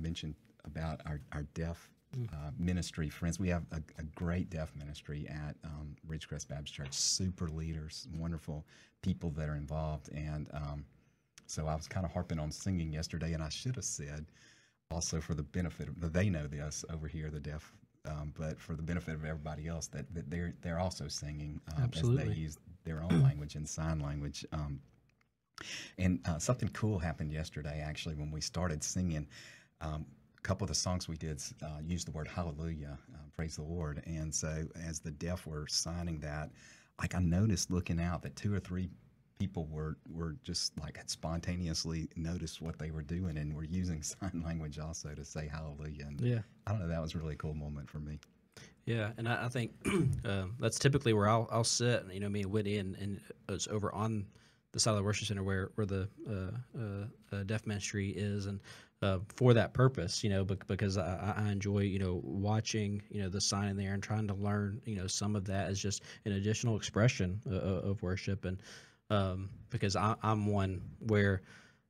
mentioned 0.00 0.36
about 0.64 1.00
our, 1.06 1.20
our 1.32 1.42
deaf 1.54 1.90
uh, 2.14 2.50
ministry 2.58 3.08
friends. 3.08 3.38
We 3.38 3.48
have 3.48 3.64
a, 3.72 3.82
a, 3.98 4.02
great 4.14 4.50
deaf 4.50 4.72
ministry 4.76 5.26
at 5.28 5.56
um, 5.64 5.94
Ridgecrest 6.08 6.48
Baptist 6.48 6.74
Church. 6.74 6.92
Super 6.92 7.48
leaders, 7.48 8.08
wonderful 8.16 8.64
people 9.02 9.30
that 9.30 9.48
are 9.48 9.56
involved. 9.56 10.10
And 10.12 10.48
um, 10.52 10.84
so 11.46 11.66
I 11.66 11.74
was 11.74 11.86
kind 11.86 12.06
of 12.06 12.12
harping 12.12 12.38
on 12.38 12.50
singing 12.50 12.92
yesterday, 12.92 13.32
and 13.34 13.42
I 13.42 13.48
should 13.48 13.76
have 13.76 13.84
said 13.84 14.26
also 14.90 15.20
for 15.20 15.34
the 15.34 15.42
benefit 15.42 15.88
of 15.88 16.12
they 16.12 16.30
know 16.30 16.46
this 16.46 16.84
over 16.92 17.06
here, 17.06 17.30
the 17.30 17.40
deaf. 17.40 17.72
Um, 18.06 18.32
but 18.38 18.58
for 18.58 18.74
the 18.74 18.82
benefit 18.82 19.14
of 19.14 19.24
everybody 19.24 19.68
else, 19.68 19.88
that, 19.88 20.12
that 20.14 20.30
they're 20.30 20.54
they're 20.62 20.78
also 20.78 21.08
singing 21.08 21.60
um, 21.76 21.90
as 21.94 22.08
they 22.08 22.32
use 22.32 22.56
their 22.84 23.02
own 23.02 23.22
language 23.22 23.54
and 23.54 23.68
sign 23.68 24.00
language. 24.00 24.46
Um, 24.52 24.80
and 25.98 26.20
uh, 26.26 26.38
something 26.38 26.70
cool 26.70 26.98
happened 26.98 27.32
yesterday, 27.32 27.84
actually, 27.84 28.14
when 28.14 28.30
we 28.30 28.40
started 28.40 28.82
singing. 28.82 29.26
Um, 29.80 30.06
couple 30.48 30.64
of 30.64 30.68
the 30.68 30.74
songs 30.74 31.06
we 31.06 31.16
did 31.18 31.42
uh, 31.62 31.78
used 31.84 32.08
the 32.08 32.10
word 32.10 32.26
hallelujah, 32.26 32.96
uh, 33.14 33.18
praise 33.36 33.56
the 33.56 33.62
Lord. 33.62 34.02
And 34.06 34.34
so 34.34 34.66
as 34.82 34.98
the 34.98 35.10
deaf 35.10 35.46
were 35.46 35.66
signing 35.68 36.18
that, 36.20 36.48
like 36.98 37.14
I 37.14 37.18
noticed 37.18 37.70
looking 37.70 38.00
out 38.00 38.22
that 38.22 38.34
two 38.34 38.54
or 38.54 38.58
three 38.58 38.88
people 39.38 39.68
were 39.70 39.98
were 40.10 40.36
just 40.42 40.72
like 40.80 40.98
spontaneously 41.04 42.08
noticed 42.16 42.62
what 42.62 42.78
they 42.78 42.90
were 42.90 43.02
doing 43.02 43.36
and 43.36 43.54
were 43.54 43.64
using 43.64 44.02
sign 44.02 44.42
language 44.42 44.78
also 44.78 45.10
to 45.10 45.22
say 45.22 45.46
hallelujah. 45.46 46.06
And 46.06 46.18
yeah, 46.18 46.40
I 46.66 46.70
don't 46.70 46.80
know. 46.80 46.88
That 46.88 47.02
was 47.02 47.14
a 47.14 47.18
really 47.18 47.36
cool 47.36 47.52
moment 47.52 47.90
for 47.90 47.98
me. 47.98 48.18
Yeah, 48.86 49.10
and 49.18 49.28
I, 49.28 49.44
I 49.44 49.48
think 49.50 49.72
uh, 50.24 50.44
that's 50.58 50.78
typically 50.78 51.12
where 51.12 51.28
I'll 51.28 51.46
I'll 51.52 51.62
sit. 51.62 52.06
You 52.10 52.20
know, 52.20 52.30
me 52.30 52.40
and 52.40 52.50
Whitney, 52.50 52.78
and, 52.78 52.96
and 52.96 53.20
it's 53.50 53.68
over 53.68 53.94
on 53.94 54.24
the 54.72 54.80
side 54.80 54.90
of 54.92 54.96
the 54.96 55.02
worship 55.02 55.26
center 55.26 55.42
where 55.42 55.70
where 55.74 55.86
the 55.86 56.08
uh, 56.28 56.78
uh, 56.78 57.36
uh 57.36 57.42
deaf 57.44 57.66
ministry 57.66 58.10
is, 58.10 58.46
and 58.46 58.60
uh, 59.02 59.18
for 59.36 59.54
that 59.54 59.72
purpose, 59.72 60.24
you 60.24 60.30
know, 60.30 60.44
because 60.44 60.98
I, 60.98 61.34
I, 61.36 61.52
enjoy, 61.52 61.80
you 61.80 62.00
know, 62.00 62.20
watching, 62.24 63.00
you 63.10 63.22
know, 63.22 63.28
the 63.28 63.40
sign 63.40 63.68
in 63.68 63.76
there 63.76 63.94
and 63.94 64.02
trying 64.02 64.26
to 64.26 64.34
learn, 64.34 64.80
you 64.86 64.96
know, 64.96 65.06
some 65.06 65.36
of 65.36 65.44
that 65.44 65.70
is 65.70 65.80
just 65.80 66.02
an 66.24 66.32
additional 66.32 66.76
expression 66.76 67.40
of, 67.46 67.84
of 67.84 68.02
worship. 68.02 68.44
And 68.44 68.60
um, 69.10 69.50
because 69.70 69.94
I, 69.94 70.16
am 70.24 70.46
one 70.46 70.82
where 70.98 71.42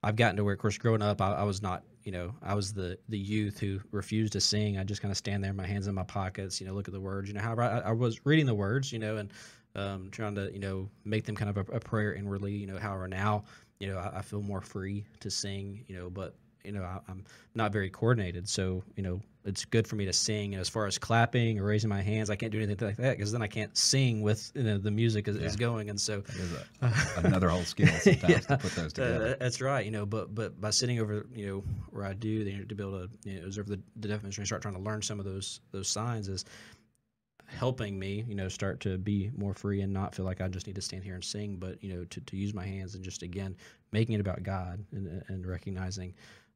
I've 0.02 0.16
gotten 0.16 0.36
to 0.36 0.44
where, 0.44 0.52
of 0.52 0.60
course, 0.60 0.76
growing 0.76 1.00
up, 1.00 1.22
I, 1.22 1.32
I, 1.32 1.42
was 1.44 1.62
not, 1.62 1.82
you 2.04 2.12
know, 2.12 2.34
I 2.42 2.54
was 2.54 2.74
the 2.74 2.98
the 3.08 3.18
youth 3.18 3.58
who 3.58 3.80
refused 3.90 4.34
to 4.34 4.40
sing. 4.40 4.76
I 4.76 4.84
just 4.84 5.00
kind 5.00 5.10
of 5.10 5.16
stand 5.16 5.42
there, 5.42 5.52
my 5.54 5.66
hands 5.66 5.86
in 5.86 5.94
my 5.94 6.04
pockets, 6.04 6.60
you 6.60 6.66
know, 6.66 6.74
look 6.74 6.88
at 6.88 6.94
the 6.94 7.00
words. 7.00 7.28
You 7.28 7.34
know, 7.34 7.40
however, 7.40 7.62
I, 7.62 7.78
I 7.88 7.92
was 7.92 8.24
reading 8.26 8.46
the 8.46 8.54
words, 8.54 8.92
you 8.92 8.98
know, 8.98 9.16
and 9.16 9.32
um, 9.78 10.08
trying 10.10 10.34
to, 10.34 10.52
you 10.52 10.58
know, 10.58 10.88
make 11.04 11.24
them 11.24 11.36
kind 11.36 11.50
of 11.50 11.56
a, 11.56 11.76
a 11.76 11.80
prayer 11.80 12.14
inwardly. 12.14 12.52
You 12.52 12.66
know, 12.66 12.78
however, 12.78 13.08
now, 13.08 13.44
you 13.80 13.88
know, 13.88 13.98
I, 13.98 14.18
I 14.18 14.22
feel 14.22 14.42
more 14.42 14.60
free 14.60 15.04
to 15.20 15.30
sing. 15.30 15.84
You 15.88 15.96
know, 15.96 16.10
but 16.10 16.34
you 16.64 16.72
know 16.72 16.82
I, 16.82 17.10
am 17.10 17.24
not 17.54 17.72
very 17.72 17.88
coordinated 17.88 18.48
so 18.48 18.82
you 18.96 19.02
know 19.02 19.20
it's 19.44 19.64
good 19.64 19.86
for 19.86 19.96
me 19.96 20.04
to 20.04 20.12
sing 20.12 20.52
and 20.52 20.60
as 20.60 20.68
far 20.68 20.86
as 20.86 20.98
clapping 20.98 21.58
or 21.58 21.64
raising 21.64 21.88
my 21.88 22.02
hands 22.02 22.28
i 22.28 22.36
can't 22.36 22.52
do 22.52 22.60
anything 22.60 22.86
like 22.86 22.96
that 22.98 23.16
because 23.16 23.32
then 23.32 23.40
i 23.42 23.46
can't 23.46 23.74
sing 23.76 24.20
with 24.20 24.52
you 24.54 24.62
know 24.62 24.76
the 24.76 24.90
music 24.90 25.28
is, 25.28 25.38
yeah. 25.38 25.46
is 25.46 25.56
going 25.56 25.88
and 25.88 25.98
so 25.98 26.22
a, 26.82 26.92
another 27.24 27.48
whole 27.48 27.62
skill 27.62 27.88
sometimes 28.00 28.28
yeah, 28.28 28.38
to 28.40 28.58
put 28.58 28.72
those 28.72 28.92
together 28.92 29.28
uh, 29.28 29.34
that's 29.40 29.60
right 29.60 29.84
you 29.86 29.90
know 29.90 30.04
but 30.04 30.34
but 30.34 30.60
by 30.60 30.70
sitting 30.70 31.00
over 31.00 31.26
you 31.34 31.46
know 31.46 31.64
where 31.90 32.04
i 32.04 32.12
do 32.12 32.44
know, 32.44 32.64
to 32.64 32.74
be 32.74 32.82
able 32.82 33.06
to 33.06 33.08
you 33.24 33.40
know, 33.40 33.46
observe 33.46 33.66
the, 33.66 33.80
the 33.96 34.08
definition 34.08 34.42
and 34.42 34.46
start 34.46 34.60
trying 34.60 34.74
to 34.74 34.80
learn 34.80 35.00
some 35.00 35.18
of 35.18 35.24
those 35.24 35.60
those 35.72 35.88
signs 35.88 36.28
is 36.28 36.44
helping 37.48 37.98
me, 37.98 38.24
you 38.28 38.34
know, 38.34 38.48
start 38.48 38.80
to 38.80 38.98
be 38.98 39.30
more 39.36 39.54
free 39.54 39.80
and 39.80 39.92
not 39.92 40.14
feel 40.14 40.24
like 40.24 40.40
I 40.40 40.48
just 40.48 40.66
need 40.66 40.76
to 40.76 40.82
stand 40.82 41.02
here 41.02 41.14
and 41.14 41.24
sing, 41.24 41.56
but 41.56 41.82
you 41.82 41.94
know, 41.94 42.04
to, 42.04 42.20
to 42.20 42.36
use 42.36 42.54
my 42.54 42.66
hands 42.66 42.94
and 42.94 43.02
just 43.02 43.22
again 43.22 43.56
making 43.92 44.14
it 44.14 44.20
about 44.20 44.42
God 44.42 44.84
and, 44.92 45.22
and 45.28 45.46
recognizing 45.46 46.14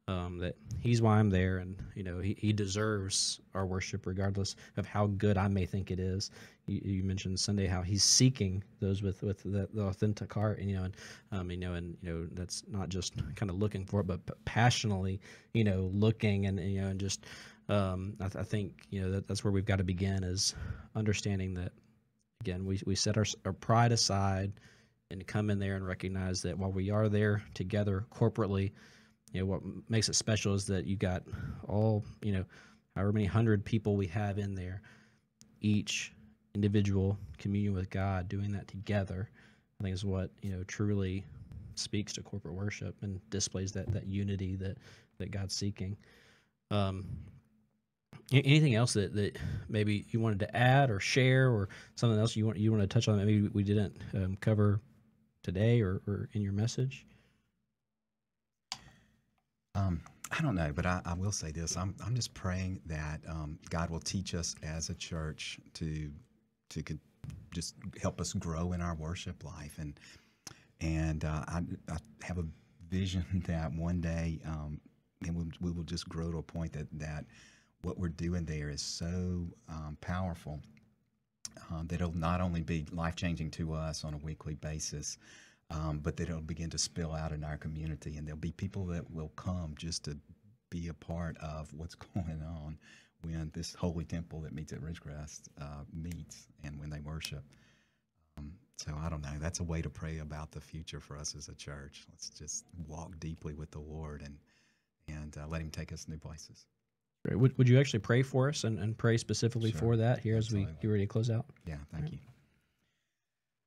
um, 0.08 0.38
that 0.38 0.56
he's 0.80 1.00
why 1.00 1.18
I'm 1.18 1.30
there, 1.30 1.58
and 1.58 1.76
you 1.94 2.02
know 2.02 2.18
he, 2.18 2.36
he 2.38 2.52
deserves 2.52 3.40
our 3.54 3.64
worship 3.64 4.06
regardless 4.06 4.56
of 4.76 4.84
how 4.84 5.06
good 5.06 5.38
I 5.38 5.48
may 5.48 5.64
think 5.64 5.90
it 5.90 6.00
is. 6.00 6.30
You, 6.66 6.80
you 6.84 7.04
mentioned 7.04 7.38
Sunday 7.38 7.66
how 7.66 7.82
he's 7.82 8.02
seeking 8.02 8.64
those 8.80 9.02
with 9.02 9.22
with 9.22 9.42
the, 9.44 9.68
the, 9.72 9.82
authentic 9.82 10.32
heart, 10.32 10.58
and 10.58 10.68
you 10.68 10.76
know, 10.76 10.84
and 10.84 10.96
um, 11.30 11.50
you 11.50 11.56
know, 11.56 11.74
and 11.74 11.96
you 12.02 12.12
know 12.12 12.26
that's 12.32 12.64
not 12.68 12.88
just 12.88 13.14
kind 13.36 13.48
of 13.48 13.56
looking 13.56 13.84
for 13.84 14.00
it, 14.00 14.06
but, 14.08 14.24
but 14.26 14.44
passionately, 14.44 15.20
you 15.54 15.62
know, 15.62 15.90
looking 15.94 16.46
and 16.46 16.58
you 16.58 16.80
know, 16.80 16.88
and 16.88 16.98
just 16.98 17.24
um, 17.72 18.14
I, 18.20 18.24
th- 18.24 18.36
I, 18.36 18.42
think 18.42 18.84
you 18.90 19.00
know 19.00 19.10
that, 19.12 19.26
that's 19.26 19.44
where 19.44 19.52
we've 19.52 19.64
got 19.64 19.78
to 19.78 19.84
begin 19.84 20.22
is 20.24 20.54
understanding 20.94 21.54
that 21.54 21.72
again 22.40 22.64
we 22.66 22.80
we 22.86 22.94
set 22.94 23.16
our 23.16 23.24
our 23.44 23.52
pride 23.52 23.92
aside 23.92 24.52
and 25.10 25.26
come 25.26 25.50
in 25.50 25.58
there 25.58 25.76
and 25.76 25.86
recognize 25.86 26.42
that 26.42 26.58
while 26.58 26.72
we 26.72 26.90
are 26.90 27.08
there 27.08 27.42
together 27.54 28.04
corporately 28.14 28.72
you 29.32 29.40
know 29.40 29.46
what 29.46 29.62
makes 29.88 30.08
it 30.08 30.14
special 30.14 30.54
is 30.54 30.66
that 30.66 30.86
you 30.86 30.96
got 30.96 31.22
all 31.66 32.04
you 32.20 32.32
know 32.32 32.44
however 32.94 33.12
many 33.12 33.26
hundred 33.26 33.64
people 33.64 33.96
we 33.96 34.06
have 34.06 34.38
in 34.38 34.54
there 34.54 34.82
each 35.60 36.12
individual 36.54 37.16
communion 37.38 37.72
with 37.72 37.88
god 37.88 38.28
doing 38.28 38.52
that 38.52 38.68
together 38.68 39.30
i 39.80 39.82
think 39.82 39.94
is 39.94 40.04
what 40.04 40.30
you 40.42 40.50
know 40.52 40.62
truly 40.64 41.24
speaks 41.74 42.12
to 42.12 42.22
corporate 42.22 42.54
worship 42.54 42.94
and 43.00 43.18
displays 43.30 43.72
that 43.72 43.90
that 43.92 44.06
unity 44.06 44.56
that 44.56 44.76
that 45.18 45.30
god's 45.30 45.54
seeking. 45.54 45.96
Um 46.70 47.06
anything 48.32 48.74
else 48.74 48.94
that, 48.94 49.14
that 49.14 49.36
maybe 49.68 50.06
you 50.10 50.20
wanted 50.20 50.38
to 50.40 50.56
add 50.56 50.90
or 50.90 51.00
share 51.00 51.50
or 51.50 51.68
something 51.96 52.18
else 52.18 52.36
you 52.36 52.46
want 52.46 52.58
you 52.58 52.70
want 52.70 52.82
to 52.82 52.86
touch 52.86 53.08
on 53.08 53.18
that 53.18 53.26
maybe 53.26 53.48
we 53.48 53.62
didn't 53.62 53.96
um, 54.14 54.36
cover 54.40 54.80
today 55.42 55.80
or, 55.80 56.00
or 56.06 56.28
in 56.32 56.42
your 56.42 56.52
message? 56.52 57.06
Um, 59.74 60.00
I 60.30 60.40
don't 60.42 60.54
know, 60.54 60.72
but 60.74 60.86
I, 60.86 61.00
I, 61.04 61.14
will 61.14 61.32
say 61.32 61.50
this: 61.50 61.76
I'm 61.76 61.94
I'm 62.04 62.14
just 62.14 62.34
praying 62.34 62.80
that 62.86 63.20
um, 63.28 63.58
God 63.70 63.90
will 63.90 64.00
teach 64.00 64.34
us 64.34 64.54
as 64.62 64.90
a 64.90 64.94
church 64.94 65.58
to 65.74 66.10
to 66.70 66.82
just 67.54 67.74
help 68.00 68.20
us 68.20 68.32
grow 68.34 68.72
in 68.72 68.80
our 68.80 68.94
worship 68.94 69.44
life, 69.44 69.76
and 69.78 69.98
and 70.80 71.24
uh, 71.24 71.44
I, 71.48 71.62
I, 71.90 71.96
have 72.22 72.38
a 72.38 72.44
vision 72.88 73.24
that 73.46 73.72
one 73.72 74.00
day, 74.00 74.40
um, 74.46 74.80
and 75.26 75.36
we, 75.36 75.44
we, 75.60 75.70
will 75.70 75.84
just 75.84 76.08
grow 76.08 76.30
to 76.30 76.38
a 76.38 76.42
point 76.42 76.72
that 76.72 76.86
that 76.98 77.24
what 77.82 77.98
we're 77.98 78.08
doing 78.08 78.44
there 78.44 78.70
is 78.70 78.82
so 78.82 79.46
um, 79.68 79.96
powerful 80.00 80.60
um, 81.70 81.86
that 81.88 81.96
it'll 81.96 82.16
not 82.16 82.40
only 82.40 82.62
be 82.62 82.86
life 82.92 83.16
changing 83.16 83.50
to 83.52 83.72
us 83.72 84.04
on 84.04 84.14
a 84.14 84.18
weekly 84.18 84.54
basis, 84.54 85.18
um, 85.70 85.98
but 85.98 86.16
that 86.16 86.28
it'll 86.28 86.40
begin 86.40 86.70
to 86.70 86.78
spill 86.78 87.12
out 87.12 87.32
in 87.32 87.44
our 87.44 87.56
community, 87.56 88.16
and 88.16 88.26
there'll 88.26 88.38
be 88.38 88.52
people 88.52 88.84
that 88.86 89.10
will 89.10 89.30
come 89.36 89.74
just 89.76 90.04
to 90.04 90.16
be 90.70 90.88
a 90.88 90.94
part 90.94 91.36
of 91.38 91.72
what's 91.74 91.94
going 92.14 92.42
on 92.42 92.78
when 93.22 93.50
this 93.54 93.74
holy 93.74 94.04
temple 94.04 94.40
that 94.40 94.52
meets 94.52 94.72
at 94.72 94.80
Ridgecrest 94.80 95.42
uh, 95.60 95.84
meets 95.92 96.48
and 96.64 96.78
when 96.78 96.90
they 96.90 97.00
worship. 97.00 97.44
Um, 98.36 98.52
so 98.76 98.92
I 99.00 99.08
don't 99.08 99.22
know. 99.22 99.38
That's 99.38 99.60
a 99.60 99.64
way 99.64 99.80
to 99.80 99.90
pray 99.90 100.18
about 100.18 100.50
the 100.50 100.60
future 100.60 101.00
for 101.00 101.16
us 101.16 101.34
as 101.36 101.48
a 101.48 101.54
church. 101.54 102.04
Let's 102.10 102.30
just 102.30 102.64
walk 102.88 103.18
deeply 103.20 103.54
with 103.54 103.70
the 103.70 103.80
Lord 103.80 104.22
and 104.22 104.36
and 105.08 105.36
uh, 105.36 105.46
let 105.48 105.60
Him 105.60 105.70
take 105.70 105.92
us 105.92 106.06
new 106.08 106.18
places. 106.18 106.66
Would, 107.30 107.56
would 107.56 107.68
you 107.68 107.78
actually 107.78 108.00
pray 108.00 108.22
for 108.22 108.48
us 108.48 108.64
and, 108.64 108.78
and 108.78 108.98
pray 108.98 109.16
specifically 109.16 109.70
Sure. 109.70 109.80
for 109.80 109.96
that 109.96 110.18
here 110.18 110.36
as 110.36 110.50
we 110.52 110.66
get 110.80 110.88
ready 110.88 111.04
to 111.04 111.06
close 111.06 111.30
out? 111.30 111.46
Yeah, 111.66 111.76
thank 111.92 112.10
you. 112.10 112.18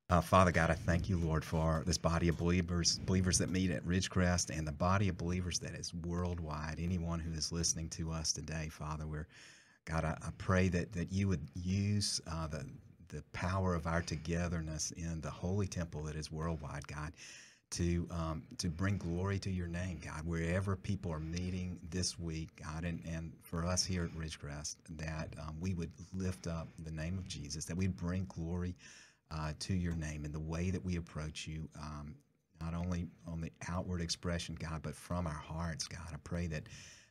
Uh, 0.08 0.20
Father 0.20 0.52
God, 0.52 0.70
I 0.70 0.74
thank 0.74 1.08
you, 1.08 1.16
Lord, 1.16 1.44
for 1.44 1.82
this 1.84 1.98
body 1.98 2.28
of 2.28 2.38
believers, 2.38 2.98
believers 3.06 3.38
that 3.38 3.50
meet 3.50 3.72
at 3.72 3.84
Ridgecrest, 3.84 4.56
and 4.56 4.66
the 4.66 4.72
body 4.72 5.08
of 5.08 5.18
believers 5.18 5.58
that 5.60 5.74
is 5.74 5.92
worldwide. 5.94 6.76
Anyone 6.78 7.18
who 7.18 7.32
is 7.32 7.50
listening 7.50 7.88
to 7.90 8.12
us 8.12 8.32
today, 8.32 8.68
Father, 8.70 9.06
we're 9.06 9.26
God. 9.84 10.04
I, 10.04 10.16
I 10.22 10.30
pray 10.38 10.68
that 10.68 10.92
that 10.92 11.10
you 11.10 11.26
would 11.26 11.48
use 11.54 12.20
uh, 12.30 12.46
the 12.46 12.64
the 13.08 13.22
power 13.32 13.74
of 13.74 13.86
our 13.86 14.02
togetherness 14.02 14.92
in 14.92 15.20
the 15.22 15.30
holy 15.30 15.66
temple 15.66 16.02
that 16.04 16.14
is 16.16 16.30
worldwide, 16.30 16.86
God, 16.86 17.12
to 17.70 18.06
um, 18.10 18.42
to 18.58 18.68
bring 18.68 18.96
glory 18.96 19.38
to 19.40 19.50
your 19.50 19.66
name, 19.66 19.98
God, 20.04 20.24
wherever 20.24 20.76
people 20.76 21.12
are 21.12 21.20
meeting 21.20 21.78
this 21.90 22.18
week, 22.18 22.50
God, 22.62 22.84
and, 22.84 23.02
and 23.06 23.32
for 23.42 23.64
us 23.66 23.84
here 23.84 24.04
at 24.04 24.10
Ridgecrest, 24.12 24.76
that 24.90 25.34
um, 25.40 25.56
we 25.60 25.74
would 25.74 25.90
lift 26.14 26.46
up 26.46 26.68
the 26.84 26.92
name 26.92 27.18
of 27.18 27.26
Jesus, 27.26 27.64
that 27.64 27.76
we 27.76 27.88
bring 27.88 28.26
glory 28.28 28.76
uh, 29.30 29.52
to 29.60 29.74
your 29.74 29.96
name 29.96 30.24
in 30.24 30.32
the 30.32 30.40
way 30.40 30.70
that 30.70 30.84
we 30.84 30.96
approach 30.96 31.46
you, 31.46 31.68
um, 31.80 32.14
not 32.60 32.74
only 32.74 33.08
on 33.26 33.40
the 33.40 33.50
outward 33.68 34.00
expression, 34.00 34.56
God, 34.58 34.80
but 34.82 34.94
from 34.94 35.26
our 35.26 35.32
hearts, 35.32 35.88
God. 35.88 36.08
I 36.12 36.16
pray 36.22 36.46
that 36.48 36.64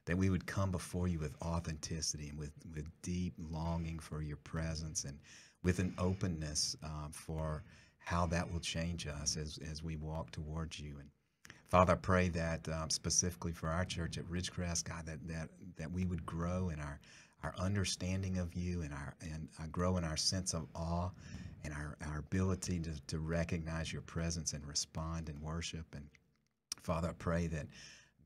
that 0.06 0.18
we 0.18 0.30
would 0.30 0.46
come 0.46 0.72
before 0.72 1.08
you 1.08 1.20
with 1.20 1.36
authenticity 1.42 2.30
and 2.30 2.38
with, 2.38 2.52
with 2.76 2.86
deep 3.02 3.34
longing 3.52 4.00
for 4.00 4.22
your 4.22 4.38
presence 4.38 5.04
and 5.04 5.18
with 5.64 5.80
an 5.80 5.94
openness 5.98 6.76
uh, 6.84 7.08
for 7.12 7.64
how 8.06 8.28
that 8.28 8.52
will 8.52 8.60
change 8.60 9.08
us 9.08 9.36
as, 9.36 9.60
as 9.70 9.84
we 9.84 9.98
walk 9.98 10.32
towards 10.32 10.80
you. 10.80 10.96
And 11.00 11.10
Father, 11.70 11.94
I 11.94 11.96
pray 11.96 12.30
that 12.30 12.68
um, 12.70 12.90
specifically 12.90 13.52
for 13.52 13.68
our 13.68 13.84
church 13.84 14.18
at 14.20 14.26
Ridgecrest, 14.26 14.86
God, 14.86 15.06
that, 15.08 15.28
that, 15.28 15.50
that 15.76 15.92
we 15.92 16.06
would 16.06 16.24
grow 16.26 16.70
in 16.70 16.80
our, 16.80 17.00
our 17.44 17.56
understanding 17.58 18.38
of 18.38 18.54
you 18.54 18.84
and 18.84 18.94
our 18.94 19.16
and 19.22 19.50
uh, 19.60 19.66
grow 19.72 19.98
in 19.98 20.04
our 20.04 20.18
sense 20.18 20.54
of 20.54 20.68
awe 20.76 21.10
and 21.64 21.74
our, 21.74 21.98
our 22.08 22.20
ability 22.20 22.80
to, 22.80 22.92
to 23.08 23.18
recognize 23.18 23.92
your 23.92 24.04
presence 24.04 24.54
and 24.54 24.66
respond 24.68 25.28
in 25.28 25.42
worship. 25.42 25.86
And 25.96 26.06
Father, 26.84 27.10
I 27.10 27.14
pray 27.14 27.48
that 27.48 27.66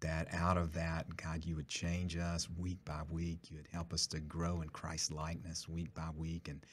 that 0.02 0.28
out 0.34 0.58
of 0.58 0.74
that, 0.74 1.06
God, 1.18 1.46
you 1.46 1.56
would 1.56 1.68
change 1.68 2.18
us 2.18 2.48
week 2.58 2.78
by 2.86 3.02
week. 3.10 3.50
You 3.50 3.58
would 3.58 3.68
help 3.72 3.94
us 3.94 4.08
to 4.08 4.20
grow 4.20 4.62
in 4.62 4.70
Christ 4.70 5.12
likeness 5.12 5.68
week 5.68 5.94
by 5.94 6.10
week. 6.16 6.48
And 6.48 6.66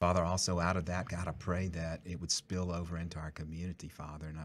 Father, 0.00 0.22
also 0.24 0.60
out 0.60 0.76
of 0.76 0.86
that, 0.86 1.08
God, 1.08 1.26
I 1.26 1.32
pray 1.32 1.68
that 1.68 2.00
it 2.04 2.20
would 2.20 2.30
spill 2.30 2.72
over 2.72 2.98
into 2.98 3.18
our 3.18 3.32
community, 3.32 3.88
Father, 3.88 4.26
and 4.26 4.38
I, 4.38 4.44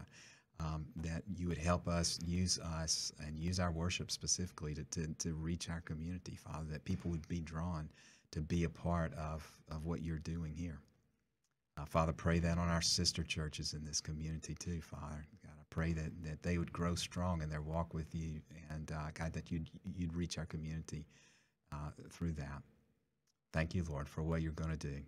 um, 0.60 0.86
that 0.96 1.22
you 1.36 1.48
would 1.48 1.58
help 1.58 1.86
us 1.86 2.18
use 2.24 2.58
us 2.58 3.12
and 3.24 3.38
use 3.38 3.60
our 3.60 3.70
worship 3.70 4.10
specifically 4.10 4.74
to, 4.74 4.84
to, 4.84 5.06
to 5.14 5.34
reach 5.34 5.68
our 5.70 5.80
community, 5.80 6.36
Father, 6.36 6.66
that 6.70 6.84
people 6.84 7.10
would 7.10 7.26
be 7.28 7.40
drawn 7.40 7.88
to 8.32 8.40
be 8.40 8.64
a 8.64 8.68
part 8.68 9.12
of, 9.14 9.48
of 9.70 9.84
what 9.84 10.02
you're 10.02 10.18
doing 10.18 10.54
here. 10.54 10.80
Uh, 11.76 11.84
Father, 11.84 12.12
pray 12.12 12.38
that 12.38 12.58
on 12.58 12.68
our 12.68 12.82
sister 12.82 13.22
churches 13.22 13.74
in 13.74 13.84
this 13.84 14.00
community 14.00 14.54
too, 14.54 14.80
Father. 14.80 15.24
God, 15.44 15.52
I 15.58 15.64
pray 15.70 15.92
that, 15.92 16.10
that 16.24 16.42
they 16.42 16.58
would 16.58 16.72
grow 16.72 16.94
strong 16.94 17.42
in 17.42 17.48
their 17.48 17.62
walk 17.62 17.94
with 17.94 18.14
you, 18.14 18.40
and 18.70 18.90
uh, 18.92 19.10
God, 19.12 19.32
that 19.32 19.50
you'd 19.50 19.70
you'd 19.96 20.14
reach 20.14 20.38
our 20.38 20.46
community 20.46 21.04
uh, 21.72 21.90
through 22.10 22.32
that. 22.32 22.62
Thank 23.52 23.74
you, 23.74 23.84
Lord, 23.88 24.08
for 24.08 24.22
what 24.22 24.42
you're 24.42 24.52
going 24.52 24.70
to 24.70 24.76
do. 24.76 25.00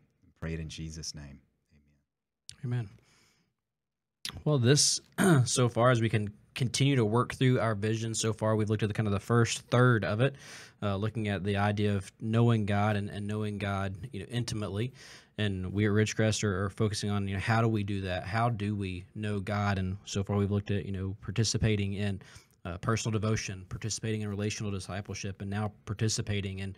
Pray 0.46 0.54
it 0.54 0.60
in 0.60 0.68
Jesus' 0.68 1.12
name. 1.12 1.40
Amen. 2.64 2.78
Amen. 2.78 2.88
Well, 4.44 4.58
this 4.58 5.00
so 5.44 5.68
far 5.68 5.90
as 5.90 6.00
we 6.00 6.08
can 6.08 6.32
continue 6.54 6.94
to 6.94 7.04
work 7.04 7.34
through 7.34 7.58
our 7.58 7.74
vision 7.74 8.14
so 8.14 8.32
far, 8.32 8.54
we've 8.54 8.70
looked 8.70 8.84
at 8.84 8.88
the 8.88 8.94
kind 8.94 9.08
of 9.08 9.12
the 9.12 9.18
first 9.18 9.62
third 9.70 10.04
of 10.04 10.20
it, 10.20 10.36
uh, 10.84 10.94
looking 10.94 11.26
at 11.26 11.42
the 11.42 11.56
idea 11.56 11.96
of 11.96 12.12
knowing 12.20 12.64
God 12.64 12.94
and, 12.94 13.10
and 13.10 13.26
knowing 13.26 13.58
God, 13.58 13.96
you 14.12 14.20
know, 14.20 14.26
intimately. 14.30 14.92
And 15.36 15.72
we 15.72 15.84
at 15.84 15.90
Ridgecrest 15.90 16.44
are, 16.44 16.66
are 16.66 16.70
focusing 16.70 17.10
on, 17.10 17.26
you 17.26 17.34
know, 17.34 17.40
how 17.40 17.60
do 17.60 17.66
we 17.66 17.82
do 17.82 18.02
that? 18.02 18.22
How 18.22 18.48
do 18.48 18.76
we 18.76 19.04
know 19.16 19.40
God? 19.40 19.80
And 19.80 19.96
so 20.04 20.22
far, 20.22 20.36
we've 20.36 20.52
looked 20.52 20.70
at, 20.70 20.86
you 20.86 20.92
know, 20.92 21.16
participating 21.22 21.94
in 21.94 22.22
uh, 22.64 22.78
personal 22.78 23.18
devotion, 23.18 23.66
participating 23.68 24.20
in 24.20 24.28
relational 24.28 24.70
discipleship, 24.70 25.40
and 25.40 25.50
now 25.50 25.72
participating 25.86 26.60
in 26.60 26.76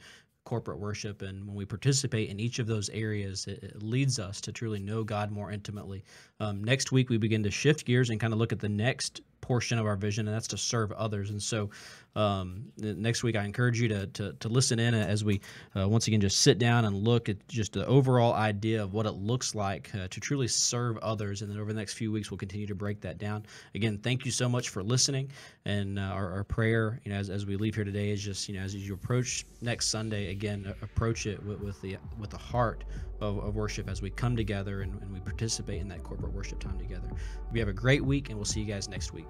corporate 0.49 0.79
worship. 0.79 1.21
And 1.21 1.47
when 1.47 1.55
we 1.55 1.67
participate 1.67 2.31
in 2.31 2.41
each 2.41 2.59
of 2.59 2.67
those 2.67 2.89
areas, 2.89 3.47
it, 3.47 3.63
it 3.63 3.83
leads 3.83 4.19
us 4.19 4.41
to 4.41 4.51
truly 4.51 4.81
know 4.81 5.05
God 5.05 5.31
more 5.31 5.53
intimately. 5.53 6.03
Um, 6.41 6.65
next 6.65 6.91
week, 6.91 7.11
we 7.11 7.19
begin 7.19 7.43
to 7.43 7.51
shift 7.51 7.85
gears 7.85 8.09
and 8.09 8.19
kind 8.19 8.33
of 8.33 8.39
look 8.39 8.51
at 8.51 8.59
the 8.59 8.69
next 8.69 9.21
portion 9.43 9.79
of 9.79 9.85
our 9.85 9.95
vision, 9.97 10.27
and 10.27 10.35
that's 10.35 10.49
to 10.49 10.57
serve 10.57 10.91
others. 10.93 11.29
And 11.29 11.43
so, 11.43 11.69
um, 12.17 12.65
next 12.77 13.23
week, 13.23 13.37
I 13.37 13.45
encourage 13.45 13.81
you 13.81 13.89
to 13.89 14.07
to, 14.07 14.33
to 14.33 14.49
listen 14.49 14.79
in 14.79 14.95
as 14.95 15.25
we 15.25 15.41
uh, 15.77 15.89
once 15.89 16.09
again 16.09 16.21
just 16.21 16.41
sit 16.41 16.59
down 16.59 16.85
and 16.85 16.97
look 16.97 17.29
at 17.29 17.47
just 17.49 17.73
the 17.73 17.87
overall 17.87 18.35
idea 18.35 18.83
of 18.83 18.93
what 18.93 19.07
it 19.07 19.13
looks 19.13 19.55
like 19.55 19.91
uh, 19.95 20.09
to 20.09 20.21
truly 20.21 20.49
serve 20.49 20.97
others. 20.99 21.43
And 21.43 21.51
then 21.51 21.59
over 21.59 21.73
the 21.73 21.79
next 21.79 21.95
few 21.95 22.11
weeks, 22.11 22.31
we'll 22.31 22.39
continue 22.39 22.67
to 22.67 22.75
break 22.75 23.01
that 23.03 23.19
down. 23.19 23.47
Again, 23.75 23.99
thank 23.99 24.25
you 24.25 24.31
so 24.31 24.49
much 24.49 24.71
for 24.71 24.83
listening. 24.83 25.31
And 25.65 25.99
uh, 25.99 26.03
our, 26.03 26.33
our 26.33 26.45
prayer, 26.45 27.01
you 27.05 27.13
know, 27.13 27.19
as, 27.19 27.31
as 27.31 27.47
we 27.47 27.57
leave 27.57 27.75
here 27.75 27.85
today, 27.85 28.11
is 28.11 28.23
just 28.23 28.49
you 28.49 28.57
know 28.57 28.63
as 28.63 28.75
you 28.75 28.95
approach 28.95 29.47
next 29.61 29.89
Sunday, 29.89 30.31
again, 30.31 30.75
approach 30.83 31.27
it 31.27 31.43
with, 31.45 31.61
with 31.61 31.81
the 31.83 31.99
with 32.19 32.31
the 32.31 32.39
heart 32.39 32.85
of, 33.21 33.39
of 33.39 33.55
worship 33.55 33.89
as 33.89 34.03
we 34.03 34.11
come 34.11 34.37
together 34.37 34.83
and, 34.83 35.01
and 35.03 35.13
we 35.13 35.21
participate 35.21 35.81
in 35.81 35.89
that 35.89 36.03
corporate 36.03 36.33
worship 36.33 36.59
time 36.59 36.79
together. 36.79 37.09
We 37.53 37.59
have 37.59 37.69
a 37.69 37.73
great 37.73 38.05
week, 38.05 38.29
and 38.29 38.39
we'll 38.39 38.45
see 38.45 38.61
you 38.61 38.67
guys 38.67 38.89
next 38.89 39.13
week. 39.13 39.27